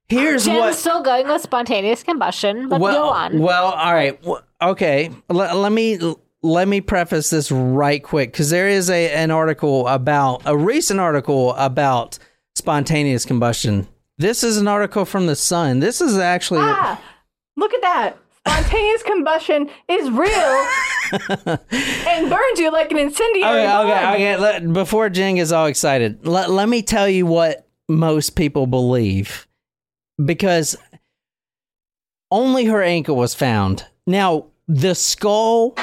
here's 0.10 0.46
Jen's 0.46 0.60
what 0.60 0.76
still 0.76 1.02
going 1.02 1.28
with 1.28 1.42
spontaneous 1.42 2.04
combustion, 2.04 2.68
but 2.70 2.82
well, 2.82 2.94
go 2.94 3.10
on. 3.10 3.40
Well, 3.40 3.66
all 3.66 3.94
right. 3.94 4.20
Okay. 4.62 5.12
Let, 5.30 5.56
let 5.56 5.72
me 5.72 5.98
let 6.44 6.68
me 6.68 6.82
preface 6.82 7.30
this 7.30 7.52
right 7.52 8.04
quick 8.04 8.32
because 8.32 8.50
there 8.50 8.68
is 8.68 8.90
a 8.90 9.12
an 9.14 9.32
article 9.32 9.88
about 9.88 10.42
a 10.46 10.56
recent 10.58 11.00
article 11.00 11.54
about 11.54 12.20
spontaneous 12.56 13.26
combustion. 13.26 13.88
This 14.18 14.44
is 14.44 14.58
an 14.58 14.68
article 14.68 15.06
from 15.06 15.26
the 15.28 15.36
Sun. 15.36 15.80
This 15.80 16.02
is 16.02 16.18
actually 16.18 16.62
Ah, 16.62 17.02
look 17.58 17.74
at 17.74 17.82
that. 17.82 18.18
Spontaneous 18.46 19.04
combustion 19.08 19.70
is 19.88 20.10
real 20.12 20.68
and 22.08 22.30
burns 22.30 22.60
you 22.60 22.72
like 22.72 22.92
an 22.92 22.98
incendiary. 22.98 23.62
okay. 23.62 23.66
bomb. 23.68 23.86
Okay. 23.88 24.14
Okay. 24.14 24.38
Let, 24.38 24.74
before 24.74 25.10
Jing 25.10 25.36
gets 25.38 25.52
all 25.52 25.66
excited, 25.68 26.28
let 26.28 26.50
let 26.52 26.68
me 26.70 26.82
tell 26.82 27.08
you 27.08 27.26
what 27.26 27.68
most 27.88 28.32
people 28.36 28.68
believe 28.68 29.48
because 30.24 30.76
only 32.32 32.66
her 32.66 32.82
ankle 32.82 33.16
was 33.16 33.34
found. 33.34 33.86
Now, 34.06 34.48
the 34.68 34.96
skull, 34.96 35.76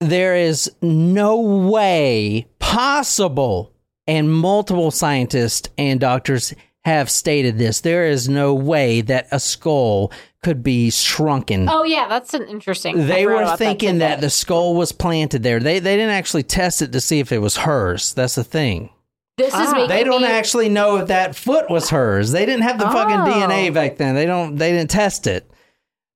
there 0.00 0.36
is 0.36 0.70
no 0.82 1.40
way 1.40 2.46
possible, 2.58 3.72
and 4.06 4.30
multiple 4.32 4.90
scientists 4.90 5.68
and 5.78 5.98
doctors 6.00 6.54
have 6.84 7.10
stated 7.10 7.58
this. 7.58 7.80
There 7.80 8.06
is 8.06 8.28
no 8.28 8.54
way 8.54 9.00
that 9.02 9.26
a 9.32 9.40
skull 9.40 10.12
could 10.44 10.62
be 10.62 10.90
shrunken. 10.90 11.68
oh, 11.68 11.82
yeah, 11.82 12.06
that's 12.08 12.32
an 12.34 12.44
interesting. 12.46 13.06
They 13.08 13.26
were 13.26 13.56
thinking 13.56 13.98
that, 13.98 14.08
tidbit. 14.16 14.20
the 14.20 14.30
skull 14.30 14.76
was 14.76 14.92
planted 14.92 15.42
there. 15.42 15.58
They 15.58 15.80
they 15.80 15.96
didn't 15.96 16.14
actually 16.14 16.44
test 16.44 16.82
it 16.82 16.92
to 16.92 17.00
see 17.00 17.18
if 17.18 17.32
it 17.32 17.38
was 17.38 17.56
hers. 17.56 18.14
That's 18.14 18.36
the 18.36 18.44
thing. 18.44 18.90
this 19.38 19.48
is 19.48 19.54
Ah. 19.54 19.72
making 19.72 19.88
They 19.88 20.04
don't 20.04 20.22
me, 20.22 20.28
actually 20.28 20.68
know 20.68 20.98
if 20.98 21.08
that 21.08 21.34
foot 21.34 21.68
was 21.68 21.90
hers. 21.90 22.30
They 22.30 22.46
didn't 22.46 22.62
have 22.62 22.78
the 22.78 22.84
fucking 22.86 23.20
Oh. 23.20 23.24
DNA 23.26 23.70
back 23.74 23.96
then. 23.96 24.14
They 24.14 24.24
don't. 24.26 24.54
They 24.56 24.70
didn't 24.72 24.90
test 24.90 25.26
it. 25.26 25.50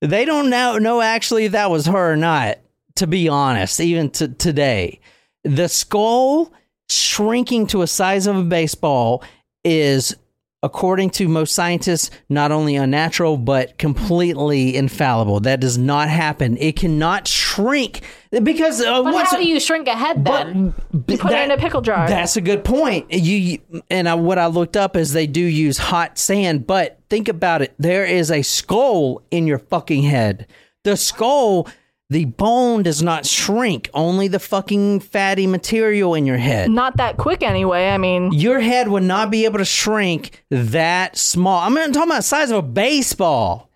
They 0.01 0.25
don't 0.25 0.49
know 0.49 0.79
know 0.79 1.01
actually 1.01 1.47
if 1.47 1.53
that 1.53 1.71
was 1.71 1.87
her 1.87 2.13
or 2.13 2.17
not. 2.17 2.59
To 2.97 3.07
be 3.07 3.29
honest, 3.29 3.81
even 3.81 4.11
to 4.11 4.29
today, 4.29 5.01
the 5.45 5.69
skull 5.69 6.53
shrinking 6.89 7.67
to 7.69 7.83
a 7.83 7.87
size 7.87 8.27
of 8.27 8.37
a 8.37 8.43
baseball 8.43 9.23
is, 9.65 10.15
according 10.63 11.09
to 11.11 11.29
most 11.29 11.55
scientists, 11.55 12.11
not 12.29 12.51
only 12.53 12.77
unnatural 12.77 13.37
but 13.39 13.79
completely 13.79 14.77
infallible. 14.77 15.41
That 15.41 15.61
does 15.61 15.79
not 15.79 16.09
happen. 16.09 16.57
It 16.59 16.77
cannot 16.77 17.27
shrink 17.29 18.03
because 18.43 18.81
uh, 18.83 19.03
But 19.03 19.27
how 19.27 19.37
do 19.39 19.47
you 19.49 19.61
shrink 19.61 19.87
a 19.87 19.97
head 19.97 20.25
then? 20.25 20.75
but 20.93 21.21
Put 21.21 21.33
it 21.33 21.45
in 21.45 21.51
a 21.53 21.57
pickle 21.57 21.81
jar. 21.81 22.09
That's 22.09 22.37
a 22.37 22.41
good 22.41 22.65
point. 22.65 23.11
You 23.13 23.37
you- 23.37 23.83
and 23.89 24.09
I, 24.09 24.15
what 24.15 24.39
I 24.39 24.47
looked 24.49 24.77
up 24.77 24.97
is 24.97 25.13
they 25.13 25.27
do 25.27 25.41
use 25.41 25.79
hot 25.79 26.19
sand, 26.19 26.67
but 26.67 26.99
think 27.09 27.29
about 27.29 27.63
it. 27.63 27.73
There 27.79 28.05
is 28.05 28.31
a 28.31 28.43
skull 28.43 29.23
in 29.31 29.47
your 29.47 29.59
fucking 29.59 30.03
head. 30.03 30.47
The 30.85 30.97
skull, 30.97 31.69
the 32.11 32.25
bone 32.25 32.83
does 32.83 33.03
not 33.03 33.25
shrink. 33.25 33.89
Only 33.95 34.27
the 34.27 34.41
fucking 34.41 35.01
fatty 35.01 35.47
material 35.47 36.15
in 36.15 36.27
your 36.27 36.37
head. 36.39 36.69
Not 36.69 36.97
that 36.97 37.17
quick 37.17 37.43
anyway. 37.43 37.89
I 37.89 37.99
mean, 37.99 38.33
Your 38.33 38.59
head 38.61 38.89
would 38.89 39.05
not 39.05 39.31
be 39.31 39.45
able 39.45 39.59
to 39.59 39.65
shrink 39.65 40.45
that 40.51 41.17
small. 41.17 41.61
I'm 41.61 41.73
not 41.73 41.93
talking 41.95 42.11
about 42.11 42.17
the 42.17 42.23
size 42.23 42.51
of 42.51 42.59
a 42.59 42.63
baseball. 42.63 43.71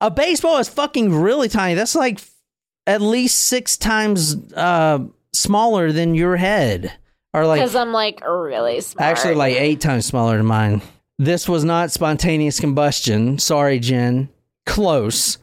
A 0.00 0.10
baseball 0.10 0.58
is 0.58 0.68
fucking 0.68 1.12
really 1.14 1.48
tiny. 1.48 1.74
That's 1.74 1.96
like 1.96 2.20
at 2.86 3.00
least 3.00 3.40
six 3.40 3.76
times 3.76 4.36
uh, 4.54 5.00
smaller 5.32 5.90
than 5.90 6.14
your 6.14 6.36
head, 6.36 6.92
or 7.32 7.44
like 7.46 7.60
Because 7.60 7.74
I'm 7.74 7.92
like 7.92 8.20
really 8.26 8.80
smart. 8.82 9.10
Actually, 9.10 9.34
like 9.34 9.56
eight 9.56 9.80
times 9.80 10.06
smaller 10.06 10.36
than 10.36 10.46
mine. 10.46 10.80
This 11.18 11.48
was 11.48 11.64
not 11.64 11.90
spontaneous 11.90 12.60
combustion. 12.60 13.38
Sorry, 13.38 13.78
Jen. 13.78 14.28
Close. 14.66 15.38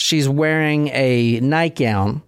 She's 0.00 0.28
wearing 0.28 0.88
a 0.88 1.40
nightgown. 1.40 2.22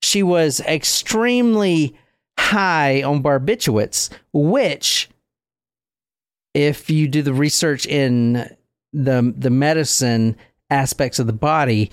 She 0.00 0.22
was 0.22 0.60
extremely 0.60 1.98
high 2.38 3.02
on 3.02 3.20
barbiturates, 3.20 4.10
which, 4.32 5.10
if 6.54 6.88
you 6.88 7.08
do 7.08 7.22
the 7.22 7.34
research 7.34 7.84
in 7.84 8.56
the 8.92 9.34
the 9.36 9.50
medicine 9.50 10.36
aspects 10.70 11.18
of 11.18 11.26
the 11.26 11.32
body, 11.32 11.90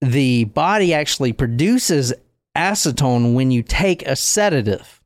the 0.00 0.44
body 0.44 0.94
actually 0.94 1.34
produces 1.34 2.14
acetone 2.56 3.34
when 3.34 3.50
you 3.50 3.62
take 3.62 4.06
a 4.06 4.16
sedative. 4.16 5.02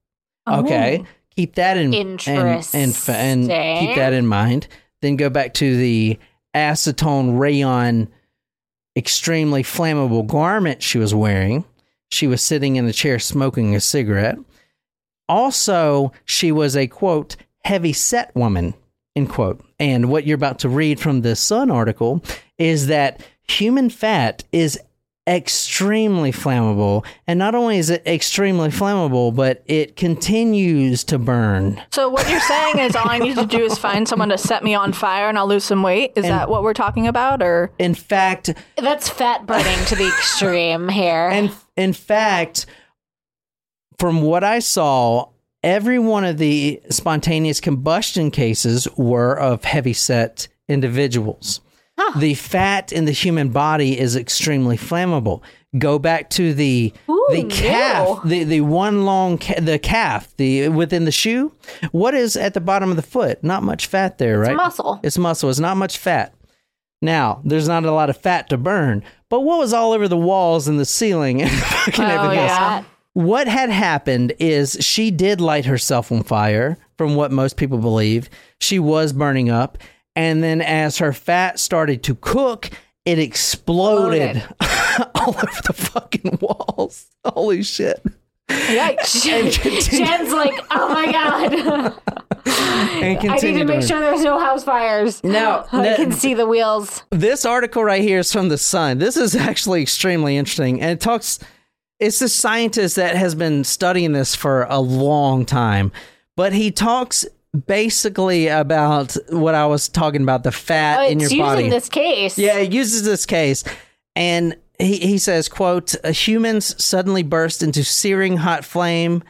Okay, 0.48 1.00
oh. 1.02 1.06
keep 1.34 1.56
that 1.56 1.76
in 1.76 1.92
and, 1.92 2.22
and, 2.28 2.68
and, 2.72 3.10
and 3.50 3.80
keep 3.80 3.96
that 3.96 4.12
in 4.12 4.28
mind. 4.28 4.68
Then 5.02 5.16
go 5.16 5.28
back 5.28 5.54
to 5.54 5.76
the 5.76 6.20
acetone 6.54 7.36
rayon, 7.36 8.08
extremely 8.96 9.62
flammable 9.62 10.26
garment 10.26 10.82
she 10.82 10.98
was 10.98 11.14
wearing. 11.14 11.64
She 12.10 12.26
was 12.26 12.40
sitting 12.40 12.76
in 12.76 12.86
a 12.86 12.92
chair 12.92 13.18
smoking 13.18 13.74
a 13.74 13.80
cigarette. 13.80 14.38
Also, 15.28 16.12
she 16.24 16.52
was 16.52 16.76
a 16.76 16.86
quote 16.86 17.36
heavy 17.64 17.92
set 17.92 18.34
woman 18.34 18.74
end 19.16 19.30
quote. 19.30 19.64
And 19.80 20.10
what 20.10 20.26
you're 20.26 20.36
about 20.36 20.60
to 20.60 20.68
read 20.68 21.00
from 21.00 21.22
the 21.22 21.34
Sun 21.34 21.70
article 21.70 22.22
is 22.58 22.86
that 22.86 23.26
human 23.48 23.90
fat 23.90 24.44
is 24.52 24.78
extremely 25.26 26.30
flammable. 26.30 27.04
And 27.26 27.38
not 27.38 27.54
only 27.54 27.78
is 27.78 27.90
it 27.90 28.06
extremely 28.06 28.68
flammable, 28.68 29.34
but 29.34 29.62
it 29.66 29.96
continues 29.96 31.02
to 31.04 31.18
burn. 31.18 31.82
So 31.92 32.08
what 32.08 32.28
you're 32.30 32.40
saying 32.40 32.78
is 32.78 32.94
all 32.94 33.08
I 33.08 33.18
need 33.18 33.36
to 33.36 33.46
do 33.46 33.64
is 33.64 33.76
find 33.76 34.06
someone 34.08 34.28
to 34.28 34.38
set 34.38 34.62
me 34.62 34.74
on 34.74 34.92
fire 34.92 35.28
and 35.28 35.36
I'll 35.36 35.48
lose 35.48 35.64
some 35.64 35.82
weight? 35.82 36.12
Is 36.16 36.24
And- 36.24 36.32
that 36.32 36.48
what 36.48 36.62
we're 36.62 36.74
talking 36.74 37.08
about 37.08 37.42
or 37.42 37.72
In 37.78 37.94
fact, 37.94 38.54
That's 38.76 39.08
fat 39.08 39.46
burning 39.46 39.84
to 39.86 39.96
the 39.96 40.06
extreme 40.06 40.88
here. 40.88 41.28
and 41.32 41.50
in 41.76 41.92
fact, 41.92 42.66
from 43.98 44.22
what 44.22 44.44
I 44.44 44.60
saw, 44.60 45.30
every 45.64 45.98
one 45.98 46.24
of 46.24 46.38
the 46.38 46.80
spontaneous 46.90 47.60
combustion 47.60 48.30
cases 48.30 48.86
were 48.96 49.36
of 49.38 49.64
heavy 49.64 49.92
set 49.92 50.48
individuals. 50.68 51.60
The 52.18 52.34
fat 52.34 52.92
in 52.92 53.04
the 53.06 53.12
human 53.12 53.48
body 53.50 53.98
is 53.98 54.16
extremely 54.16 54.76
flammable. 54.76 55.42
Go 55.78 55.98
back 55.98 56.30
to 56.30 56.54
the 56.54 56.92
the 57.30 57.44
calf, 57.50 58.20
ew. 58.24 58.30
the 58.30 58.44
the 58.44 58.60
one 58.62 59.04
long 59.04 59.38
ca- 59.38 59.60
the 59.60 59.78
calf, 59.78 60.34
the 60.36 60.68
within 60.68 61.04
the 61.04 61.12
shoe. 61.12 61.52
What 61.92 62.14
is 62.14 62.36
at 62.36 62.54
the 62.54 62.60
bottom 62.60 62.90
of 62.90 62.96
the 62.96 63.02
foot? 63.02 63.42
Not 63.42 63.62
much 63.62 63.86
fat 63.86 64.18
there, 64.18 64.38
right? 64.38 64.56
muscle. 64.56 65.00
It's 65.02 65.18
muscle. 65.18 65.50
It's 65.50 65.58
not 65.58 65.76
much 65.76 65.98
fat. 65.98 66.32
Now, 67.02 67.42
there's 67.44 67.68
not 67.68 67.84
a 67.84 67.90
lot 67.92 68.08
of 68.08 68.16
fat 68.16 68.48
to 68.50 68.56
burn, 68.56 69.02
but 69.28 69.40
what 69.40 69.58
was 69.58 69.72
all 69.74 69.92
over 69.92 70.08
the 70.08 70.16
walls 70.16 70.66
and 70.68 70.80
the 70.80 70.86
ceiling 70.86 71.42
and 71.42 71.50
fucking 71.60 72.04
Oh, 72.04 72.08
everything 72.08 72.38
else? 72.38 72.50
yeah. 72.50 72.84
What 73.12 73.48
had 73.48 73.68
happened 73.70 74.32
is 74.38 74.76
she 74.80 75.10
did 75.10 75.40
light 75.40 75.64
herself 75.66 76.10
on 76.12 76.22
fire, 76.22 76.78
from 76.96 77.16
what 77.16 77.32
most 77.32 77.56
people 77.56 77.78
believe. 77.78 78.30
She 78.60 78.78
was 78.78 79.12
burning 79.12 79.50
up. 79.50 79.76
And 80.16 80.42
then 80.42 80.60
as 80.62 80.98
her 80.98 81.12
fat 81.12 81.60
started 81.60 82.02
to 82.04 82.14
cook, 82.16 82.70
it 83.04 83.18
exploded 83.20 84.42
all 85.14 85.28
over 85.28 85.46
the 85.66 85.72
fucking 85.72 86.38
walls. 86.40 87.06
Holy 87.24 87.62
shit. 87.62 88.02
Yikes. 88.48 89.22
Jen's 89.90 90.32
like, 90.32 90.54
oh 90.70 90.88
my 90.92 91.12
god. 91.12 91.52
and 93.02 93.30
I 93.30 93.36
need 93.36 93.58
to 93.58 93.64
make 93.64 93.82
sure 93.82 94.00
there's 94.00 94.22
no 94.22 94.38
house 94.38 94.64
fires. 94.64 95.22
Now, 95.22 95.66
I 95.72 95.82
that- 95.82 95.96
can 95.96 96.12
see 96.12 96.34
the 96.34 96.46
wheels. 96.46 97.02
this 97.10 97.44
article 97.44 97.84
right 97.84 98.02
here 98.02 98.20
is 98.20 98.32
from 98.32 98.48
the 98.48 98.58
Sun. 98.58 98.98
This 98.98 99.16
is 99.16 99.34
actually 99.36 99.82
extremely 99.82 100.36
interesting, 100.36 100.80
and 100.80 100.90
it 100.92 101.00
talks. 101.00 101.38
It's 101.98 102.18
the 102.18 102.28
scientist 102.28 102.96
that 102.96 103.16
has 103.16 103.34
been 103.34 103.64
studying 103.64 104.12
this 104.12 104.34
for 104.34 104.64
a 104.68 104.78
long 104.80 105.44
time, 105.46 105.92
but 106.36 106.52
he 106.52 106.70
talks 106.70 107.24
basically 107.66 108.48
about 108.48 109.16
what 109.30 109.54
I 109.54 109.66
was 109.66 109.88
talking 109.88 110.22
about 110.22 110.42
the 110.42 110.52
fat 110.52 111.00
Oh, 111.00 111.06
in 111.08 111.20
your 111.20 111.26
it's 111.26 111.32
using 111.32 111.44
body. 111.44 111.70
this 111.70 111.88
case. 111.88 112.38
Yeah, 112.38 112.60
he 112.60 112.74
uses 112.76 113.04
this 113.04 113.26
case, 113.26 113.64
and 114.14 114.56
he, 114.78 114.96
he 114.98 115.18
says, 115.18 115.48
"quote 115.48 115.94
Humans 116.04 116.82
suddenly 116.84 117.22
burst 117.22 117.62
into 117.62 117.84
searing 117.84 118.38
hot 118.38 118.64
flame. 118.64 119.22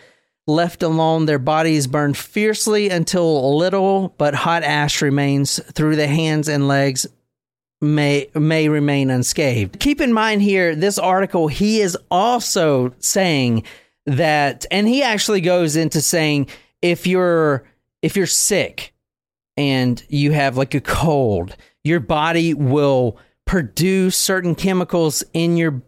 Left 0.49 0.83
alone, 0.85 1.27
their 1.27 1.41
bodies 1.41 1.89
burn 1.89 2.15
fiercely 2.15 2.89
until 2.89 3.57
little 3.59 4.15
but 4.17 4.33
hot 4.35 4.63
ash 4.63 5.03
remains 5.03 5.61
through 5.73 5.97
the 5.97 6.07
hands 6.07 6.49
and 6.49 6.69
legs." 6.69 7.07
May 7.83 8.29
may 8.35 8.71
remain 8.71 9.11
unscathed. 9.11 9.79
Keep 9.81 10.01
in 10.01 10.11
mind 10.15 10.41
here, 10.41 10.75
this 10.75 10.99
article, 10.99 11.47
he 11.49 11.81
is 11.83 11.97
also 12.11 12.95
saying 13.01 13.65
that, 14.07 14.65
and 14.71 14.89
he 14.89 15.03
actually 15.03 15.43
goes 15.43 15.77
into 15.77 16.01
saying 16.01 16.47
if 16.81 17.07
you're 17.07 17.65
if 18.07 18.17
you're 18.17 18.25
sick 18.25 18.95
and 19.57 20.01
you 20.09 20.31
have 20.31 20.57
like 20.57 20.75
a 20.75 20.81
cold, 20.81 21.57
your 21.83 21.99
body 21.99 22.55
will 22.55 23.19
produce 23.47 24.17
certain 24.17 24.55
chemicals 24.55 25.25
in 25.33 25.57
your 25.57 25.83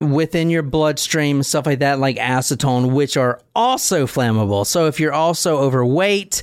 within 0.00 0.48
your 0.48 0.62
bloodstream 0.62 1.38
and 1.38 1.46
stuff 1.46 1.66
like 1.66 1.80
that 1.80 1.98
like 1.98 2.16
acetone 2.16 2.92
which 2.92 3.16
are 3.16 3.40
also 3.52 4.06
flammable. 4.06 4.64
So 4.64 4.86
if 4.86 5.00
you're 5.00 5.12
also 5.12 5.58
overweight 5.58 6.42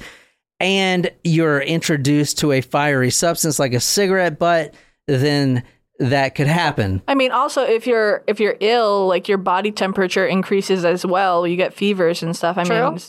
and 0.59 1.09
you're 1.23 1.61
introduced 1.61 2.39
to 2.39 2.51
a 2.51 2.59
fiery 2.59 3.11
substance 3.11 3.59
like 3.59 3.73
a 3.73 3.79
cigarette 3.79 4.37
butt, 4.37 4.73
then 5.07 5.63
that 5.99 6.35
could 6.35 6.47
happen. 6.47 7.01
I 7.07 7.15
mean, 7.15 7.31
also 7.31 7.63
if 7.63 7.87
you're 7.87 8.25
if 8.27 8.41
you're 8.41 8.57
ill, 8.59 9.07
like 9.07 9.29
your 9.29 9.37
body 9.37 9.71
temperature 9.71 10.27
increases 10.27 10.83
as 10.83 11.05
well. 11.05 11.47
You 11.47 11.55
get 11.55 11.73
fevers 11.73 12.21
and 12.21 12.35
stuff. 12.35 12.57
I 12.57 12.65
True. 12.65 12.89
mean, 12.91 12.99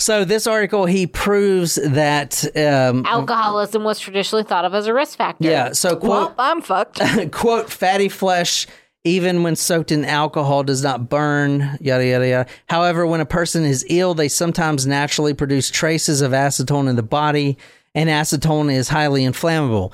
So 0.00 0.24
this 0.24 0.46
article 0.46 0.86
he 0.86 1.06
proves 1.06 1.74
that 1.76 2.44
um 2.56 3.04
Alcoholism 3.06 3.84
was 3.84 4.00
traditionally 4.00 4.44
thought 4.44 4.64
of 4.64 4.74
as 4.74 4.86
a 4.86 4.94
risk 4.94 5.18
factor. 5.18 5.48
yeah, 5.48 5.72
so 5.72 5.94
quote 5.96 6.10
well, 6.10 6.34
I'm 6.38 6.62
fucked. 6.62 7.00
quote 7.32 7.70
fatty 7.70 8.08
flesh 8.08 8.66
even 9.04 9.42
when 9.42 9.56
soaked 9.56 9.90
in 9.92 10.04
alcohol 10.04 10.62
does 10.62 10.82
not 10.82 11.08
burn 11.08 11.60
yada 11.80 12.04
yada 12.06 12.28
yada 12.28 12.50
however 12.68 13.06
when 13.06 13.20
a 13.20 13.26
person 13.26 13.64
is 13.64 13.84
ill 13.88 14.14
they 14.14 14.28
sometimes 14.28 14.86
naturally 14.86 15.32
produce 15.32 15.70
traces 15.70 16.20
of 16.20 16.32
acetone 16.32 16.88
in 16.88 16.96
the 16.96 17.02
body 17.02 17.56
and 17.94 18.10
acetone 18.10 18.70
is 18.72 18.88
highly 18.88 19.24
inflammable 19.24 19.92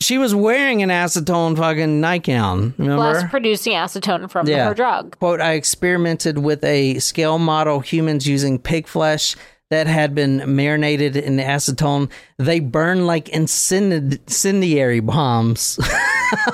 she 0.00 0.16
was 0.18 0.34
wearing 0.34 0.82
an 0.82 0.90
acetone 0.90 1.56
fucking 1.56 2.00
nightgown 2.00 2.74
remember 2.78 2.96
Plus 3.20 3.24
producing 3.30 3.72
acetone 3.74 4.30
from 4.30 4.46
Yeah. 4.46 4.68
her 4.68 4.74
drug. 4.74 5.18
quote 5.18 5.40
i 5.40 5.52
experimented 5.52 6.38
with 6.38 6.62
a 6.64 6.98
scale 7.00 7.38
model 7.38 7.80
humans 7.80 8.26
using 8.26 8.58
pig 8.58 8.86
flesh 8.86 9.34
that 9.70 9.86
had 9.86 10.14
been 10.14 10.42
marinated 10.56 11.16
in 11.16 11.36
acetone 11.38 12.10
they 12.38 12.60
burn 12.60 13.06
like 13.06 13.28
incendiary 13.28 15.00
bombs 15.00 15.78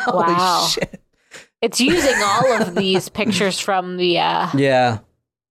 Holy 0.07 0.33
Wow. 0.35 0.67
shit. 0.71 1.01
It's 1.61 1.81
using 1.81 2.15
all 2.23 2.61
of 2.63 2.75
these 2.77 3.09
pictures 3.09 3.59
from 3.59 3.97
the 3.97 4.19
uh 4.19 4.49
Yeah. 4.55 4.99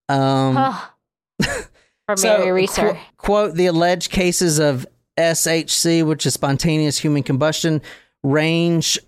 Um, 0.08 0.54
from 2.06 2.16
so, 2.16 2.38
Mary 2.38 2.52
Reeser. 2.52 2.92
qu- 2.92 2.98
quote, 3.18 3.54
the 3.54 3.66
alleged 3.66 4.10
cases 4.10 4.58
of 4.58 4.86
SHC, 5.18 6.04
which 6.04 6.26
is 6.26 6.34
spontaneous 6.34 6.98
human 6.98 7.22
combustion, 7.22 7.80
range 8.22 8.98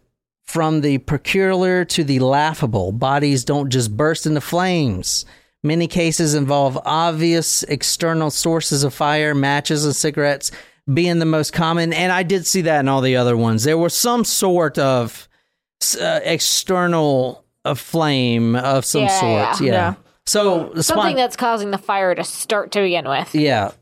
from 0.44 0.80
the 0.80 0.98
peculiar 0.98 1.84
to 1.84 2.04
the 2.04 2.20
laughable. 2.20 2.92
Bodies 2.92 3.44
don't 3.44 3.70
just 3.70 3.96
burst 3.96 4.26
into 4.26 4.40
flames. 4.40 5.24
Many 5.64 5.88
cases 5.88 6.34
involve 6.34 6.78
obvious 6.84 7.64
external 7.64 8.30
sources 8.30 8.84
of 8.84 8.94
fire, 8.94 9.34
matches 9.34 9.84
and 9.84 9.96
cigarettes 9.96 10.52
being 10.92 11.18
the 11.18 11.24
most 11.26 11.52
common. 11.52 11.92
And 11.92 12.12
I 12.12 12.22
did 12.22 12.46
see 12.46 12.60
that 12.62 12.80
in 12.80 12.88
all 12.88 13.00
the 13.00 13.16
other 13.16 13.36
ones. 13.36 13.64
There 13.64 13.76
was 13.78 13.92
some 13.92 14.24
sort 14.24 14.78
of 14.78 15.28
uh, 16.00 16.20
external 16.22 17.44
uh, 17.64 17.74
flame 17.74 18.54
of 18.54 18.84
some 18.84 19.02
Yeah, 19.02 19.20
sort. 19.20 19.60
yeah. 19.60 19.66
Yeah. 19.66 19.72
Yeah. 19.72 19.94
So 20.26 20.68
spon- 20.70 20.82
Something 20.82 21.16
that's 21.16 21.36
causing 21.36 21.72
the 21.72 21.78
fire 21.78 22.14
to 22.14 22.22
start 22.22 22.70
to 22.72 22.80
begin 22.82 23.08
with. 23.08 23.34
yeah. 23.34 23.72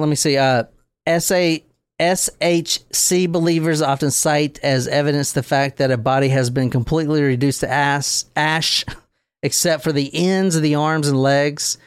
Let 0.00 0.08
me 0.08 0.16
see. 0.16 0.36
Uh, 0.36 0.64
SA, 1.06 1.58
SHC 2.00 3.30
believers 3.30 3.82
often 3.82 4.10
cite 4.10 4.58
as 4.62 4.88
evidence 4.88 5.32
the 5.32 5.42
fact 5.42 5.76
that 5.76 5.90
a 5.90 5.96
body 5.96 6.28
has 6.28 6.50
been 6.50 6.70
completely 6.70 7.22
reduced 7.22 7.60
to 7.60 7.70
ash, 7.70 8.24
ash 8.34 8.84
except 9.42 9.84
for 9.84 9.92
the 9.92 10.10
ends 10.14 10.56
of 10.56 10.62
the 10.62 10.74
arms 10.74 11.08
and 11.08 11.20
legs. 11.20 11.78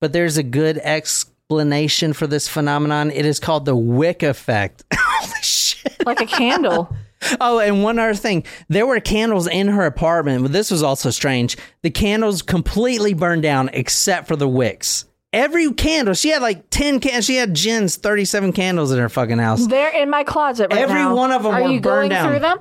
But 0.00 0.12
there's 0.12 0.36
a 0.36 0.42
good 0.42 0.78
explanation 0.78 2.12
for 2.12 2.26
this 2.26 2.46
phenomenon. 2.48 3.10
It 3.10 3.24
is 3.24 3.40
called 3.40 3.64
the 3.64 3.76
wick 3.76 4.22
effect. 4.22 4.84
Holy 4.94 5.42
shit. 5.42 6.04
like 6.04 6.20
a 6.20 6.26
candle. 6.26 6.94
Oh, 7.40 7.58
and 7.58 7.82
one 7.82 7.98
other 7.98 8.12
thing. 8.12 8.44
There 8.68 8.86
were 8.86 9.00
candles 9.00 9.46
in 9.46 9.68
her 9.68 9.86
apartment, 9.86 10.42
but 10.42 10.52
this 10.52 10.70
was 10.70 10.82
also 10.82 11.08
strange. 11.08 11.56
The 11.80 11.90
candles 11.90 12.42
completely 12.42 13.14
burned 13.14 13.42
down 13.42 13.70
except 13.72 14.28
for 14.28 14.36
the 14.36 14.46
wicks. 14.46 15.06
Every 15.34 15.70
candle. 15.74 16.14
She 16.14 16.30
had 16.30 16.40
like 16.40 16.70
ten 16.70 17.00
candles. 17.00 17.24
She 17.26 17.36
had 17.36 17.52
Jen's 17.54 17.96
thirty-seven 17.96 18.52
candles 18.52 18.92
in 18.92 18.98
her 18.98 19.08
fucking 19.08 19.38
house. 19.38 19.66
They're 19.66 19.90
in 19.94 20.08
my 20.08 20.24
closet 20.24 20.72
right 20.72 20.80
Every 20.80 20.94
now. 20.94 21.14
one 21.14 21.32
of 21.32 21.42
them 21.42 21.54
Are 21.54 21.62
were 21.62 21.68
you 21.70 21.80
burned 21.80 21.82
going 21.82 22.10
down. 22.10 22.30
through 22.30 22.38
them? 22.40 22.58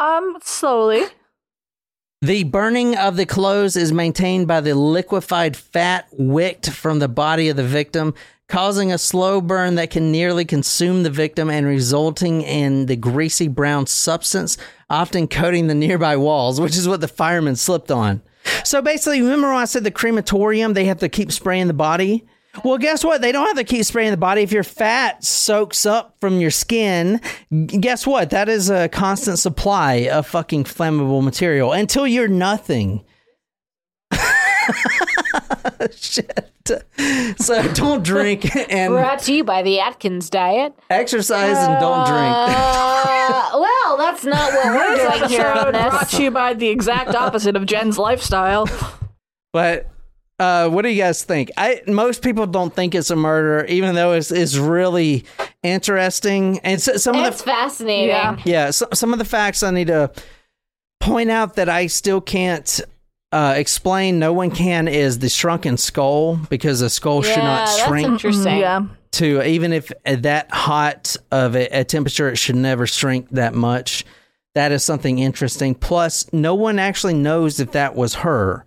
Um, 0.00 0.38
slowly. 0.42 1.04
The 2.22 2.44
burning 2.44 2.96
of 2.96 3.16
the 3.16 3.26
clothes 3.26 3.76
is 3.76 3.92
maintained 3.92 4.48
by 4.48 4.60
the 4.62 4.74
liquefied 4.74 5.56
fat 5.56 6.08
wicked 6.12 6.72
from 6.74 6.98
the 6.98 7.08
body 7.08 7.50
of 7.50 7.56
the 7.56 7.62
victim, 7.62 8.14
causing 8.48 8.90
a 8.90 8.98
slow 8.98 9.40
burn 9.42 9.74
that 9.74 9.90
can 9.90 10.10
nearly 10.10 10.44
consume 10.46 11.02
the 11.02 11.10
victim 11.10 11.50
and 11.50 11.66
resulting 11.66 12.40
in 12.40 12.86
the 12.86 12.96
greasy 12.96 13.48
brown 13.48 13.86
substance, 13.86 14.56
often 14.88 15.28
coating 15.28 15.66
the 15.66 15.74
nearby 15.74 16.16
walls, 16.16 16.58
which 16.60 16.76
is 16.76 16.88
what 16.88 17.02
the 17.02 17.08
firemen 17.08 17.54
slipped 17.54 17.90
on. 17.90 18.22
So 18.64 18.82
basically, 18.82 19.22
remember 19.22 19.48
when 19.48 19.58
I 19.58 19.64
said 19.64 19.84
the 19.84 19.90
crematorium, 19.90 20.74
they 20.74 20.84
have 20.86 20.98
to 20.98 21.08
keep 21.08 21.32
spraying 21.32 21.66
the 21.66 21.74
body? 21.74 22.26
Well, 22.64 22.78
guess 22.78 23.04
what? 23.04 23.20
They 23.20 23.32
don't 23.32 23.46
have 23.46 23.56
to 23.56 23.64
keep 23.64 23.84
spraying 23.84 24.10
the 24.10 24.16
body. 24.16 24.42
If 24.42 24.52
your 24.52 24.64
fat 24.64 25.22
soaks 25.22 25.84
up 25.84 26.16
from 26.20 26.40
your 26.40 26.50
skin, 26.50 27.20
guess 27.66 28.06
what? 28.06 28.30
That 28.30 28.48
is 28.48 28.70
a 28.70 28.88
constant 28.88 29.38
supply 29.38 30.08
of 30.10 30.26
fucking 30.26 30.64
flammable 30.64 31.22
material 31.22 31.72
until 31.72 32.06
you're 32.06 32.28
nothing. 32.28 33.04
Shit. 35.92 36.50
So 37.38 37.62
don't 37.74 38.02
drink 38.02 38.54
and 38.70 38.92
Brought 38.92 39.20
to 39.20 39.34
you 39.34 39.44
by 39.44 39.62
the 39.62 39.80
Atkins 39.80 40.30
diet. 40.30 40.74
exercise 40.90 41.56
and 41.56 41.80
don't 41.80 42.06
drink. 42.06 42.34
Uh, 42.34 43.50
well, 43.54 43.96
that's 43.96 44.24
not 44.24 44.52
what 44.52 44.66
we're 44.66 44.96
doing 45.18 45.28
here 45.28 45.46
on 45.46 45.74
Episode 45.74 45.90
brought 45.90 46.08
to 46.10 46.22
you 46.22 46.30
by 46.30 46.54
the 46.54 46.68
exact 46.68 47.14
opposite 47.14 47.56
of 47.56 47.66
Jen's 47.66 47.98
lifestyle. 47.98 48.68
But 49.52 49.88
uh, 50.38 50.68
what 50.68 50.82
do 50.82 50.88
you 50.88 51.00
guys 51.00 51.22
think? 51.24 51.50
I 51.56 51.82
most 51.86 52.22
people 52.22 52.46
don't 52.46 52.74
think 52.74 52.94
it's 52.94 53.10
a 53.10 53.16
murder, 53.16 53.64
even 53.66 53.94
though 53.94 54.12
it's, 54.12 54.30
it's 54.30 54.56
really 54.56 55.24
interesting. 55.62 56.58
And 56.60 56.80
so, 56.80 56.96
some 56.96 57.16
of 57.16 57.24
It's 57.26 57.38
the 57.38 57.44
fascinating. 57.44 58.08
Yeah. 58.08 58.36
yeah, 58.44 58.70
so, 58.70 58.88
some 58.92 59.12
of 59.12 59.18
the 59.18 59.24
facts 59.24 59.62
I 59.62 59.70
need 59.70 59.86
to 59.86 60.10
point 61.00 61.30
out 61.30 61.54
that 61.54 61.68
I 61.68 61.86
still 61.86 62.20
can't 62.20 62.80
uh, 63.36 63.52
explain. 63.56 64.18
No 64.18 64.32
one 64.32 64.50
can 64.50 64.88
is 64.88 65.18
the 65.18 65.28
shrunken 65.28 65.76
skull 65.76 66.36
because 66.48 66.80
a 66.80 66.88
skull 66.88 67.20
should 67.22 67.36
Yeah, 67.36 67.42
not 67.44 67.66
that's 67.66 67.84
shrink 67.84 68.08
interesting. 68.08 68.56
yeah. 68.56 68.86
to 69.12 69.42
even 69.42 69.72
if 69.74 69.92
at 70.06 70.22
that 70.22 70.50
hot 70.50 71.16
of 71.30 71.54
a, 71.54 71.66
a 71.80 71.84
temperature, 71.84 72.30
it 72.30 72.36
should 72.36 72.56
never 72.56 72.86
shrink 72.86 73.28
that 73.30 73.54
much. 73.54 74.04
That 74.54 74.72
is 74.72 74.82
something 74.82 75.18
interesting. 75.18 75.74
Plus, 75.74 76.32
no 76.32 76.54
one 76.54 76.78
actually 76.78 77.12
knows 77.12 77.60
if 77.60 77.72
that 77.72 77.94
was 77.94 78.14
her. 78.16 78.64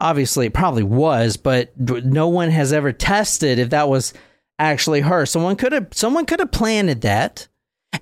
Obviously, 0.00 0.46
it 0.46 0.54
probably 0.54 0.84
was, 0.84 1.36
but 1.36 1.72
no 1.78 2.28
one 2.28 2.50
has 2.50 2.72
ever 2.72 2.92
tested 2.92 3.58
if 3.58 3.70
that 3.70 3.88
was 3.88 4.12
actually 4.60 5.00
her. 5.00 5.26
Someone 5.26 5.56
could 5.56 5.72
have 5.72 5.88
someone 5.92 6.26
could 6.26 6.38
have 6.38 6.52
planted 6.52 7.00
that. 7.00 7.48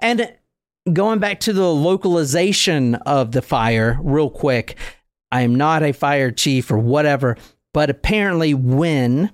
And 0.03 0.35
going 0.93 1.19
back 1.19 1.41
to 1.41 1.55
the 1.55 1.73
localization 1.73 2.95
of 3.07 3.33
the 3.33 3.43
fire, 3.43 3.99
real 4.03 4.29
quick, 4.31 4.77
I 5.33 5.43
am 5.43 5.55
not 5.55 5.83
a 5.83 5.93
fire 5.93 6.31
chief 6.31 6.71
or 6.71 6.79
whatever, 6.79 7.37
but 7.73 7.91
apparently, 7.91 8.55
when 8.55 9.31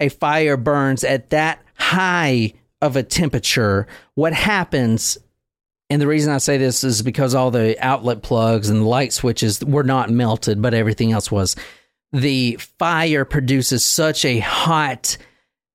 a 0.00 0.08
fire 0.08 0.56
burns 0.56 1.04
at 1.04 1.30
that 1.30 1.62
high 1.76 2.54
of 2.80 2.96
a 2.96 3.02
temperature, 3.02 3.86
what 4.14 4.32
happens? 4.32 5.18
And 5.90 6.00
the 6.00 6.06
reason 6.06 6.32
I 6.32 6.38
say 6.38 6.56
this 6.56 6.82
is 6.82 7.02
because 7.02 7.34
all 7.34 7.50
the 7.50 7.76
outlet 7.84 8.22
plugs 8.22 8.70
and 8.70 8.86
light 8.86 9.12
switches 9.12 9.62
were 9.62 9.84
not 9.84 10.10
melted, 10.10 10.62
but 10.62 10.74
everything 10.74 11.12
else 11.12 11.30
was. 11.30 11.56
The 12.12 12.56
fire 12.78 13.24
produces 13.24 13.84
such 13.84 14.24
a 14.24 14.38
hot 14.38 15.16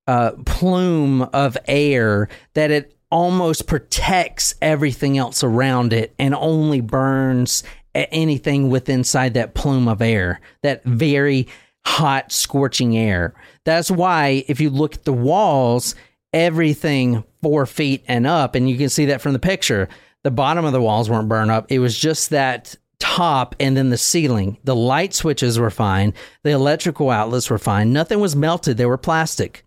uh, 0.08 0.32
plume 0.46 1.22
of 1.22 1.58
air 1.68 2.30
that 2.54 2.72
it 2.72 2.98
almost 3.12 3.68
protects 3.68 4.56
everything 4.62 5.18
else 5.18 5.44
around 5.44 5.94
it 5.94 6.14
and 6.20 6.34
only 6.36 6.82
burns 6.82 7.64
anything 7.96 8.70
with 8.70 8.90
inside 8.90 9.34
that 9.34 9.54
plume 9.54 9.88
of 9.88 10.02
air, 10.02 10.42
that 10.64 10.84
very 10.84 11.48
hot, 11.86 12.32
scorching 12.32 12.98
air. 12.98 13.34
That's 13.66 13.90
why 13.90 14.44
if 14.48 14.60
you 14.62 14.70
look 14.70 14.96
at 14.96 15.06
the 15.06 15.14
walls, 15.14 15.96
everything 16.34 17.24
four 17.42 17.66
feet 17.66 18.04
and 18.08 18.28
up, 18.28 18.56
and 18.56 18.70
you 18.70 18.78
can 18.78 18.90
see 18.90 19.06
that 19.06 19.22
from 19.22 19.34
the 19.34 19.40
picture, 19.40 19.90
the 20.24 20.32
bottom 20.32 20.66
of 20.66 20.74
the 20.74 20.82
walls 20.82 21.10
weren't 21.10 21.30
burned 21.30 21.52
up. 21.52 21.72
It 21.72 21.80
was 21.80 21.98
just 21.98 22.30
that 22.30 22.76
top 23.00 23.56
and 23.60 23.76
then 23.76 23.90
the 23.90 23.98
ceiling. 23.98 24.58
The 24.66 24.76
light 24.76 25.14
switches 25.14 25.58
were 25.58 25.72
fine. 25.72 26.14
The 26.44 26.52
electrical 26.52 27.10
outlets 27.10 27.50
were 27.50 27.58
fine. 27.58 27.94
Nothing 27.94 28.20
was 28.20 28.36
melted. 28.36 28.78
They 28.78 28.86
were 28.86 28.98
plastic. 28.98 29.66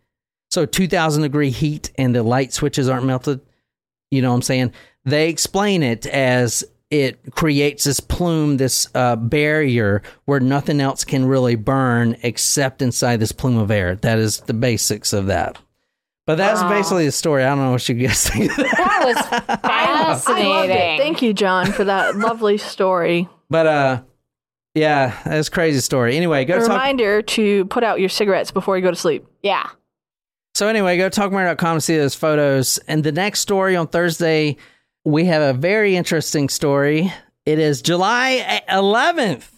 So 0.51 0.67
2000 0.67 1.23
degree 1.23 1.51
heat 1.51 1.91
and 1.97 2.15
the 2.15 2.23
light 2.23 2.53
switches 2.53 2.89
aren't 2.89 3.07
melted. 3.07 3.41
You 4.11 4.21
know 4.21 4.31
what 4.31 4.37
I'm 4.37 4.43
saying? 4.43 4.73
They 5.05 5.31
explain 5.31 5.83
it 5.83 6.07
as 6.07 6.65
it 6.93 7.35
creates 7.35 7.85
this 7.85 8.01
plume, 8.01 8.59
this 8.59 8.87
uh, 8.95 9.17
barrier 9.17 10.03
where 10.27 10.41
nothing 10.41 10.79
else 10.81 11.05
can 11.05 11.25
really 11.25 11.55
burn 11.55 12.17
except 12.23 12.83
inside 12.83 13.17
this 13.19 13.33
plume 13.33 13.57
of 13.57 13.71
air. 13.71 13.97
That 13.97 14.19
is 14.19 14.41
the 14.41 14.53
basics 14.53 15.15
of 15.15 15.27
that. 15.27 15.59
But 16.27 16.37
that's 16.37 16.61
Wow. 16.61 16.69
basically 16.69 17.07
the 17.07 17.13
story. 17.13 17.45
I 17.45 17.49
don't 17.49 17.59
know 17.59 17.71
what 17.73 17.89
you 17.89 17.95
guys 17.97 18.29
think. 18.29 18.55
that. 18.57 18.77
That 18.77 19.05
was 19.07 19.59
fascinating. 20.27 20.99
Thank 20.99 21.23
you, 21.23 21.33
John, 21.33 21.73
for 21.73 21.85
that 21.85 22.15
lovely 22.29 22.59
story. 22.59 23.29
But 23.51 23.67
uh, 23.67 24.03
yeah, 24.75 25.19
that's 25.25 25.49
a 25.49 25.51
crazy 25.51 25.81
story. 25.81 26.17
Anyway, 26.17 26.45
go 26.45 26.57
A 26.57 26.61
talk. 26.61 26.69
reminder 26.69 27.23
to 27.23 27.65
put 27.67 27.85
out 27.85 28.01
your 28.01 28.09
cigarettes 28.09 28.51
before 28.51 28.77
you 28.77 28.83
go 28.83 28.91
to 28.91 28.97
sleep. 28.97 29.27
Yeah. 29.43 29.69
So 30.55 30.69
anyway, 30.69 30.99
go 30.99 31.09
to 31.09 31.21
talkmurder.com 31.21 31.79
to 31.79 31.81
see 31.81 31.97
those 31.97 32.15
photos. 32.15 32.79
And 32.87 33.03
the 33.03 33.13
next 33.13 33.41
story 33.41 33.75
on 33.77 33.87
Thursday, 33.89 34.59
we 35.05 35.25
have 35.27 35.43
a 35.43 35.59
very 35.59 35.97
interesting 35.97 36.49
story. 36.49 37.13
It 37.47 37.59
is 37.59 37.83
July 37.83 38.63
11th. 38.69 39.49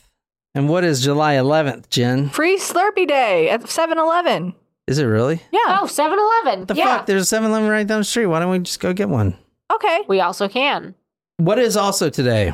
And 0.55 0.69
what 0.69 0.85
is 0.85 1.03
July 1.03 1.35
11th, 1.35 1.89
Jen? 1.91 2.29
Free 2.31 2.57
Slurpee 2.59 3.09
Day 3.09 3.51
at 3.51 3.69
7 3.69 3.99
Eleven. 3.99 4.55
Is 4.87 4.99
it 4.99 5.05
really? 5.05 5.41
Yeah. 5.51 5.79
Oh, 5.81 5.87
7 5.87 6.17
Eleven. 6.19 6.67
The 6.67 6.75
Yeah. 6.75 6.99
fuck? 6.99 7.07
There's 7.07 7.23
a 7.23 7.27
7 7.27 7.51
Eleven 7.51 7.69
right 7.69 7.87
down 7.87 8.01
the 8.01 8.05
street. 8.05 8.27
Why 8.27 8.39
don't 8.41 8.51
we 8.51 8.59
just 8.61 8.81
go 8.81 8.93
get 8.93 9.09
one? 9.09 9.37
Okay. 9.73 10.01
We 10.07 10.21
also 10.21 10.49
can. 10.49 10.95
What 11.39 11.59
is 11.59 11.77
also 11.77 12.09
today? 12.11 12.53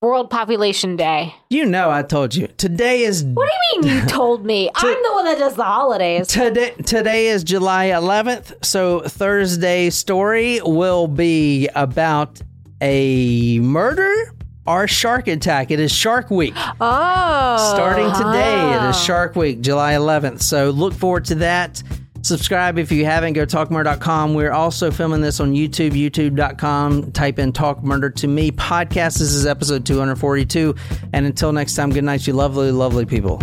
World 0.00 0.30
Population 0.30 0.94
Day. 0.94 1.34
You 1.50 1.64
know, 1.64 1.90
I 1.90 2.02
told 2.02 2.32
you. 2.32 2.46
Today 2.56 3.02
is 3.02 3.24
What 3.24 3.48
do 3.48 3.76
you 3.76 3.82
mean 3.82 3.96
you 3.96 4.06
told 4.08 4.46
me? 4.46 4.70
I'm 4.76 5.02
the 5.02 5.12
one 5.12 5.24
that 5.24 5.38
does 5.38 5.56
the 5.56 5.64
holidays. 5.64 6.28
Today, 6.28 6.70
today 6.86 7.26
is 7.26 7.42
July 7.42 7.88
11th. 7.88 8.64
So 8.64 9.00
Thursday's 9.00 9.96
story 9.96 10.60
will 10.62 11.08
be 11.08 11.68
about 11.74 12.40
a 12.80 13.58
murder 13.58 14.32
or 14.68 14.86
shark 14.86 15.26
attack. 15.26 15.72
It 15.72 15.80
is 15.80 15.90
Shark 15.90 16.30
Week. 16.30 16.54
Oh. 16.80 17.72
Starting 17.74 18.12
today, 18.12 18.70
it 18.70 18.76
is 18.76 18.80
uh-huh. 18.80 18.92
Shark 18.92 19.34
Week, 19.34 19.60
July 19.60 19.94
11th. 19.94 20.42
So 20.42 20.70
look 20.70 20.94
forward 20.94 21.24
to 21.24 21.34
that. 21.36 21.82
Subscribe 22.22 22.78
if 22.78 22.92
you 22.92 23.04
haven't. 23.04 23.34
Go 23.34 23.46
talkmurder.com. 23.46 24.34
We're 24.34 24.52
also 24.52 24.90
filming 24.90 25.20
this 25.20 25.40
on 25.40 25.52
YouTube, 25.54 25.92
youtube.com. 25.92 27.12
Type 27.12 27.38
in 27.38 27.52
Talk 27.52 27.82
Murder 27.82 28.10
to 28.10 28.28
Me 28.28 28.50
podcast. 28.50 29.18
This 29.18 29.32
is 29.32 29.46
episode 29.46 29.86
242. 29.86 30.74
And 31.12 31.26
until 31.26 31.52
next 31.52 31.74
time, 31.74 31.90
good 31.90 32.04
night, 32.04 32.26
you 32.26 32.32
lovely, 32.34 32.70
lovely 32.70 33.06
people. 33.06 33.38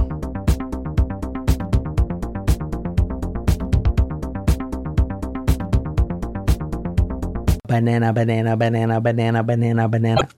Banana, 7.68 8.14
banana, 8.14 8.56
banana, 8.56 9.02
banana, 9.02 9.44
banana, 9.44 9.88
banana. 9.90 10.30